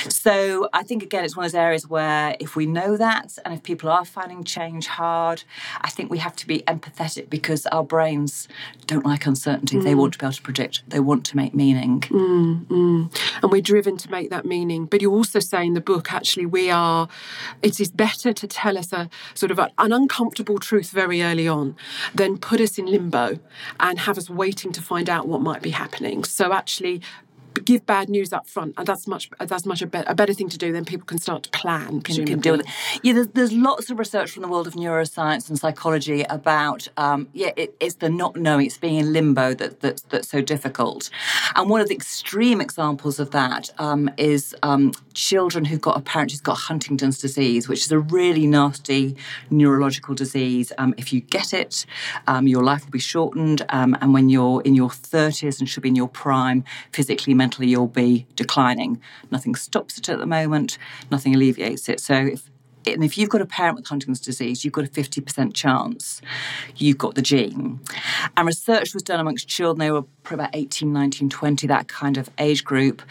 So 0.09 0.69
I 0.73 0.83
think, 0.83 1.03
again, 1.03 1.23
it's 1.25 1.35
one 1.35 1.45
of 1.45 1.51
those 1.51 1.59
areas 1.59 1.87
where 1.87 2.35
if 2.39 2.55
we 2.55 2.65
know 2.65 2.97
that 2.97 3.37
and 3.45 3.53
if 3.53 3.63
people 3.63 3.89
are 3.89 4.05
finding 4.05 4.43
change 4.43 4.87
hard, 4.87 5.43
I 5.81 5.89
think 5.89 6.11
we 6.11 6.17
have 6.19 6.35
to 6.37 6.47
be 6.47 6.59
empathetic 6.67 7.29
because 7.29 7.65
our 7.67 7.83
brains 7.83 8.47
don't 8.85 9.05
like 9.05 9.25
uncertainty. 9.25 9.77
Mm. 9.77 9.83
They 9.83 9.95
want 9.95 10.13
to 10.13 10.19
be 10.19 10.25
able 10.25 10.33
to 10.33 10.41
predict, 10.41 10.83
they 10.87 10.99
want 10.99 11.25
to 11.25 11.35
make 11.35 11.53
meaning. 11.53 12.01
Mm, 12.01 12.65
mm. 12.67 13.19
And 13.41 13.51
we're 13.51 13.61
driven 13.61 13.97
to 13.97 14.11
make 14.11 14.29
that 14.29 14.45
meaning. 14.45 14.85
But 14.85 15.01
you 15.01 15.11
also 15.11 15.39
say 15.39 15.65
in 15.65 15.73
the 15.73 15.81
book, 15.81 16.13
actually, 16.13 16.45
we 16.45 16.69
are, 16.69 17.07
it 17.61 17.79
is 17.79 17.91
better 17.91 18.33
to 18.33 18.47
tell 18.47 18.77
us 18.77 18.93
a 18.93 19.09
sort 19.33 19.51
of 19.51 19.59
an 19.59 19.91
uncomfortable 19.91 20.57
truth 20.59 20.91
very 20.91 21.21
early 21.21 21.47
on 21.47 21.75
than 22.13 22.37
put 22.37 22.61
us 22.61 22.77
in 22.77 22.85
limbo 22.85 23.39
and 23.79 23.99
have 23.99 24.17
us 24.17 24.29
waiting 24.29 24.71
to 24.71 24.81
find 24.81 25.09
out 25.09 25.27
what 25.27 25.41
might 25.41 25.61
be 25.61 25.71
happening. 25.71 26.23
So 26.23 26.53
actually, 26.53 27.01
give 27.65 27.85
bad 27.85 28.09
news 28.09 28.33
up 28.33 28.47
front, 28.47 28.75
and 28.77 28.87
that's 28.87 29.07
much 29.07 29.29
that's 29.39 29.65
much 29.65 29.81
a, 29.81 29.87
be- 29.87 30.03
a 30.07 30.15
better 30.15 30.33
thing 30.33 30.49
to 30.49 30.57
do. 30.57 30.71
Then 30.71 30.85
people 30.85 31.05
can 31.05 31.17
start 31.17 31.43
to 31.43 31.49
plan. 31.49 32.01
Can, 32.01 32.25
can 32.25 32.39
deal 32.39 32.57
with 32.57 32.61
it. 32.61 32.99
Yeah, 33.03 33.13
there's, 33.13 33.27
there's, 33.27 33.53
lots 33.53 33.89
of 33.89 33.97
research 33.97 34.31
from 34.31 34.43
the 34.43 34.47
world 34.47 34.67
of 34.67 34.73
neuroscience 34.73 35.49
and 35.49 35.57
psychology 35.57 36.23
about 36.23 36.87
um, 36.97 37.27
yeah, 37.33 37.51
it, 37.55 37.75
it's 37.79 37.95
the 37.95 38.09
not 38.09 38.35
knowing, 38.35 38.65
it's 38.65 38.77
being 38.77 38.97
in 38.97 39.13
limbo 39.13 39.53
that, 39.53 39.81
that 39.81 40.01
that's 40.09 40.29
so 40.29 40.41
difficult. 40.41 41.09
And 41.55 41.69
one 41.69 41.81
of 41.81 41.87
the 41.87 41.95
extreme 41.95 42.61
examples 42.61 43.19
of 43.19 43.31
that 43.31 43.69
um, 43.79 44.09
is 44.17 44.55
um, 44.63 44.93
children 45.13 45.65
who've 45.65 45.81
got 45.81 45.97
a 45.97 46.01
parent 46.01 46.31
who's 46.31 46.41
got 46.41 46.57
Huntington's 46.57 47.19
disease, 47.19 47.67
which 47.67 47.85
is 47.85 47.91
a 47.91 47.99
really 47.99 48.47
nasty 48.47 49.15
neurological 49.49 50.15
disease. 50.15 50.71
Um, 50.77 50.93
if 50.97 51.11
you 51.11 51.21
get 51.21 51.53
it, 51.53 51.85
um, 52.27 52.47
your 52.47 52.63
life 52.63 52.85
will 52.85 52.91
be 52.91 52.99
shortened, 52.99 53.65
um, 53.69 53.97
and 54.01 54.13
when 54.13 54.29
you're 54.29 54.61
in 54.61 54.75
your 54.75 54.89
30s 54.89 55.59
and 55.59 55.67
should 55.67 55.83
be 55.83 55.89
in 55.89 55.95
your 55.95 56.07
prime, 56.07 56.63
physically, 56.91 57.33
mentally 57.33 57.46
mentally 57.47 57.67
you'll 57.69 57.87
be 57.87 58.27
declining. 58.35 59.01
Nothing 59.31 59.55
stops 59.55 59.97
it 59.97 60.09
at 60.09 60.19
the 60.19 60.25
moment, 60.25 60.77
nothing 61.09 61.33
alleviates 61.33 61.87
it. 61.87 62.01
So 62.01 62.13
if 62.13 62.49
and 62.85 63.03
if 63.03 63.17
you've 63.17 63.29
got 63.29 63.41
a 63.41 63.45
parent 63.45 63.75
with 63.75 63.87
Huntington's 63.87 64.21
disease, 64.21 64.63
you've 64.63 64.73
got 64.73 64.85
a 64.85 64.87
50% 64.87 65.53
chance 65.53 66.21
you've 66.77 66.97
got 66.97 67.15
the 67.15 67.21
gene. 67.21 67.81
And 68.37 68.47
research 68.47 68.93
was 68.93 69.03
done 69.03 69.19
amongst 69.19 69.49
children, 69.49 69.79
they 69.79 69.91
were 69.91 70.05
about 70.31 70.51
18, 70.53 70.93
19, 70.93 71.29
20, 71.29 71.67
that 71.67 71.89
kind 71.89 72.17
of 72.17 72.29
age 72.37 72.63
group. 72.63 73.01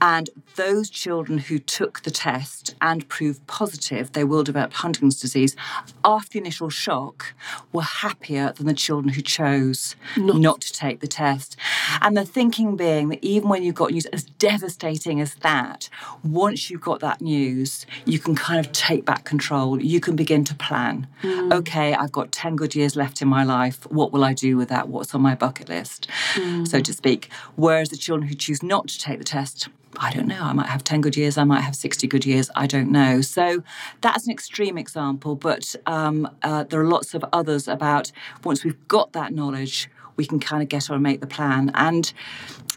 And 0.00 0.30
those 0.56 0.90
children 0.90 1.38
who 1.38 1.58
took 1.58 2.02
the 2.02 2.10
test 2.10 2.74
and 2.80 3.08
proved 3.08 3.46
positive 3.46 4.12
they 4.12 4.24
will 4.24 4.42
develop 4.42 4.72
Huntington's 4.72 5.20
disease 5.20 5.56
after 6.04 6.32
the 6.32 6.38
initial 6.38 6.68
shock 6.68 7.34
were 7.72 7.82
happier 7.82 8.52
than 8.52 8.66
the 8.66 8.74
children 8.74 9.14
who 9.14 9.22
chose 9.22 9.96
not, 10.16 10.36
not 10.36 10.60
to 10.62 10.72
take 10.72 11.00
the 11.00 11.06
test. 11.06 11.56
And 12.00 12.16
the 12.16 12.24
thinking 12.24 12.76
being 12.76 13.08
that 13.08 13.24
even 13.24 13.48
when 13.48 13.62
you've 13.62 13.74
got 13.74 13.90
news 13.92 14.06
as 14.06 14.24
devastating 14.24 15.20
as 15.20 15.34
that, 15.36 15.88
once 16.24 16.70
you've 16.70 16.80
got 16.80 17.00
that 17.00 17.20
news, 17.20 17.86
you 18.04 18.18
can 18.18 18.34
kind 18.34 18.64
of 18.64 18.72
take 18.72 19.04
back 19.04 19.24
control. 19.24 19.80
You 19.80 20.00
can 20.00 20.16
begin 20.16 20.44
to 20.44 20.54
plan. 20.54 21.06
Mm. 21.22 21.52
Okay, 21.52 21.94
I've 21.94 22.12
got 22.12 22.32
10 22.32 22.56
good 22.56 22.74
years 22.74 22.96
left 22.96 23.22
in 23.22 23.28
my 23.28 23.44
life. 23.44 23.86
What 23.90 24.12
will 24.12 24.24
I 24.24 24.32
do 24.32 24.56
with 24.56 24.68
that? 24.68 24.88
What's 24.88 25.14
on 25.14 25.22
my 25.22 25.34
bucket 25.34 25.68
list? 25.68 26.08
Mm. 26.34 26.66
So 26.66 26.80
to 26.80 26.92
speak. 26.92 27.30
Whereas 27.56 27.90
the 27.90 27.96
children 27.96 28.28
who 28.28 28.34
choose 28.34 28.62
not 28.62 28.88
to 28.88 28.98
take 28.98 29.18
the 29.18 29.24
test, 29.24 29.68
I 29.98 30.12
don't 30.12 30.26
know. 30.26 30.42
I 30.42 30.52
might 30.52 30.68
have 30.68 30.84
10 30.84 31.00
good 31.00 31.16
years. 31.16 31.38
I 31.38 31.44
might 31.44 31.60
have 31.60 31.76
60 31.76 32.06
good 32.06 32.26
years. 32.26 32.50
I 32.54 32.66
don't 32.66 32.90
know. 32.90 33.20
So 33.20 33.62
that's 34.00 34.26
an 34.26 34.32
extreme 34.32 34.78
example, 34.78 35.34
but 35.34 35.74
um, 35.86 36.28
uh, 36.42 36.64
there 36.64 36.80
are 36.80 36.88
lots 36.88 37.14
of 37.14 37.24
others 37.32 37.68
about 37.68 38.12
once 38.44 38.64
we've 38.64 38.88
got 38.88 39.12
that 39.12 39.32
knowledge, 39.32 39.90
we 40.16 40.26
can 40.26 40.40
kind 40.40 40.62
of 40.62 40.68
get 40.68 40.90
on 40.90 40.94
and 40.94 41.02
make 41.02 41.20
the 41.20 41.26
plan. 41.26 41.70
And 41.74 42.12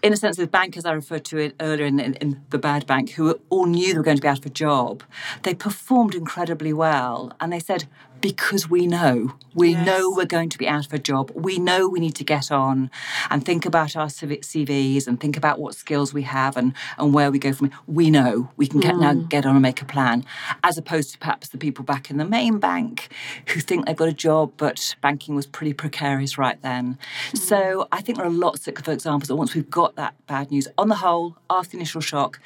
in 0.01 0.13
a 0.13 0.17
sense, 0.17 0.37
the 0.37 0.47
bankers 0.47 0.85
I 0.85 0.93
referred 0.93 1.25
to 1.25 1.37
it 1.37 1.55
earlier 1.59 1.85
in, 1.85 1.99
in, 1.99 2.13
in, 2.15 2.41
the 2.49 2.57
bad 2.57 2.87
bank, 2.87 3.11
who 3.11 3.39
all 3.49 3.65
knew 3.65 3.91
they 3.91 3.97
were 3.97 4.03
going 4.03 4.17
to 4.17 4.21
be 4.21 4.27
out 4.27 4.39
of 4.39 4.45
a 4.45 4.49
job, 4.49 5.03
they 5.43 5.53
performed 5.53 6.15
incredibly 6.15 6.73
well. 6.73 7.33
And 7.39 7.51
they 7.51 7.59
said, 7.59 7.85
because 8.21 8.69
we 8.69 8.87
know. 8.87 9.33
We 9.53 9.71
yes. 9.71 9.85
know 9.85 10.11
we're 10.15 10.25
going 10.25 10.49
to 10.49 10.57
be 10.57 10.67
out 10.67 10.85
of 10.85 10.93
a 10.93 10.99
job. 10.99 11.31
We 11.33 11.59
know 11.59 11.87
we 11.87 11.99
need 11.99 12.15
to 12.15 12.23
get 12.23 12.51
on 12.51 12.91
and 13.29 13.45
think 13.45 13.65
about 13.65 13.95
our 13.95 14.07
CVs 14.07 15.07
and 15.07 15.19
think 15.19 15.37
about 15.37 15.59
what 15.59 15.75
skills 15.75 16.13
we 16.13 16.23
have 16.23 16.55
and, 16.55 16.73
and 16.97 17.13
where 17.13 17.31
we 17.31 17.39
go 17.39 17.53
from. 17.53 17.71
We 17.87 18.09
know 18.09 18.51
we 18.57 18.67
can 18.67 18.79
get 18.79 18.95
mm. 18.95 19.01
now 19.01 19.13
get 19.13 19.45
on 19.45 19.55
and 19.55 19.61
make 19.61 19.81
a 19.81 19.85
plan, 19.85 20.25
as 20.63 20.77
opposed 20.77 21.11
to 21.11 21.17
perhaps 21.17 21.49
the 21.49 21.57
people 21.57 21.83
back 21.83 22.09
in 22.09 22.17
the 22.17 22.25
main 22.25 22.59
bank 22.59 23.09
who 23.47 23.59
think 23.59 23.85
they've 23.85 23.95
got 23.95 24.07
a 24.07 24.13
job, 24.13 24.53
but 24.57 24.95
banking 25.01 25.35
was 25.35 25.45
pretty 25.45 25.73
precarious 25.73 26.37
right 26.37 26.61
then. 26.61 26.97
Mm. 27.31 27.37
So 27.37 27.87
I 27.91 28.01
think 28.01 28.17
there 28.17 28.27
are 28.27 28.31
lots 28.31 28.67
of 28.67 28.77
examples 28.87 29.27
that 29.27 29.35
once 29.35 29.55
we've 29.55 29.69
got 29.69 29.95
that 29.95 30.13
bad 30.27 30.51
news, 30.51 30.67
on 30.77 30.89
the 30.89 30.95
whole, 30.95 31.37
after 31.49 31.71
the 31.71 31.77
initial 31.77 32.01
shock, 32.01 32.39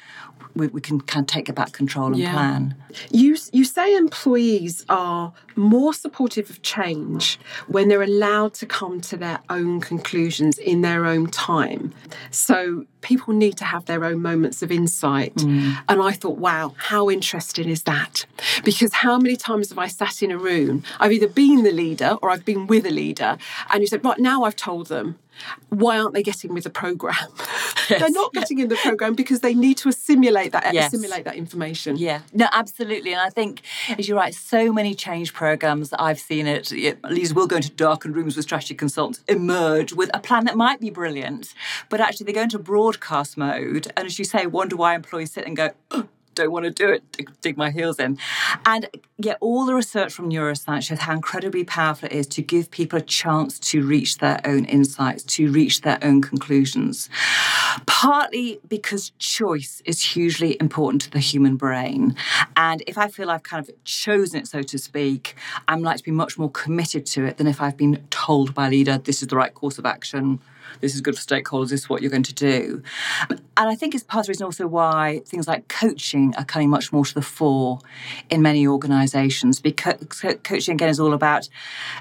we, 0.54 0.68
we 0.68 0.80
can 0.80 1.00
kind 1.00 1.24
of 1.24 1.26
take 1.26 1.54
back 1.54 1.72
control 1.72 2.06
and 2.06 2.16
yeah. 2.16 2.32
plan. 2.32 2.74
You 3.10 3.36
you 3.52 3.64
say 3.64 3.94
employees 3.94 4.84
are 4.88 5.32
more 5.56 5.92
supportive 5.92 6.50
of 6.50 6.62
change 6.62 7.38
when 7.66 7.88
they're 7.88 8.02
allowed 8.02 8.54
to 8.54 8.66
come 8.66 9.00
to 9.02 9.16
their 9.16 9.40
own 9.48 9.80
conclusions 9.80 10.58
in 10.58 10.80
their 10.80 11.06
own 11.06 11.26
time. 11.28 11.92
So 12.30 12.86
people 13.00 13.34
need 13.34 13.56
to 13.58 13.64
have 13.64 13.84
their 13.84 14.04
own 14.04 14.22
moments 14.22 14.62
of 14.62 14.72
insight. 14.72 15.34
Mm. 15.36 15.76
And 15.88 16.02
I 16.02 16.12
thought, 16.12 16.38
wow, 16.38 16.74
how 16.76 17.10
interesting 17.10 17.68
is 17.68 17.82
that? 17.82 18.24
Because 18.64 18.94
how 18.94 19.18
many 19.18 19.36
times 19.36 19.68
have 19.68 19.78
I 19.78 19.88
sat 19.88 20.22
in 20.22 20.30
a 20.30 20.38
room? 20.38 20.82
I've 20.98 21.12
either 21.12 21.28
been 21.28 21.64
the 21.64 21.72
leader 21.72 22.16
or 22.22 22.30
I've 22.30 22.44
been 22.44 22.66
with 22.66 22.86
a 22.86 22.90
leader, 22.90 23.36
and 23.70 23.80
you 23.82 23.86
said, 23.86 24.04
right 24.04 24.18
now 24.18 24.44
I've 24.44 24.56
told 24.56 24.86
them 24.86 25.18
why 25.68 25.98
aren't 25.98 26.14
they 26.14 26.22
getting 26.22 26.54
with 26.54 26.64
the 26.64 26.70
program? 26.70 27.14
Yes. 27.90 28.00
They're 28.00 28.10
not 28.12 28.32
getting 28.32 28.60
in 28.60 28.70
the 28.70 28.76
program 28.76 29.12
because 29.14 29.40
they 29.40 29.52
need 29.52 29.76
to 29.78 29.90
assimilate 29.90 30.52
that 30.52 30.72
yes. 30.72 30.94
assimilate 30.94 31.26
that 31.26 31.34
information. 31.34 31.96
Yeah, 31.96 32.22
no, 32.32 32.48
absolutely. 32.50 33.12
And 33.12 33.20
I 33.20 33.28
think, 33.28 33.60
as 33.98 34.08
you're 34.08 34.16
right, 34.16 34.34
so 34.34 34.72
many 34.72 34.94
change 34.94 35.34
programs 35.34 35.92
I've 35.92 36.18
seen 36.18 36.46
it. 36.46 36.70
Leaders 36.70 37.34
will 37.34 37.46
go 37.46 37.56
into 37.56 37.70
darkened 37.70 38.16
rooms 38.16 38.36
with 38.36 38.44
strategy 38.44 38.74
consultants, 38.74 39.22
emerge 39.28 39.92
with 39.92 40.10
a 40.14 40.18
plan 40.18 40.46
that 40.46 40.56
might 40.56 40.80
be 40.80 40.88
brilliant, 40.88 41.52
but 41.90 42.00
actually 42.00 42.24
they 42.24 42.32
go 42.32 42.40
into 42.40 42.58
broadcast 42.58 43.36
mode, 43.36 43.92
and 43.98 44.06
as 44.06 44.18
you 44.18 44.24
say, 44.24 44.46
wonder 44.46 44.76
why 44.76 44.94
employees 44.94 45.32
sit 45.32 45.46
and 45.46 45.54
go. 45.54 45.72
Oh, 45.90 46.08
don't 46.34 46.52
want 46.52 46.64
to 46.64 46.70
do 46.70 46.88
it, 46.88 47.10
dig, 47.12 47.30
dig 47.40 47.56
my 47.56 47.70
heels 47.70 47.98
in. 47.98 48.18
And 48.66 48.88
yeah, 49.18 49.34
all 49.40 49.64
the 49.64 49.74
research 49.74 50.12
from 50.12 50.30
neuroscience 50.30 50.84
shows 50.84 50.98
how 50.98 51.12
incredibly 51.12 51.64
powerful 51.64 52.08
it 52.10 52.12
is 52.12 52.26
to 52.28 52.42
give 52.42 52.70
people 52.70 52.98
a 52.98 53.02
chance 53.02 53.58
to 53.60 53.86
reach 53.86 54.18
their 54.18 54.40
own 54.44 54.64
insights, 54.64 55.22
to 55.24 55.50
reach 55.50 55.82
their 55.82 55.98
own 56.02 56.22
conclusions. 56.22 57.08
Partly 57.86 58.60
because 58.68 59.10
choice 59.18 59.82
is 59.84 60.02
hugely 60.02 60.56
important 60.60 61.02
to 61.02 61.10
the 61.10 61.20
human 61.20 61.56
brain. 61.56 62.16
And 62.56 62.82
if 62.86 62.98
I 62.98 63.08
feel 63.08 63.30
I've 63.30 63.42
kind 63.42 63.66
of 63.66 63.74
chosen 63.84 64.40
it, 64.40 64.48
so 64.48 64.62
to 64.62 64.78
speak, 64.78 65.36
I'm 65.68 65.82
likely 65.82 65.98
to 65.98 66.04
be 66.04 66.10
much 66.10 66.38
more 66.38 66.50
committed 66.50 67.06
to 67.06 67.24
it 67.24 67.36
than 67.36 67.46
if 67.46 67.60
I've 67.60 67.76
been 67.76 68.04
told 68.10 68.54
by 68.54 68.66
a 68.66 68.70
leader 68.70 68.98
this 68.98 69.22
is 69.22 69.28
the 69.28 69.36
right 69.36 69.54
course 69.54 69.78
of 69.78 69.86
action 69.86 70.40
this 70.80 70.94
is 70.94 71.00
good 71.00 71.16
for 71.16 71.22
stakeholders, 71.22 71.70
this 71.70 71.80
is 71.82 71.88
what 71.88 72.02
you're 72.02 72.10
going 72.10 72.22
to 72.22 72.34
do. 72.34 72.82
And 73.30 73.40
I 73.56 73.74
think 73.74 73.94
it's 73.94 74.04
part 74.04 74.22
of 74.22 74.26
the 74.26 74.30
reason 74.32 74.44
also 74.44 74.66
why 74.66 75.22
things 75.26 75.46
like 75.46 75.68
coaching 75.68 76.34
are 76.36 76.44
coming 76.44 76.68
much 76.68 76.92
more 76.92 77.04
to 77.04 77.14
the 77.14 77.22
fore 77.22 77.78
in 78.30 78.42
many 78.42 78.66
organisations. 78.66 79.60
Because 79.60 79.96
coaching, 80.42 80.74
again, 80.74 80.88
is 80.88 80.98
all 80.98 81.12
about 81.12 81.48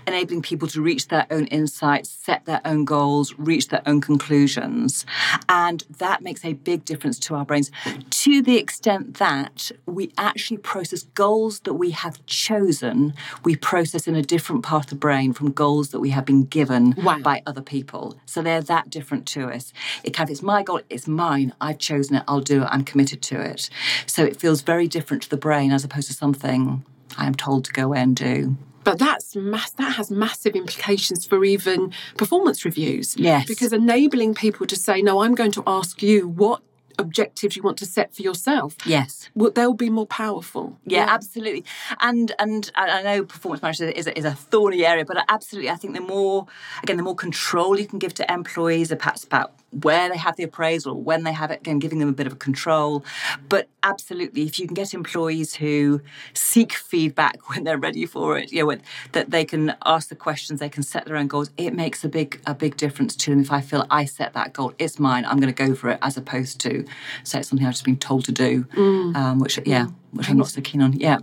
enabling 0.07 0.41
people 0.41 0.67
to 0.69 0.81
reach 0.81 1.09
their 1.09 1.27
own 1.29 1.45
insights, 1.47 2.09
set 2.09 2.45
their 2.45 2.61
own 2.65 2.85
goals, 2.85 3.33
reach 3.37 3.69
their 3.69 3.83
own 3.85 4.01
conclusions. 4.01 5.05
And 5.47 5.83
that 5.97 6.21
makes 6.21 6.43
a 6.43 6.53
big 6.53 6.85
difference 6.85 7.19
to 7.19 7.35
our 7.35 7.45
brains 7.45 7.71
to 8.09 8.41
the 8.41 8.57
extent 8.57 9.15
that 9.15 9.71
we 9.85 10.11
actually 10.17 10.57
process 10.57 11.03
goals 11.15 11.59
that 11.61 11.73
we 11.75 11.91
have 11.91 12.25
chosen, 12.25 13.13
we 13.43 13.55
process 13.55 14.07
in 14.07 14.15
a 14.15 14.21
different 14.21 14.63
part 14.63 14.85
of 14.85 14.89
the 14.89 14.95
brain 14.95 15.33
from 15.33 15.51
goals 15.51 15.89
that 15.89 15.99
we 15.99 16.09
have 16.09 16.25
been 16.25 16.45
given 16.45 16.95
wow. 16.97 17.19
by 17.19 17.41
other 17.45 17.61
people. 17.61 18.17
So 18.25 18.41
they're 18.41 18.61
that 18.63 18.89
different 18.89 19.25
to 19.27 19.49
us. 19.49 19.73
It 20.03 20.11
kind 20.11 20.29
of, 20.29 20.31
it's 20.31 20.41
my 20.41 20.63
goal, 20.63 20.81
it's 20.89 21.07
mine, 21.07 21.53
I've 21.61 21.79
chosen 21.79 22.15
it, 22.17 22.23
I'll 22.27 22.41
do 22.41 22.63
it, 22.63 22.69
I'm 22.71 22.83
committed 22.83 23.21
to 23.23 23.41
it. 23.41 23.69
So 24.05 24.23
it 24.23 24.39
feels 24.39 24.61
very 24.61 24.87
different 24.87 25.23
to 25.23 25.29
the 25.29 25.37
brain 25.37 25.71
as 25.71 25.83
opposed 25.83 26.07
to 26.07 26.13
something 26.13 26.85
I 27.17 27.25
am 27.25 27.35
told 27.35 27.65
to 27.65 27.71
go 27.71 27.83
away 27.85 28.01
and 28.01 28.15
do 28.15 28.57
but 28.83 28.99
that's 28.99 29.35
mass, 29.35 29.71
that 29.71 29.93
has 29.93 30.11
massive 30.11 30.55
implications 30.55 31.25
for 31.25 31.43
even 31.45 31.93
performance 32.17 32.65
reviews. 32.65 33.15
Yes, 33.17 33.47
because 33.47 33.71
enabling 33.73 34.35
people 34.35 34.67
to 34.67 34.75
say, 34.75 35.01
"No, 35.01 35.21
I'm 35.21 35.35
going 35.35 35.51
to 35.53 35.63
ask 35.65 36.03
you 36.03 36.27
what 36.27 36.61
objectives 36.99 37.55
you 37.55 37.63
want 37.63 37.77
to 37.77 37.85
set 37.85 38.13
for 38.13 38.21
yourself. 38.21 38.75
Yes, 38.85 39.29
well, 39.35 39.51
they'll 39.51 39.73
be 39.73 39.89
more 39.89 40.07
powerful. 40.07 40.77
Yeah, 40.85 41.05
yeah, 41.05 41.13
absolutely. 41.13 41.65
And 41.99 42.31
and 42.39 42.71
I 42.75 43.03
know 43.03 43.23
performance 43.23 43.61
management 43.61 43.97
is 43.97 44.07
a, 44.07 44.17
is 44.17 44.25
a 44.25 44.33
thorny 44.33 44.85
area, 44.85 45.05
but 45.05 45.23
absolutely, 45.29 45.69
I 45.69 45.75
think 45.75 45.93
the 45.93 46.01
more 46.01 46.47
again, 46.81 46.97
the 46.97 47.03
more 47.03 47.15
control 47.15 47.79
you 47.79 47.87
can 47.87 47.99
give 47.99 48.13
to 48.15 48.31
employees, 48.31 48.93
perhaps 48.93 49.23
about 49.23 49.53
where 49.81 50.09
they 50.09 50.17
have 50.17 50.35
the 50.35 50.43
appraisal, 50.43 51.01
when 51.01 51.23
they 51.23 51.33
have 51.33 51.51
it, 51.51 51.61
again, 51.61 51.79
giving 51.79 51.99
them 51.99 52.09
a 52.09 52.13
bit 52.13 52.27
of 52.27 52.33
a 52.33 52.37
control. 52.37 53.03
But 53.49 53.69
absolutely, 53.81 54.43
if 54.43 54.59
you 54.59 54.67
can 54.67 54.73
get 54.73 54.93
employees 54.93 55.55
who 55.55 56.01
seek 56.33 56.73
feedback 56.73 57.49
when 57.49 57.63
they're 57.63 57.77
ready 57.77 58.05
for 58.05 58.37
it, 58.37 58.51
you 58.51 58.59
know, 58.59 58.67
when, 58.67 58.81
that 59.11 59.31
they 59.31 59.45
can 59.45 59.75
ask 59.85 60.09
the 60.09 60.15
questions, 60.15 60.59
they 60.59 60.69
can 60.69 60.83
set 60.83 61.05
their 61.05 61.17
own 61.17 61.27
goals, 61.27 61.49
it 61.57 61.73
makes 61.73 62.03
a 62.03 62.09
big 62.09 62.41
a 62.45 62.53
big 62.53 62.77
difference 62.77 63.15
to 63.15 63.31
them. 63.31 63.41
If 63.41 63.51
I 63.51 63.61
feel 63.61 63.85
I 63.89 64.05
set 64.05 64.33
that 64.33 64.53
goal, 64.53 64.73
it's 64.79 64.99
mine, 64.99 65.25
I'm 65.25 65.39
going 65.39 65.53
to 65.53 65.67
go 65.67 65.75
for 65.75 65.89
it, 65.89 65.99
as 66.01 66.17
opposed 66.17 66.59
to 66.61 66.85
say 67.23 67.39
it's 67.39 67.49
something 67.49 67.65
I've 67.65 67.73
just 67.73 67.85
been 67.85 67.97
told 67.97 68.25
to 68.25 68.31
do, 68.31 68.63
mm. 68.65 69.15
um, 69.15 69.39
which 69.39 69.59
yeah. 69.65 69.85
Mm 69.85 69.95
which 70.13 70.29
I'm 70.29 70.37
not 70.37 70.49
so 70.49 70.61
keen 70.61 70.81
on. 70.81 70.93
Yeah. 70.93 71.19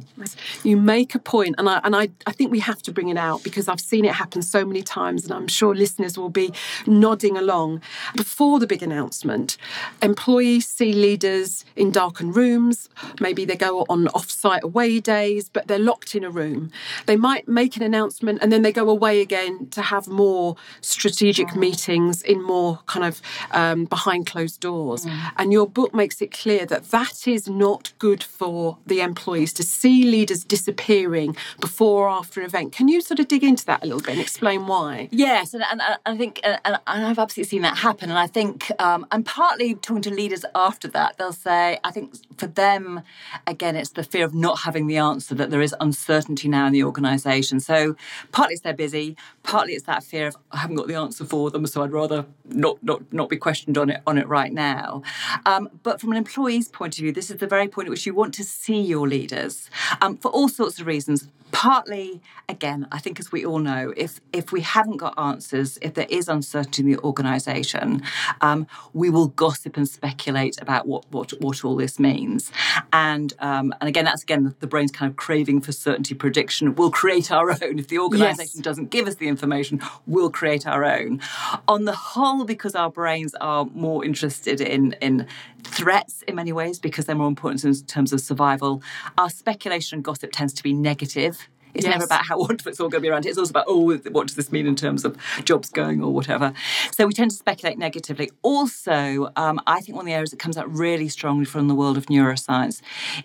You 0.62 0.76
make 0.76 1.14
a 1.14 1.18
point, 1.18 1.55
and 1.59 1.68
I 1.68 1.80
and 1.84 1.95
I, 1.97 2.09
I 2.26 2.32
think 2.32 2.51
we 2.51 2.61
have 2.61 2.82
to 2.82 2.93
bring 2.93 3.09
it 3.09 3.16
out 3.16 3.43
because 3.43 3.68
I've 3.68 3.80
seen 3.80 4.05
it 4.05 4.12
happen 4.12 4.43
so 4.43 4.64
many 4.64 4.82
times, 4.82 5.24
and 5.24 5.32
I'm 5.32 5.49
sure 5.49 5.74
listeners 5.74 6.18
will 6.18 6.30
be 6.30 6.53
nodding 6.86 7.36
along. 7.36 7.82
Before 8.16 8.59
the 8.59 8.66
big 8.66 8.82
announcement, 8.82 9.57
employees 10.03 10.68
see 10.68 10.93
leaders 10.93 11.64
in 11.76 11.91
darkened 11.91 12.36
rooms. 12.36 12.88
Maybe 13.20 13.45
they 13.45 13.57
go 13.57 13.84
on 13.88 14.09
off-site 14.09 14.62
away 14.64 15.01
days, 15.01 15.49
but 15.49 15.66
they're 15.68 15.78
locked 15.78 16.14
in 16.14 16.24
a 16.24 16.30
room. 16.30 16.70
They 17.07 17.16
might 17.16 17.49
make 17.49 17.76
an 17.76 17.82
announcement 17.82 18.38
and 18.43 18.53
then 18.53 18.62
they 18.62 18.72
go 18.72 18.88
away 18.88 19.20
again 19.20 19.68
to 19.70 19.82
have 19.82 20.09
more 20.09 20.57
strategic 20.80 21.49
mm. 21.49 21.57
meetings 21.57 22.22
in 22.22 22.43
more 22.43 22.80
kind 22.86 23.05
of 23.05 23.20
um, 23.53 23.84
behind 23.84 24.26
closed 24.26 24.61
doors. 24.61 25.07
Mm. 25.07 25.32
And 25.36 25.53
your 25.53 25.68
book 25.68 25.95
makes 25.95 26.20
it 26.22 26.30
clear 26.30 26.66
that 26.66 26.91
that 26.91 27.26
is 27.26 27.49
not 27.49 27.93
good 27.99 28.22
for 28.22 28.78
the 28.87 29.01
employees 29.01 29.53
to 29.55 29.62
see 29.62 30.05
leaders 30.05 30.45
disappearing 30.45 31.37
before 31.61 31.91
or 31.91 32.09
after 32.09 32.41
an 32.41 32.47
event. 32.47 32.72
Can 32.72 32.89
you 32.89 33.01
sort 33.01 33.20
of 33.20 33.28
dig 33.28 33.45
into 33.45 33.66
that 33.66 33.83
a 33.83 33.87
little 33.87 34.01
bit 34.01 34.12
and 34.12 34.20
explain 34.20 34.66
why? 34.66 35.09
Yes, 35.11 35.55
and, 35.55 35.64
and, 35.70 35.81
and 35.81 35.99
I 36.07 36.16
think, 36.16 36.41
and, 36.43 36.59
and, 36.64 36.78
I've 36.87 37.18
absolutely 37.18 37.49
seen 37.49 37.62
that 37.62 37.78
happen. 37.78 38.11
And 38.11 38.18
I 38.18 38.26
think, 38.26 38.70
um, 38.78 39.07
and 39.11 39.24
partly 39.26 39.74
talking 39.74 40.03
to 40.03 40.11
leaders 40.11 40.45
after 40.55 40.89
that, 40.89 41.18
they'll 41.18 41.33
say, 41.33 41.78
I 41.85 41.91
think 41.91 42.14
for 42.39 42.47
them, 42.47 43.03
again, 43.47 43.76
it's 43.76 43.91
the 43.91 44.03
fear 44.03 44.24
of 44.24 44.35
not 44.35 44.61
having 44.61 44.87
the 44.87 44.97
answer, 44.97 45.35
that 45.35 45.51
there 45.51 45.61
is 45.61 45.74
uncertainty 45.81 46.49
now 46.49 46.66
in 46.66 46.72
the 46.72 46.85
organisation. 46.85 47.61
So 47.61 47.97
partly 48.33 48.55
it's 48.55 48.62
they're 48.62 48.74
busy, 48.74 49.16
partly 49.43 49.74
it's 49.74 49.87
that 49.87 50.05
fear 50.05 50.28
of 50.28 50.37
I 50.53 50.59
haven't 50.59 50.76
got 50.76 50.87
the 50.87 50.95
answer 50.95 51.24
for 51.24 51.51
them, 51.51 51.66
so 51.66 51.83
I'd 51.83 51.93
rather 51.93 52.26
not 52.45 52.83
not 52.83 53.12
not 53.12 53.28
be 53.28 53.37
questioned 53.37 53.76
on 53.78 53.91
it 53.91 54.03
on 54.07 54.18
it 54.18 54.28
right 54.28 54.53
now. 54.53 55.03
Um, 55.47 55.68
but 55.83 56.01
from 56.01 56.12
an 56.12 56.16
employee's 56.16 56.68
point 56.68 56.95
of 56.97 57.03
view, 57.03 57.12
this 57.12 57.31
is 57.31 57.39
the 57.39 57.47
very 57.47 57.68
point 57.68 57.89
at 57.89 57.91
which 57.91 58.07
you 58.07 58.14
want 58.14 58.35
to 58.35 58.45
see 58.45 58.70
your 58.79 59.09
leaders 59.09 59.71
um, 60.01 60.16
for 60.16 60.31
all 60.31 60.49
sorts 60.49 60.81
of 60.81 60.87
reasons. 60.87 61.27
Partly, 61.53 62.21
again, 62.49 62.87
I 62.93 62.99
think 62.99 63.19
as 63.21 63.33
we 63.33 63.45
all 63.45 63.59
know, 63.59 63.93
if 63.97 64.21
if 64.33 64.53
we 64.53 64.61
haven't 64.61 64.99
got 64.99 65.19
answers, 65.19 65.79
if 65.83 65.95
there 65.95 66.07
is 66.09 66.29
uncertainty 66.29 66.83
in 66.83 66.93
the 66.93 66.99
organisation, 66.99 68.03
um, 68.41 68.67
we 68.93 69.11
will 69.11 69.29
gossip 69.29 69.77
and 69.77 69.89
speculate 69.89 70.61
about 70.61 70.87
what 70.87 71.05
what 71.11 71.33
what 71.41 71.65
all 71.65 71.77
this 71.77 71.99
means. 71.99 72.53
And 72.93 73.35
um, 73.41 73.75
and 73.81 73.89
again, 73.89 74.05
that's 74.05 74.23
again 74.23 74.45
the, 74.45 74.55
the, 74.61 74.67
brain's 74.67 74.93
kind 74.93 75.11
of 75.11 75.17
craving 75.17 75.61
for 75.61 75.73
certainty 75.73 76.15
prediction. 76.15 76.75
We'll 76.75 76.91
create 76.91 77.31
our 77.33 77.51
own. 77.51 77.79
If 77.79 77.89
the 77.89 77.99
organisation 77.99 78.59
yes. 78.59 78.65
doesn't 78.65 78.91
give 78.91 79.07
us 79.07 79.17
the 79.17 79.29
information, 79.29 79.81
we'll 80.07 80.31
create 80.31 80.67
our 80.67 80.85
own. 80.85 81.21
On 81.69 81.85
the 81.85 81.95
whole, 81.95 82.45
because 82.45 82.75
our 82.75 82.91
brains 82.91 83.35
are 83.41 83.65
more 83.75 84.05
interested 84.05 84.61
in 84.61 84.93
in 85.01 85.27
threats 85.63 86.23
in 86.23 86.35
many 86.35 86.53
ways 86.53 86.79
because 86.79 87.07
they're 87.07 87.17
more 87.17 87.29
important 87.29 87.65
in 87.65 87.75
terms 87.87 88.13
of 88.13 88.21
survival. 88.21 88.83
Our 89.19 89.31
speculation 89.31 89.97
and 89.97 90.05
gossip 90.05 90.31
tends 90.33 90.53
to 90.55 90.63
be 90.63 90.73
negative. 90.73 91.39
It's 91.75 91.85
yes. 91.85 91.95
never 91.95 92.05
about 92.05 92.27
how 92.27 92.39
wonderful 92.41 92.71
it's 92.71 92.81
all 92.81 92.89
going 92.89 93.01
to 93.01 93.07
be 93.07 93.09
around. 93.09 93.27
It's 93.27 93.39
also 93.39 93.51
about, 93.51 93.64
oh, 93.68 93.97
what 94.11 94.27
does 94.27 94.37
this 94.37 94.53
mean 94.53 94.66
in 94.66 94.77
terms 94.77 95.05
of 95.05 95.16
jobs 95.45 95.68
going 95.68 96.03
or 96.03 96.12
whatever. 96.12 96.53
So 96.93 97.07
we 97.07 97.12
tend 97.12 97.31
to 97.31 97.37
speculate 97.37 97.79
negatively. 97.79 98.31
Also, 98.43 99.33
um, 99.37 99.61
I 99.66 99.81
think 99.81 99.97
one 99.97 100.05
of 100.05 100.07
the 100.07 100.14
areas 100.14 100.31
that 100.31 100.39
comes 100.39 100.57
out 100.57 100.71
really 100.73 101.09
strongly 101.09 101.45
from 101.45 101.68
the 101.68 101.75
world 101.75 101.97
of 101.97 102.07
neuroscience 102.07 102.81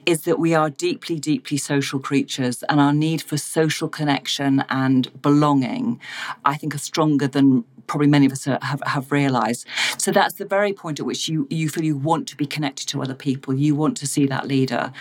is 0.05 0.23
that 0.23 0.39
we 0.39 0.53
are 0.53 0.69
deeply, 0.69 1.19
deeply 1.19 1.57
social 1.57 1.99
creatures 1.99 2.63
and 2.63 2.79
our 2.79 2.93
need 2.93 3.21
for 3.21 3.37
social 3.37 3.87
connection 3.87 4.63
and 4.69 5.21
belonging, 5.21 5.99
I 6.43 6.55
think, 6.55 6.75
are 6.75 6.79
stronger 6.79 7.27
than 7.27 7.65
probably 7.87 8.07
many 8.07 8.25
of 8.25 8.31
us 8.31 8.45
have, 8.45 8.81
have 8.85 9.11
realized. 9.11 9.67
So 9.97 10.11
that's 10.11 10.35
the 10.35 10.45
very 10.45 10.73
point 10.73 10.99
at 10.99 11.05
which 11.05 11.27
you, 11.27 11.47
you 11.49 11.69
feel 11.69 11.83
you 11.83 11.97
want 11.97 12.27
to 12.29 12.35
be 12.35 12.45
connected 12.45 12.87
to 12.89 13.01
other 13.01 13.13
people. 13.13 13.53
You 13.53 13.75
want 13.75 13.97
to 13.97 14.07
see 14.07 14.25
that 14.27 14.47
leader. 14.47 14.91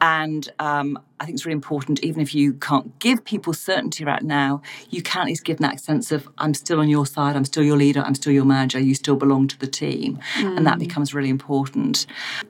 And 0.00 0.50
um, 0.58 0.98
I 1.22 1.24
think 1.24 1.36
it's 1.36 1.46
really 1.46 1.54
important, 1.54 2.02
even 2.02 2.20
if 2.20 2.34
you 2.34 2.54
can't 2.54 2.98
give 2.98 3.24
people 3.24 3.52
certainty 3.52 4.04
right 4.04 4.24
now, 4.24 4.60
you 4.90 5.02
can 5.02 5.22
at 5.22 5.26
least 5.28 5.44
give 5.44 5.58
them 5.58 5.70
that 5.70 5.78
sense 5.78 6.10
of, 6.10 6.28
I'm 6.38 6.52
still 6.52 6.80
on 6.80 6.88
your 6.88 7.06
side, 7.06 7.36
I'm 7.36 7.44
still 7.44 7.62
your 7.62 7.76
leader, 7.76 8.02
I'm 8.04 8.16
still 8.16 8.32
your 8.32 8.44
manager, 8.44 8.80
you 8.80 8.96
still 8.96 9.14
belong 9.14 9.46
to 9.46 9.56
the 9.56 9.68
team. 9.68 10.18
Mm. 10.38 10.56
And 10.56 10.66
that 10.66 10.80
becomes 10.80 11.14
really 11.14 11.28
important. 11.28 12.06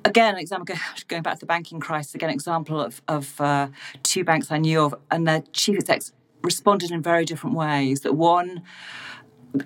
Again, 0.06 0.38
example, 0.38 0.74
going 1.08 1.22
back 1.22 1.34
to 1.34 1.40
the 1.40 1.46
banking 1.46 1.80
crisis, 1.80 2.14
again, 2.14 2.30
example 2.30 2.80
of, 2.80 3.02
of 3.08 3.38
uh, 3.42 3.68
two 4.04 4.24
banks 4.24 4.50
I 4.50 4.56
knew 4.56 4.80
of, 4.80 4.94
and 5.10 5.28
their 5.28 5.42
chief 5.52 5.76
execs 5.76 6.12
responded 6.42 6.90
in 6.90 7.02
very 7.02 7.26
different 7.26 7.54
ways. 7.54 8.00
That 8.00 8.14
one, 8.14 8.62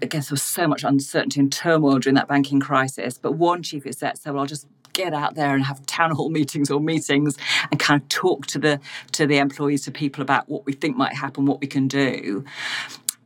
I 0.02 0.06
guess 0.06 0.30
there 0.30 0.34
was 0.34 0.42
so 0.42 0.66
much 0.66 0.82
uncertainty 0.82 1.38
and 1.38 1.52
turmoil 1.52 2.00
during 2.00 2.16
that 2.16 2.26
banking 2.26 2.58
crisis, 2.58 3.18
but 3.18 3.34
one 3.34 3.62
chief 3.62 3.86
exec 3.86 4.16
said, 4.16 4.32
well, 4.32 4.40
I'll 4.40 4.46
just 4.48 4.66
get 4.96 5.12
out 5.12 5.34
there 5.34 5.54
and 5.54 5.64
have 5.64 5.84
town 5.86 6.10
hall 6.10 6.30
meetings 6.38 6.70
or 6.70 6.80
meetings 6.80 7.36
and 7.70 7.78
kind 7.78 8.02
of 8.02 8.08
talk 8.08 8.46
to 8.46 8.58
the 8.58 8.80
to 9.12 9.26
the 9.26 9.38
employees 9.38 9.84
to 9.84 9.90
people 9.92 10.22
about 10.22 10.48
what 10.48 10.66
we 10.66 10.72
think 10.72 10.96
might 10.96 11.14
happen 11.14 11.46
what 11.46 11.60
we 11.60 11.66
can 11.66 11.86
do. 11.86 12.44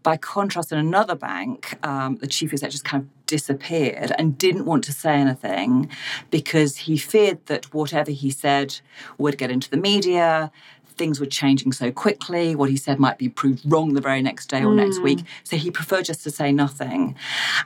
By 0.02 0.16
contrast, 0.16 0.72
in 0.72 0.78
another 0.78 1.14
bank, 1.14 1.78
um, 1.86 2.16
the 2.16 2.26
chief 2.26 2.52
executive 2.52 2.72
just 2.72 2.84
kind 2.86 3.02
of 3.02 3.26
disappeared 3.26 4.12
and 4.18 4.38
didn't 4.38 4.64
want 4.64 4.82
to 4.84 4.92
say 4.92 5.12
anything 5.14 5.90
because 6.30 6.78
he 6.78 6.96
feared 6.96 7.44
that 7.46 7.72
whatever 7.74 8.10
he 8.10 8.30
said 8.30 8.80
would 9.18 9.36
get 9.36 9.50
into 9.50 9.68
the 9.68 9.76
media 9.76 10.50
things 11.00 11.18
were 11.18 11.24
changing 11.24 11.72
so 11.72 11.90
quickly. 11.90 12.54
What 12.54 12.68
he 12.68 12.76
said 12.76 12.98
might 12.98 13.16
be 13.16 13.30
proved 13.30 13.62
wrong 13.64 13.94
the 13.94 14.02
very 14.02 14.20
next 14.20 14.50
day 14.50 14.58
or 14.58 14.72
mm. 14.72 14.84
next 14.84 14.98
hmm. 14.98 15.04
week. 15.04 15.20
So 15.44 15.56
he 15.56 15.70
preferred 15.70 16.04
just 16.04 16.22
to 16.24 16.30
say 16.30 16.52
nothing. 16.52 17.16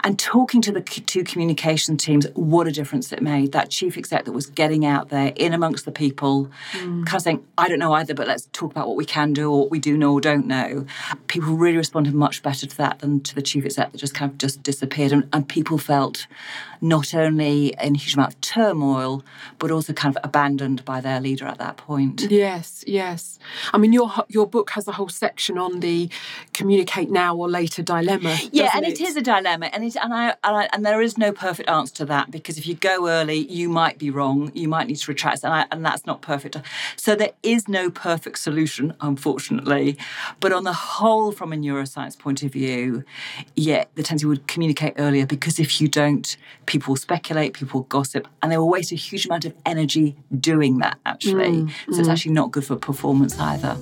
And 0.04 0.16
talking 0.20 0.62
to 0.62 0.70
the 0.70 0.80
two 0.80 1.24
communication 1.24 1.96
teams, 1.96 2.28
what 2.34 2.68
a 2.68 2.70
difference 2.70 3.10
it 3.12 3.20
made. 3.20 3.50
That 3.50 3.70
chief 3.70 3.98
exec 3.98 4.24
that 4.26 4.30
was 4.30 4.46
getting 4.46 4.86
out 4.86 5.08
there 5.08 5.32
in 5.34 5.52
amongst 5.52 5.84
the 5.84 5.90
people, 5.90 6.48
mm. 6.70 7.04
kind 7.06 7.16
of 7.16 7.22
saying, 7.22 7.44
I 7.58 7.68
don't 7.68 7.80
know 7.80 7.92
either, 7.94 8.14
but 8.14 8.28
let's 8.28 8.48
talk 8.52 8.70
about 8.70 8.86
what 8.86 8.96
we 8.96 9.04
can 9.04 9.32
do 9.32 9.50
or 9.50 9.62
what 9.62 9.70
we 9.72 9.80
do 9.80 9.96
know 9.96 10.12
or 10.12 10.20
don't 10.20 10.46
know. 10.46 10.86
People 11.26 11.54
really 11.54 11.76
responded 11.76 12.14
much 12.14 12.40
better 12.40 12.68
to 12.68 12.76
that 12.76 13.00
than 13.00 13.20
to 13.22 13.34
the 13.34 13.42
chief 13.42 13.64
exec 13.64 13.90
that 13.90 13.98
just 13.98 14.14
kind 14.14 14.30
of 14.30 14.38
just 14.38 14.62
disappeared. 14.62 15.10
And, 15.10 15.28
and 15.32 15.48
people 15.48 15.76
felt 15.76 16.28
not 16.80 17.14
only 17.14 17.74
in 17.80 17.94
a 17.94 17.98
huge 17.98 18.14
amount 18.14 18.34
of 18.34 18.40
turmoil, 18.40 19.24
but 19.58 19.70
also 19.70 19.92
kind 19.92 20.16
of 20.16 20.24
abandoned 20.24 20.84
by 20.84 21.00
their 21.00 21.20
leader 21.20 21.46
at 21.46 21.58
that 21.58 21.76
point. 21.76 22.26
Yes, 22.30 22.84
yes. 22.86 23.38
I 23.72 23.78
mean, 23.78 23.92
your 23.92 24.12
your 24.28 24.46
book 24.46 24.70
has 24.70 24.88
a 24.88 24.92
whole 24.92 25.08
section 25.08 25.58
on 25.58 25.80
the 25.80 26.08
communicate 26.52 27.10
now 27.10 27.36
or 27.36 27.48
later 27.48 27.82
dilemma. 27.82 28.36
Yeah, 28.52 28.70
and 28.74 28.84
it? 28.84 29.00
it 29.00 29.00
is 29.00 29.16
a 29.16 29.22
dilemma, 29.22 29.66
and 29.66 29.84
it 29.84 29.96
and 29.96 30.12
I, 30.14 30.28
and 30.44 30.56
I, 30.56 30.68
and 30.72 30.84
there 30.84 31.00
is 31.00 31.18
no 31.18 31.32
perfect 31.32 31.68
answer 31.68 31.94
to 31.96 32.04
that 32.06 32.30
because 32.30 32.58
if 32.58 32.66
you 32.66 32.74
go 32.74 33.08
early, 33.08 33.38
you 33.50 33.68
might 33.68 33.98
be 33.98 34.10
wrong. 34.10 34.50
You 34.54 34.68
might 34.68 34.86
need 34.86 34.96
to 34.96 35.10
retract, 35.10 35.44
and 35.44 35.52
I, 35.52 35.66
and 35.70 35.84
that's 35.84 36.06
not 36.06 36.22
perfect. 36.22 36.56
So 36.96 37.14
there 37.14 37.32
is 37.42 37.68
no 37.68 37.90
perfect 37.90 38.38
solution, 38.38 38.94
unfortunately. 39.00 39.96
But 40.40 40.52
on 40.52 40.64
the 40.64 40.72
whole, 40.72 41.32
from 41.32 41.52
a 41.52 41.56
neuroscience 41.56 42.18
point 42.18 42.42
of 42.42 42.52
view, 42.52 43.04
yeah, 43.56 43.84
the 43.94 44.02
tendency 44.02 44.26
would 44.26 44.46
communicate 44.46 44.94
earlier 44.98 45.26
because 45.26 45.58
if 45.58 45.80
you 45.80 45.88
don't 45.88 46.36
people 46.66 46.96
speculate, 46.96 47.54
people 47.54 47.82
gossip, 47.82 48.28
and 48.42 48.50
they 48.50 48.58
will 48.58 48.68
waste 48.68 48.92
a 48.92 48.96
huge 48.96 49.26
amount 49.26 49.44
of 49.44 49.54
energy 49.66 50.16
doing 50.40 50.78
that, 50.78 50.98
actually. 51.06 51.62
Mm, 51.62 51.70
so 51.86 51.92
mm. 51.92 51.98
it's 52.00 52.08
actually 52.08 52.32
not 52.32 52.50
good 52.50 52.64
for 52.64 52.76
performance 52.76 53.38
either. 53.38 53.76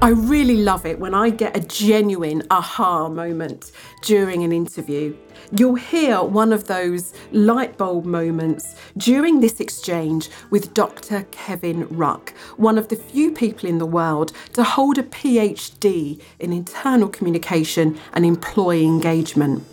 I 0.00 0.10
really 0.10 0.58
love 0.58 0.86
it 0.86 1.00
when 1.00 1.12
I 1.12 1.30
get 1.30 1.56
a 1.56 1.60
genuine 1.60 2.44
aha 2.52 3.08
moment 3.08 3.72
during 4.02 4.44
an 4.44 4.52
interview. 4.52 5.16
You'll 5.50 5.74
hear 5.74 6.22
one 6.22 6.52
of 6.52 6.68
those 6.68 7.12
light 7.32 7.76
bulb 7.76 8.04
moments 8.04 8.76
during 8.96 9.40
this 9.40 9.58
exchange 9.58 10.30
with 10.50 10.72
Dr. 10.72 11.26
Kevin 11.32 11.88
Ruck, 11.88 12.30
one 12.58 12.78
of 12.78 12.88
the 12.88 12.96
few 12.96 13.32
people 13.32 13.68
in 13.68 13.78
the 13.78 13.86
world 13.86 14.32
to 14.52 14.62
hold 14.62 14.98
a 14.98 15.02
PhD 15.02 16.22
in 16.38 16.52
internal 16.52 17.08
communication 17.08 17.98
and 18.12 18.24
employee 18.24 18.84
engagement. 18.84 19.64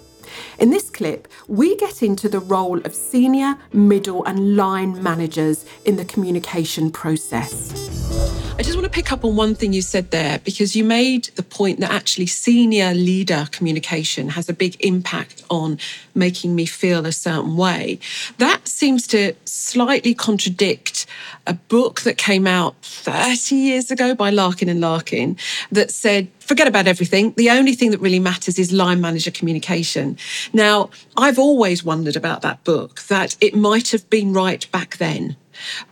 In 0.59 0.69
this 0.69 0.89
clip, 0.89 1.27
we 1.47 1.75
get 1.77 2.01
into 2.01 2.29
the 2.29 2.39
role 2.39 2.79
of 2.79 2.93
senior, 2.93 3.57
middle, 3.73 4.23
and 4.25 4.55
line 4.55 5.01
managers 5.01 5.65
in 5.86 5.97
the 5.97 6.05
communication 6.05 6.91
process. 6.91 7.71
I 8.57 8.61
just 8.63 8.77
want 8.77 8.86
to 8.86 8.89
pick 8.89 9.11
up 9.11 9.25
on 9.25 9.36
one 9.36 9.53
thing 9.53 9.73
you 9.73 9.81
said 9.81 10.11
there 10.11 10.39
because 10.39 10.77
you 10.77 10.86
made 10.86 11.25
the 11.36 11.43
point 11.43 11.81
that 11.81 11.91
actually 11.91 12.27
senior 12.27 12.93
leader 12.93 13.49
communication 13.51 14.29
has 14.29 14.47
a 14.47 14.53
big 14.53 14.77
impact 14.79 15.43
on 15.49 15.77
making 16.13 16.55
me 16.55 16.65
feel 16.65 17.05
a 17.05 17.11
certain 17.11 17.57
way. 17.57 17.99
That 18.38 18.65
seems 18.65 19.07
to 19.07 19.33
slightly 19.43 20.13
contradict 20.13 21.05
a 21.45 21.55
book 21.55 22.01
that 22.01 22.17
came 22.17 22.47
out 22.47 22.75
30 22.81 23.55
years 23.55 23.91
ago 23.91 24.15
by 24.15 24.29
Larkin 24.29 24.69
and 24.69 24.79
Larkin 24.79 25.36
that 25.73 25.91
said 25.91 26.29
forget 26.45 26.67
about 26.67 26.87
everything. 26.87 27.33
The 27.37 27.49
only 27.49 27.73
thing 27.73 27.91
that 27.91 27.99
really 27.99 28.19
matters 28.19 28.59
is 28.59 28.71
line 28.71 29.01
manager 29.01 29.31
communication. 29.31 30.17
Now, 30.53 30.89
I've 31.17 31.39
always 31.39 31.83
wondered 31.83 32.15
about 32.15 32.41
that 32.43 32.63
book, 32.63 33.01
that 33.07 33.35
it 33.41 33.55
might 33.55 33.89
have 33.91 34.09
been 34.09 34.33
right 34.33 34.69
back 34.71 34.97
then. 34.97 35.35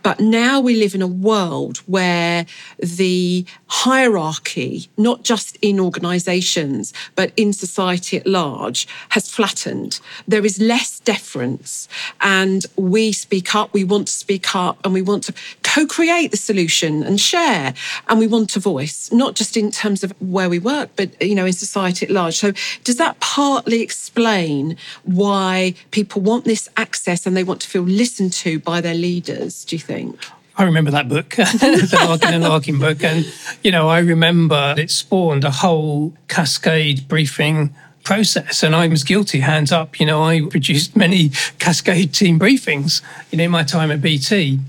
But 0.02 0.20
now 0.20 0.60
we 0.60 0.76
live 0.76 0.94
in 0.94 1.02
a 1.02 1.06
world 1.06 1.78
where 1.86 2.46
the 2.78 3.46
hierarchy, 3.66 4.88
not 4.96 5.22
just 5.22 5.56
in 5.62 5.80
organisations, 5.80 6.92
but 7.16 7.32
in 7.36 7.52
society 7.52 8.18
at 8.18 8.26
large, 8.26 8.86
has 9.10 9.30
flattened. 9.30 10.00
There 10.28 10.44
is 10.44 10.60
less 10.60 10.93
deference, 11.04 11.88
and 12.20 12.66
we 12.76 13.12
speak 13.12 13.54
up, 13.54 13.72
we 13.72 13.84
want 13.84 14.08
to 14.08 14.12
speak 14.12 14.54
up, 14.54 14.78
and 14.84 14.92
we 14.92 15.02
want 15.02 15.24
to 15.24 15.34
co 15.62 15.86
create 15.86 16.30
the 16.30 16.36
solution 16.36 17.02
and 17.02 17.20
share, 17.20 17.74
and 18.08 18.18
we 18.18 18.26
want 18.26 18.56
a 18.56 18.60
voice, 18.60 19.10
not 19.12 19.34
just 19.34 19.56
in 19.56 19.70
terms 19.70 20.04
of 20.04 20.12
where 20.20 20.48
we 20.48 20.58
work, 20.58 20.90
but 20.96 21.20
you 21.22 21.34
know, 21.34 21.46
in 21.46 21.52
society 21.52 22.06
at 22.06 22.12
large. 22.12 22.36
So, 22.36 22.52
does 22.84 22.96
that 22.96 23.20
partly 23.20 23.80
explain 23.80 24.76
why 25.02 25.74
people 25.90 26.22
want 26.22 26.44
this 26.44 26.68
access 26.76 27.26
and 27.26 27.36
they 27.36 27.44
want 27.44 27.60
to 27.62 27.68
feel 27.68 27.82
listened 27.82 28.32
to 28.34 28.58
by 28.58 28.80
their 28.80 28.94
leaders? 28.94 29.64
Do 29.64 29.76
you 29.76 29.80
think? 29.80 30.18
I 30.56 30.62
remember 30.62 30.92
that 30.92 31.08
book, 31.08 31.30
the 31.36 32.04
Larkin 32.06 32.34
and 32.34 32.44
Larkin 32.44 32.78
book. 32.78 33.02
And, 33.02 33.26
you 33.62 33.72
know, 33.72 33.88
I 33.88 33.98
remember 33.98 34.74
it 34.78 34.90
spawned 34.90 35.42
a 35.42 35.50
whole 35.50 36.14
cascade 36.28 37.08
briefing 37.08 37.74
process. 38.04 38.62
And 38.62 38.76
I 38.76 38.86
was 38.86 39.02
guilty, 39.02 39.40
hands 39.40 39.72
up. 39.72 39.98
You 39.98 40.06
know, 40.06 40.22
I 40.22 40.42
produced 40.42 40.94
many 40.94 41.28
cascade 41.58 42.14
team 42.14 42.38
briefings, 42.38 43.02
you 43.30 43.38
know, 43.38 43.44
in 43.44 43.50
my 43.50 43.64
time 43.64 43.90
at 43.90 44.00
BT. 44.00 44.60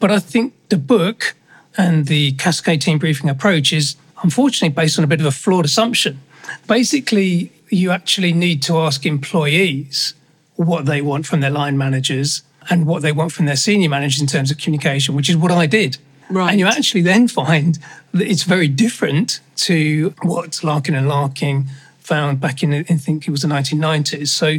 But 0.00 0.10
I 0.10 0.18
think 0.18 0.54
the 0.68 0.78
book 0.78 1.34
and 1.76 2.06
the 2.06 2.32
cascade 2.32 2.80
team 2.80 2.98
briefing 2.98 3.28
approach 3.28 3.72
is 3.72 3.96
unfortunately 4.22 4.74
based 4.74 4.98
on 4.98 5.04
a 5.04 5.08
bit 5.08 5.20
of 5.20 5.26
a 5.26 5.30
flawed 5.30 5.64
assumption. 5.64 6.20
Basically, 6.66 7.52
you 7.68 7.90
actually 7.90 8.32
need 8.32 8.62
to 8.62 8.78
ask 8.78 9.04
employees 9.04 10.14
what 10.54 10.86
they 10.86 11.02
want 11.02 11.26
from 11.26 11.40
their 11.40 11.50
line 11.50 11.76
managers 11.76 12.42
and 12.70 12.86
what 12.86 13.02
they 13.02 13.12
want 13.12 13.32
from 13.32 13.46
their 13.46 13.56
senior 13.56 13.88
managers 13.88 14.20
in 14.20 14.26
terms 14.26 14.50
of 14.50 14.58
communication, 14.58 15.14
which 15.14 15.28
is 15.28 15.36
what 15.36 15.50
I 15.50 15.66
did. 15.66 15.98
Right. 16.28 16.50
And 16.50 16.58
you 16.58 16.66
actually 16.66 17.02
then 17.02 17.28
find 17.28 17.78
that 18.12 18.26
it's 18.26 18.42
very 18.42 18.68
different 18.68 19.40
to 19.56 20.14
what 20.22 20.62
Larkin 20.64 20.94
and 20.94 21.08
Larkin 21.08 21.66
found 22.06 22.40
back 22.40 22.62
in, 22.62 22.72
I 22.72 22.82
think 22.84 23.26
it 23.26 23.30
was 23.30 23.42
the 23.42 23.48
1990s. 23.48 24.28
So 24.28 24.58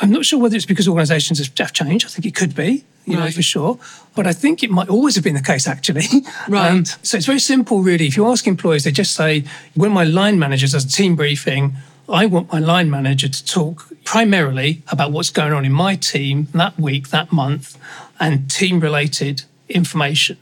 I'm 0.00 0.10
not 0.10 0.24
sure 0.24 0.38
whether 0.38 0.56
it's 0.56 0.66
because 0.66 0.86
organizations 0.86 1.38
have 1.38 1.72
changed. 1.72 2.06
I 2.06 2.08
think 2.10 2.26
it 2.26 2.34
could 2.34 2.54
be, 2.54 2.84
you 3.04 3.18
right. 3.18 3.24
know, 3.24 3.30
for 3.30 3.42
sure. 3.42 3.78
But 4.14 4.26
I 4.26 4.32
think 4.32 4.62
it 4.62 4.70
might 4.70 4.88
always 4.88 5.14
have 5.16 5.24
been 5.24 5.34
the 5.34 5.42
case, 5.42 5.66
actually. 5.66 6.06
Right. 6.48 6.70
Um, 6.70 6.84
so 6.84 7.16
it's 7.16 7.26
very 7.26 7.40
simple, 7.40 7.82
really. 7.82 8.06
If 8.06 8.16
you 8.16 8.26
ask 8.26 8.46
employees, 8.46 8.84
they 8.84 8.92
just 8.92 9.14
say, 9.14 9.44
when 9.74 9.90
my 9.90 10.04
line 10.04 10.38
manager 10.38 10.68
does 10.68 10.84
a 10.84 10.88
team 10.88 11.16
briefing, 11.16 11.72
I 12.08 12.26
want 12.26 12.52
my 12.52 12.60
line 12.60 12.88
manager 12.88 13.28
to 13.28 13.44
talk 13.44 13.88
primarily 14.04 14.82
about 14.92 15.10
what's 15.10 15.30
going 15.30 15.52
on 15.52 15.64
in 15.64 15.72
my 15.72 15.96
team 15.96 16.46
that 16.54 16.78
week, 16.78 17.08
that 17.08 17.32
month, 17.32 17.76
and 18.20 18.48
team 18.48 18.78
related 18.78 19.42
information. 19.68 20.36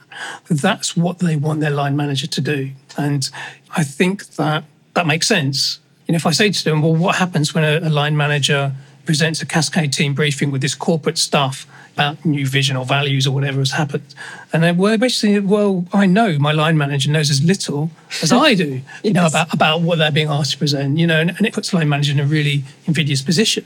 That's 0.50 0.94
what 0.94 1.20
they 1.20 1.36
want 1.36 1.60
their 1.60 1.70
line 1.70 1.96
manager 1.96 2.26
to 2.26 2.40
do. 2.40 2.72
And 2.98 3.30
I 3.74 3.82
think 3.82 4.26
that 4.36 4.64
that 4.94 5.06
makes 5.06 5.26
sense. 5.26 5.80
And 6.06 6.16
if 6.16 6.26
I 6.26 6.30
say 6.30 6.50
to 6.50 6.64
them, 6.64 6.82
well, 6.82 6.94
what 6.94 7.16
happens 7.16 7.54
when 7.54 7.64
a, 7.64 7.88
a 7.88 7.90
line 7.90 8.16
manager 8.16 8.72
presents 9.04 9.42
a 9.42 9.46
cascade 9.46 9.92
team 9.92 10.14
briefing 10.14 10.50
with 10.50 10.60
this 10.62 10.74
corporate 10.74 11.18
stuff 11.18 11.66
about 11.94 12.24
new 12.24 12.46
vision 12.46 12.76
or 12.76 12.84
values 12.84 13.26
or 13.26 13.30
whatever 13.30 13.58
has 13.58 13.70
happened. 13.70 14.14
And 14.52 14.62
then, 14.62 14.76
well, 14.76 14.98
basically, 14.98 15.38
well, 15.38 15.86
I 15.92 16.06
know 16.06 16.38
my 16.38 16.50
line 16.50 16.76
manager 16.76 17.10
knows 17.10 17.30
as 17.30 17.42
little 17.42 17.90
as 18.22 18.32
I 18.32 18.54
do, 18.54 18.80
you 19.04 19.12
know, 19.12 19.26
about, 19.26 19.54
about 19.54 19.80
what 19.80 19.98
they're 19.98 20.10
being 20.10 20.28
asked 20.28 20.52
to 20.52 20.58
present, 20.58 20.98
you 20.98 21.06
know, 21.06 21.20
and, 21.20 21.30
and 21.30 21.46
it 21.46 21.52
puts 21.52 21.70
the 21.70 21.76
line 21.76 21.88
manager 21.88 22.12
in 22.12 22.20
a 22.20 22.26
really 22.26 22.64
invidious 22.86 23.22
position. 23.22 23.64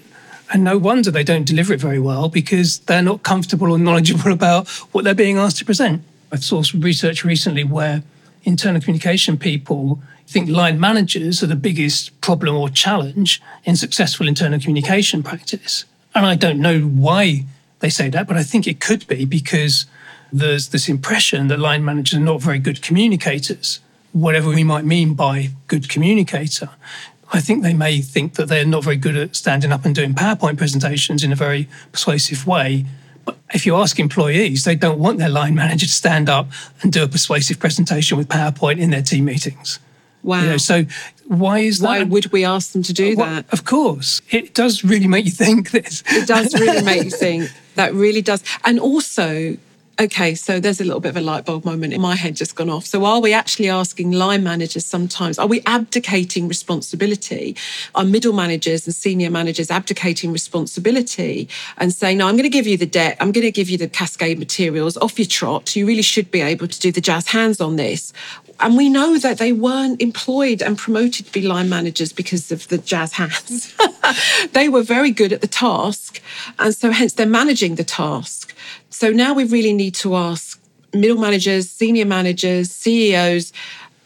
And 0.52 0.64
no 0.64 0.78
wonder 0.78 1.10
they 1.10 1.24
don't 1.24 1.44
deliver 1.44 1.72
it 1.74 1.80
very 1.80 2.00
well 2.00 2.28
because 2.28 2.80
they're 2.80 3.02
not 3.02 3.22
comfortable 3.22 3.70
or 3.70 3.78
knowledgeable 3.78 4.32
about 4.40 4.68
what 4.92 5.04
they're 5.04 5.14
being 5.14 5.38
asked 5.38 5.58
to 5.58 5.64
present. 5.64 6.02
I 6.30 6.36
saw 6.36 6.62
some 6.62 6.82
research 6.82 7.24
recently 7.24 7.64
where 7.64 8.02
internal 8.44 8.80
communication 8.80 9.38
people 9.38 10.00
think 10.28 10.50
line 10.50 10.78
managers 10.78 11.42
are 11.42 11.46
the 11.46 11.56
biggest 11.56 12.20
problem 12.20 12.54
or 12.54 12.68
challenge 12.68 13.40
in 13.64 13.76
successful 13.76 14.28
internal 14.28 14.60
communication 14.60 15.22
practice. 15.22 15.86
And 16.14 16.26
I 16.26 16.34
don't 16.34 16.60
know 16.60 16.82
why 16.82 17.46
they 17.80 17.88
say 17.88 18.10
that, 18.10 18.28
but 18.28 18.36
I 18.36 18.42
think 18.42 18.66
it 18.66 18.78
could 18.78 19.06
be 19.06 19.24
because 19.24 19.86
there's 20.30 20.68
this 20.68 20.86
impression 20.86 21.48
that 21.48 21.58
line 21.58 21.82
managers 21.82 22.18
are 22.18 22.22
not 22.22 22.42
very 22.42 22.58
good 22.58 22.82
communicators, 22.82 23.80
whatever 24.12 24.50
we 24.50 24.64
might 24.64 24.84
mean 24.84 25.14
by 25.14 25.48
good 25.66 25.88
communicator. 25.88 26.68
I 27.32 27.40
think 27.40 27.62
they 27.62 27.74
may 27.74 28.02
think 28.02 28.34
that 28.34 28.48
they're 28.48 28.66
not 28.66 28.84
very 28.84 28.96
good 28.96 29.16
at 29.16 29.34
standing 29.34 29.72
up 29.72 29.86
and 29.86 29.94
doing 29.94 30.12
PowerPoint 30.14 30.58
presentations 30.58 31.24
in 31.24 31.32
a 31.32 31.36
very 31.36 31.68
persuasive 31.90 32.46
way. 32.46 32.84
But 33.24 33.38
if 33.54 33.64
you 33.64 33.76
ask 33.76 33.98
employees, 33.98 34.64
they 34.64 34.74
don't 34.74 34.98
want 34.98 35.18
their 35.18 35.28
line 35.30 35.54
manager 35.54 35.86
to 35.86 35.92
stand 35.92 36.28
up 36.28 36.48
and 36.82 36.92
do 36.92 37.02
a 37.02 37.08
persuasive 37.08 37.58
presentation 37.58 38.18
with 38.18 38.28
PowerPoint 38.28 38.78
in 38.78 38.90
their 38.90 39.02
team 39.02 39.24
meetings. 39.24 39.78
Wow. 40.28 40.42
You 40.42 40.48
know, 40.50 40.56
so 40.58 40.84
why 41.26 41.60
is 41.60 41.80
Why 41.80 42.00
that? 42.00 42.08
Why 42.08 42.10
would 42.10 42.32
we 42.32 42.44
ask 42.44 42.72
them 42.72 42.82
to 42.82 42.92
do 42.92 43.16
Well, 43.16 43.26
that? 43.26 43.46
Of 43.50 43.64
course, 43.64 44.20
it 44.28 44.52
does 44.52 44.84
really 44.84 45.08
make 45.08 45.24
you 45.24 45.30
think 45.30 45.70
this. 45.70 46.04
It 46.08 46.28
does 46.28 46.52
really 46.60 46.82
make 46.82 47.04
you 47.04 47.10
think. 47.26 47.50
That 47.76 47.94
really 47.94 48.20
does. 48.20 48.44
And 48.64 48.78
also, 48.78 49.56
okay, 49.98 50.34
so 50.34 50.60
there's 50.60 50.82
a 50.82 50.84
little 50.84 51.00
bit 51.00 51.08
of 51.08 51.16
a 51.16 51.22
light 51.22 51.46
bulb 51.46 51.64
moment 51.64 51.94
in 51.94 52.00
my 52.02 52.14
head 52.14 52.36
just 52.36 52.56
gone 52.56 52.68
off. 52.68 52.84
So 52.84 53.06
are 53.06 53.20
we 53.22 53.32
actually 53.32 53.70
asking 53.70 54.12
line 54.12 54.44
managers 54.44 54.84
sometimes, 54.84 55.38
are 55.38 55.46
we 55.46 55.62
abdicating 55.64 56.46
responsibility? 56.46 57.56
Are 57.94 58.04
middle 58.04 58.34
managers 58.34 58.86
and 58.86 58.94
senior 58.94 59.30
managers 59.30 59.70
abdicating 59.70 60.30
responsibility 60.30 61.48
and 61.78 61.90
saying, 61.90 62.18
no, 62.18 62.28
I'm 62.28 62.34
going 62.34 62.42
to 62.42 62.50
give 62.50 62.66
you 62.66 62.76
the 62.76 62.86
debt, 62.86 63.16
I'm 63.18 63.32
going 63.32 63.46
to 63.46 63.52
give 63.52 63.70
you 63.70 63.78
the 63.78 63.88
cascade 63.88 64.38
materials 64.38 64.98
off 64.98 65.18
your 65.18 65.26
trot. 65.26 65.74
You 65.74 65.86
really 65.86 66.02
should 66.02 66.30
be 66.30 66.42
able 66.42 66.68
to 66.68 66.78
do 66.78 66.92
the 66.92 67.00
jazz 67.00 67.28
hands 67.28 67.62
on 67.62 67.76
this. 67.76 68.12
And 68.60 68.76
we 68.76 68.88
know 68.88 69.18
that 69.18 69.38
they 69.38 69.52
weren't 69.52 70.02
employed 70.02 70.62
and 70.62 70.76
promoted 70.76 71.26
to 71.26 71.32
be 71.32 71.42
line 71.42 71.68
managers 71.68 72.12
because 72.12 72.50
of 72.50 72.66
the 72.68 72.78
jazz 72.78 73.12
hands. 73.12 73.74
they 74.52 74.68
were 74.68 74.82
very 74.82 75.10
good 75.10 75.32
at 75.32 75.40
the 75.40 75.46
task. 75.46 76.20
And 76.58 76.74
so, 76.74 76.90
hence, 76.90 77.12
they're 77.12 77.26
managing 77.26 77.76
the 77.76 77.84
task. 77.84 78.54
So 78.90 79.10
now 79.10 79.32
we 79.32 79.44
really 79.44 79.72
need 79.72 79.94
to 79.96 80.16
ask 80.16 80.60
middle 80.92 81.18
managers, 81.18 81.70
senior 81.70 82.04
managers, 82.04 82.70
CEOs, 82.72 83.52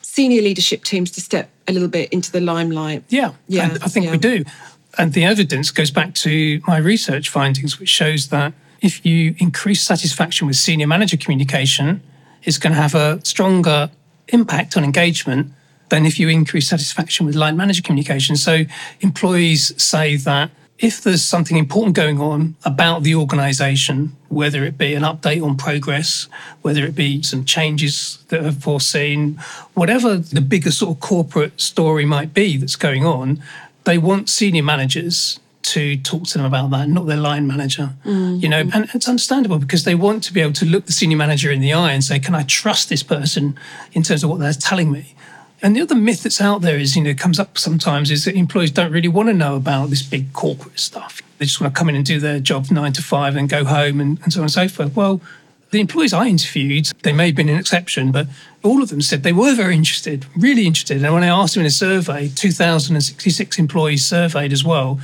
senior 0.03 0.43
leadership 0.43 0.85
teams 0.85 1.11
to 1.13 1.21
step 1.21 1.49
a 1.69 1.73
little 1.73 1.89
bit 1.89 2.13
into 2.13 2.31
the 2.31 2.41
limelight. 2.41 3.05
Yeah, 3.09 3.33
Yeah, 3.49 3.71
and 3.71 3.83
I 3.83 3.87
think 3.87 4.07
yeah. 4.07 4.13
we 4.13 4.19
do. 4.19 4.45
And 4.99 5.15
the 5.15 5.25
evidence 5.25 5.71
goes 5.71 5.91
back 5.91 6.15
to 6.17 6.61
my 6.67 6.77
research 6.77 7.31
findings, 7.31 7.81
which 7.81 7.89
shows 7.89 8.29
that 8.29 8.53
if 8.83 9.07
you 9.07 9.35
increase 9.39 9.83
satisfaction 9.83 10.47
with 10.47 10.57
senior 10.57 10.87
manager 10.87 11.17
communication, 11.17 12.03
it's 12.43 12.59
going 12.59 12.75
to 12.75 12.81
have 12.81 12.95
a 12.95 13.25
stronger 13.25 13.91
impact 14.29 14.77
on 14.77 14.85
engagement 14.85 15.53
than 15.89 16.07
if 16.07 16.19
you 16.19 16.29
increase 16.29 16.69
satisfaction 16.69 17.27
with 17.27 17.35
line 17.35 17.57
manager 17.57 17.83
communication. 17.83 18.37
So 18.37 18.63
employees 19.01 19.81
say 19.83 20.17
that 20.17 20.51
if 20.79 21.01
there's 21.03 21.23
something 21.23 21.57
important 21.57 21.95
going 21.95 22.21
on 22.21 22.57
about 22.65 23.05
the 23.05 23.15
organization, 23.15 24.17
whether 24.29 24.65
it 24.65 24.77
be 24.77 24.95
an 24.95 25.03
update 25.03 25.45
on 25.45 25.57
progress, 25.57 26.29
whether 26.63 26.85
it 26.85 26.97
be 26.97 27.23
some 27.23 27.45
changes 27.45 28.19
that 28.29 28.45
are 28.45 28.53
foreseen, 28.53 29.35
whatever 29.75 30.17
the 30.17 30.41
bigger 30.41 30.73
sort 30.73 30.97
of 30.97 31.01
corporate 31.01 31.61
story 31.61 32.05
might 32.05 32.35
be 32.35 32.57
that's 32.57 32.75
going 32.75 33.05
on, 33.05 33.41
they 33.85 33.97
want 33.97 34.29
senior 34.29 34.63
managers 34.63 35.39
to 35.63 35.97
talk 35.99 36.25
to 36.25 36.39
them 36.39 36.47
about 36.47 36.71
that, 36.71 36.89
not 36.89 37.07
their 37.07 37.17
line 37.17 37.47
manager. 37.47 37.91
Mm. 38.05 38.43
You 38.43 38.49
know, 38.49 38.65
and 38.73 38.89
it's 38.95 39.09
understandable 39.09 39.59
because 39.59 39.85
they 39.85 39.95
want 39.95 40.23
to 40.25 40.33
be 40.33 40.41
able 40.41 40.53
to 40.55 40.67
look 40.67 40.87
the 40.87 40.93
senior 40.93 41.17
manager 41.17 41.51
in 41.51 41.61
the 41.61 41.73
eye 41.73 41.93
and 41.93 42.03
say, 42.03 42.19
"Can 42.19 42.35
I 42.35 42.43
trust 42.43 42.89
this 42.89 43.03
person 43.03 43.57
in 43.93 44.03
terms 44.03 44.25
of 44.25 44.31
what 44.31 44.41
they're 44.41 44.53
telling 44.53 44.91
me?" 44.91 45.15
And 45.63 45.77
the 45.77 45.81
other 45.81 45.95
myth 45.95 46.25
that's 46.25 46.41
out 46.41 46.61
there 46.61 46.77
is, 46.77 46.97
you 46.97 47.03
know, 47.03 47.15
comes 47.15 47.39
up 47.39 47.57
sometimes 47.57 48.11
is 48.11 48.25
that 48.25 48.35
employees 48.35 48.73
don't 48.73 48.91
really 48.91 49.09
want 49.09 49.29
to 49.29 49.35
know 49.35 49.55
about 49.55 49.91
this 49.91 50.03
big 50.03 50.33
corporate 50.33 50.81
stuff. 50.81 51.23
They 51.39 51.45
just 51.45 51.61
want 51.61 51.73
to 51.73 51.79
come 51.79 51.89
in 51.89 51.95
and 51.95 52.05
do 52.05 52.19
their 52.19 52.41
job 52.41 52.71
nine 52.71 52.93
to 52.95 53.03
five 53.03 53.37
and 53.37 53.49
go 53.49 53.65
home 53.65 54.01
and, 54.01 54.19
and 54.25 54.33
so 54.33 54.41
on 54.41 54.45
and 54.45 54.53
so 54.53 54.67
forth. 54.67 54.97
Well, 54.97 55.21
the 55.71 55.81
employees 55.81 56.13
I 56.13 56.27
interviewed, 56.27 56.87
they 57.03 57.13
may 57.13 57.27
have 57.27 57.37
been 57.37 57.49
an 57.49 57.59
exception, 57.59 58.13
but 58.13 58.27
all 58.63 58.83
of 58.83 58.91
them 58.91 59.01
said 59.01 59.23
they 59.23 59.33
were 59.33 59.55
very 59.55 59.75
interested, 59.75 60.27
really 60.37 60.67
interested. 60.67 61.03
And 61.03 61.15
when 61.15 61.23
I 61.23 61.29
asked 61.29 61.55
them 61.55 61.63
in 61.63 61.67
a 61.67 61.71
survey, 61.71 62.29
2,066 62.35 63.59
employees 63.59 64.05
surveyed 64.05 64.53
as 64.53 64.65
well, 64.65 65.01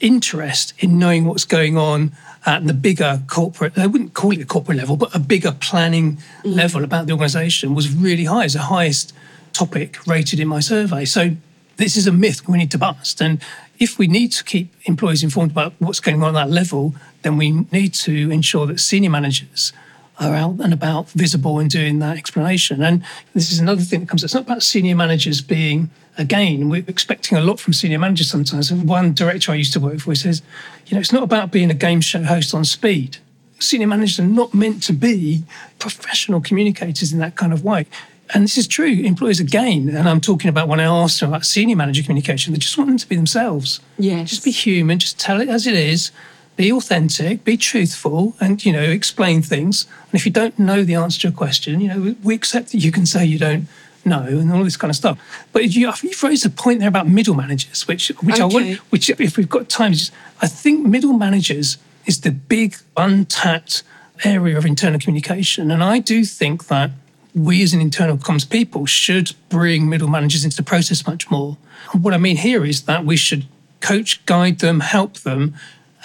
interest 0.00 0.72
in 0.78 0.98
knowing 0.98 1.24
what's 1.24 1.44
going 1.44 1.76
on 1.76 2.12
at 2.46 2.66
the 2.66 2.72
bigger 2.72 3.22
corporate, 3.26 3.74
they 3.74 3.86
wouldn't 3.86 4.14
call 4.14 4.32
it 4.32 4.40
a 4.40 4.46
corporate 4.46 4.78
level, 4.78 4.96
but 4.96 5.14
a 5.14 5.18
bigger 5.18 5.52
planning 5.52 6.16
mm. 6.16 6.56
level 6.56 6.84
about 6.84 7.06
the 7.06 7.12
organisation 7.12 7.74
was 7.74 7.94
really 7.94 8.24
high. 8.24 8.44
It's 8.44 8.54
the 8.54 8.60
highest 8.60 9.12
topic 9.52 10.06
rated 10.06 10.40
in 10.40 10.48
my 10.48 10.60
survey. 10.60 11.04
So 11.04 11.36
this 11.76 11.96
is 11.96 12.06
a 12.06 12.12
myth 12.12 12.48
we 12.48 12.58
need 12.58 12.70
to 12.70 12.78
bust. 12.78 13.20
And 13.20 13.40
if 13.78 13.98
we 13.98 14.06
need 14.06 14.32
to 14.32 14.44
keep 14.44 14.72
employees 14.84 15.22
informed 15.22 15.50
about 15.50 15.74
what's 15.78 16.00
going 16.00 16.22
on 16.22 16.36
at 16.36 16.46
that 16.46 16.50
level, 16.50 16.94
then 17.22 17.36
we 17.36 17.52
need 17.72 17.94
to 17.94 18.30
ensure 18.30 18.66
that 18.66 18.80
senior 18.80 19.10
managers 19.10 19.72
are 20.18 20.34
out 20.34 20.60
and 20.60 20.72
about, 20.72 21.08
visible 21.10 21.58
and 21.58 21.70
doing 21.70 21.98
that 21.98 22.16
explanation. 22.16 22.82
And 22.82 23.02
this 23.34 23.50
is 23.50 23.58
another 23.58 23.80
thing 23.80 24.00
that 24.00 24.08
comes. 24.08 24.22
It's 24.22 24.34
not 24.34 24.44
about 24.44 24.62
senior 24.62 24.94
managers 24.94 25.40
being 25.40 25.90
again. 26.18 26.68
We're 26.68 26.84
expecting 26.86 27.38
a 27.38 27.40
lot 27.40 27.60
from 27.60 27.72
senior 27.72 27.98
managers 27.98 28.30
sometimes. 28.30 28.70
And 28.70 28.88
one 28.88 29.14
director 29.14 29.52
I 29.52 29.56
used 29.56 29.72
to 29.74 29.80
work 29.80 30.00
for 30.00 30.14
says, 30.14 30.42
you 30.86 30.94
know, 30.94 31.00
it's 31.00 31.12
not 31.12 31.22
about 31.22 31.50
being 31.50 31.70
a 31.70 31.74
game 31.74 32.00
show 32.00 32.22
host 32.22 32.54
on 32.54 32.64
speed. 32.64 33.18
Senior 33.58 33.86
managers 33.86 34.18
are 34.20 34.26
not 34.26 34.54
meant 34.54 34.82
to 34.84 34.92
be 34.92 35.44
professional 35.78 36.40
communicators 36.40 37.12
in 37.12 37.18
that 37.18 37.36
kind 37.36 37.52
of 37.52 37.64
way. 37.64 37.86
And 38.32 38.44
this 38.44 38.56
is 38.56 38.66
true. 38.66 38.86
Employers 38.86 39.40
again, 39.40 39.88
and 39.88 40.08
I'm 40.08 40.20
talking 40.20 40.48
about 40.48 40.68
when 40.68 40.78
I 40.80 40.84
asked 40.84 41.20
them 41.20 41.30
about 41.30 41.44
senior 41.44 41.76
manager 41.76 42.02
communication, 42.02 42.52
they 42.52 42.60
just 42.60 42.78
want 42.78 42.88
them 42.88 42.98
to 42.98 43.08
be 43.08 43.16
themselves. 43.16 43.80
Yes. 43.98 44.30
Just 44.30 44.44
be 44.44 44.52
human, 44.52 44.98
just 44.98 45.18
tell 45.18 45.40
it 45.40 45.48
as 45.48 45.66
it 45.66 45.74
is, 45.74 46.12
be 46.56 46.70
authentic, 46.70 47.42
be 47.44 47.56
truthful, 47.56 48.36
and 48.40 48.64
you 48.64 48.72
know, 48.72 48.82
explain 48.82 49.42
things. 49.42 49.86
And 50.10 50.20
if 50.20 50.26
you 50.26 50.32
don't 50.32 50.58
know 50.58 50.84
the 50.84 50.94
answer 50.94 51.20
to 51.22 51.28
a 51.28 51.32
question, 51.32 51.80
you 51.80 51.88
know, 51.88 52.14
we 52.22 52.34
accept 52.34 52.70
that 52.72 52.78
you 52.78 52.92
can 52.92 53.04
say 53.04 53.24
you 53.24 53.38
don't 53.38 53.66
know 54.06 54.22
and 54.22 54.52
all 54.52 54.64
this 54.64 54.76
kind 54.76 54.90
of 54.90 54.96
stuff. 54.96 55.18
But 55.52 55.64
you, 55.74 55.92
you've 56.02 56.22
raised 56.22 56.46
a 56.46 56.50
point 56.50 56.80
there 56.80 56.88
about 56.88 57.08
middle 57.08 57.34
managers, 57.34 57.86
which 57.88 58.08
which 58.22 58.40
I 58.40 58.44
Okay. 58.44 58.54
want, 58.54 58.78
which 58.90 59.10
if 59.10 59.36
we've 59.36 59.48
got 59.48 59.68
time, 59.68 59.94
I 60.40 60.46
think 60.46 60.86
middle 60.86 61.12
managers 61.12 61.78
is 62.06 62.20
the 62.22 62.30
big 62.30 62.76
untapped 62.96 63.82
area 64.24 64.56
of 64.58 64.66
internal 64.66 64.98
communication, 65.00 65.70
and 65.70 65.82
I 65.82 65.98
do 65.98 66.24
think 66.24 66.66
that 66.68 66.90
we 67.34 67.62
as 67.62 67.72
an 67.72 67.80
internal 67.80 68.16
comms 68.16 68.48
people 68.48 68.86
should 68.86 69.32
bring 69.48 69.88
middle 69.88 70.08
managers 70.08 70.44
into 70.44 70.56
the 70.56 70.62
process 70.64 71.06
much 71.06 71.30
more. 71.30 71.56
And 71.92 72.02
what 72.02 72.12
I 72.12 72.18
mean 72.18 72.36
here 72.38 72.64
is 72.64 72.82
that 72.82 73.04
we 73.04 73.16
should 73.16 73.44
coach, 73.80 74.24
guide 74.26 74.58
them, 74.58 74.80
help 74.80 75.18
them. 75.18 75.54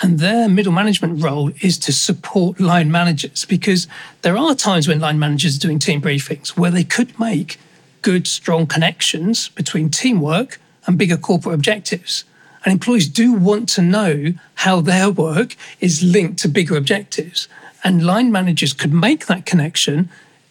And 0.01 0.19
their 0.19 0.47
middle 0.49 0.71
management 0.73 1.23
role 1.23 1.51
is 1.61 1.77
to 1.79 1.91
support 1.93 2.59
line 2.59 2.91
managers 2.91 3.45
because 3.45 3.87
there 4.21 4.37
are 4.37 4.53
times 4.53 4.87
when 4.87 4.99
line 4.99 5.17
managers 5.19 5.55
are 5.57 5.59
doing 5.59 5.79
team 5.79 6.01
briefings 6.01 6.49
where 6.49 6.69
they 6.71 6.83
could 6.83 7.17
make 7.19 7.57
good, 8.05 8.27
strong 8.27 8.67
connections 8.67 9.49
between 9.49 9.89
teamwork 9.89 10.59
and 10.85 10.95
bigger 10.95 11.17
corporate 11.17 11.55
objectives. 11.55 12.23
And 12.63 12.71
employees 12.71 13.09
do 13.09 13.33
want 13.33 13.67
to 13.69 13.81
know 13.81 14.33
how 14.53 14.79
their 14.79 15.09
work 15.09 15.55
is 15.79 16.03
linked 16.03 16.37
to 16.43 16.47
bigger 16.47 16.77
objectives. 16.77 17.47
And 17.83 18.05
line 18.05 18.31
managers 18.31 18.73
could 18.73 18.93
make 18.93 19.25
that 19.25 19.47
connection 19.47 20.09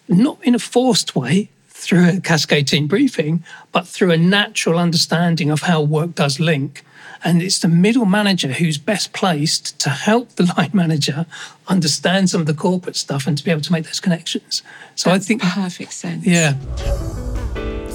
not 0.09 0.39
in 0.43 0.57
a 0.57 0.59
forced 0.59 1.15
way 1.15 1.49
through 1.69 2.09
a 2.09 2.21
cascade 2.21 2.67
team 2.67 2.89
briefing, 2.89 3.45
but 3.71 3.87
through 3.87 4.11
a 4.11 4.17
natural 4.17 4.77
understanding 4.77 5.49
of 5.53 5.61
how 5.63 5.81
work 5.81 6.17
does 6.17 6.41
link. 6.41 6.85
And 7.23 7.41
it's 7.41 7.61
the 7.61 7.69
middle 7.69 8.05
manager 8.05 8.49
who's 8.49 8.79
best 8.79 9.13
placed 9.13 9.79
to 9.79 9.91
help 9.91 10.31
the 10.31 10.53
line 10.59 10.73
manager 10.73 11.25
understand 11.69 12.31
some 12.31 12.41
of 12.41 12.49
the 12.49 12.55
corporate 12.55 12.97
stuff 12.97 13.29
and 13.29 13.39
to 13.39 13.45
be 13.45 13.53
able 13.53 13.63
to 13.63 13.73
make 13.73 13.85
those 13.85 14.01
connections. 14.01 14.65
So 14.97 15.13
I 15.13 15.21
think, 15.21 15.41
perfect 15.41 15.93
sense. 15.93 16.27
yeah. 16.27 16.55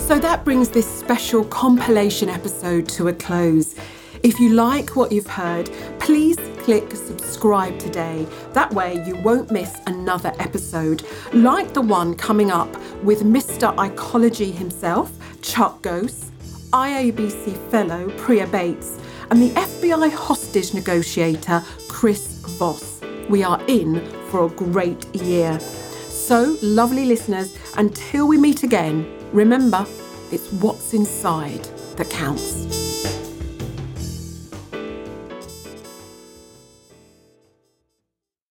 So 0.10 0.18
that 0.18 0.44
brings 0.44 0.70
this 0.70 0.90
special 0.90 1.44
compilation 1.44 2.30
episode 2.30 2.90
to 2.90 3.10
a 3.10 3.14
close. 3.14 3.76
If 4.24 4.40
you 4.40 4.54
like 4.54 4.96
what 4.96 5.12
you've 5.12 5.28
heard, 5.28 5.70
please 6.00 6.36
click 6.58 6.90
subscribe 6.96 7.78
today. 7.78 8.26
That 8.54 8.74
way 8.74 9.04
you 9.06 9.18
won't 9.18 9.52
miss 9.52 9.78
another 9.86 10.34
episode, 10.40 11.06
like 11.32 11.76
the 11.76 11.82
one 11.82 12.16
coming 12.16 12.50
up 12.50 12.76
with 13.04 13.22
Mr. 13.22 13.72
ICology 13.76 14.52
himself, 14.52 15.12
Chuck 15.44 15.80
Gose, 15.84 16.32
IABC 16.72 17.70
fellow 17.70 18.10
Priya 18.18 18.48
Bates, 18.48 18.98
and 19.30 19.40
the 19.40 19.52
FBI 19.52 20.12
hostage 20.12 20.74
negotiator 20.74 21.64
Chris 21.88 22.40
Voss. 22.58 23.00
We 23.30 23.44
are 23.44 23.62
in 23.68 24.04
for 24.32 24.48
a 24.48 24.50
great 24.50 25.06
year. 25.14 25.60
So, 25.60 26.58
lovely 26.64 27.06
listeners, 27.06 27.56
until 27.78 28.28
we 28.28 28.40
meet 28.40 28.64
again, 28.64 29.19
remember 29.32 29.86
it's 30.32 30.52
what's 30.54 30.94
inside 30.94 31.64
that 31.98 32.10
counts. 32.10 32.89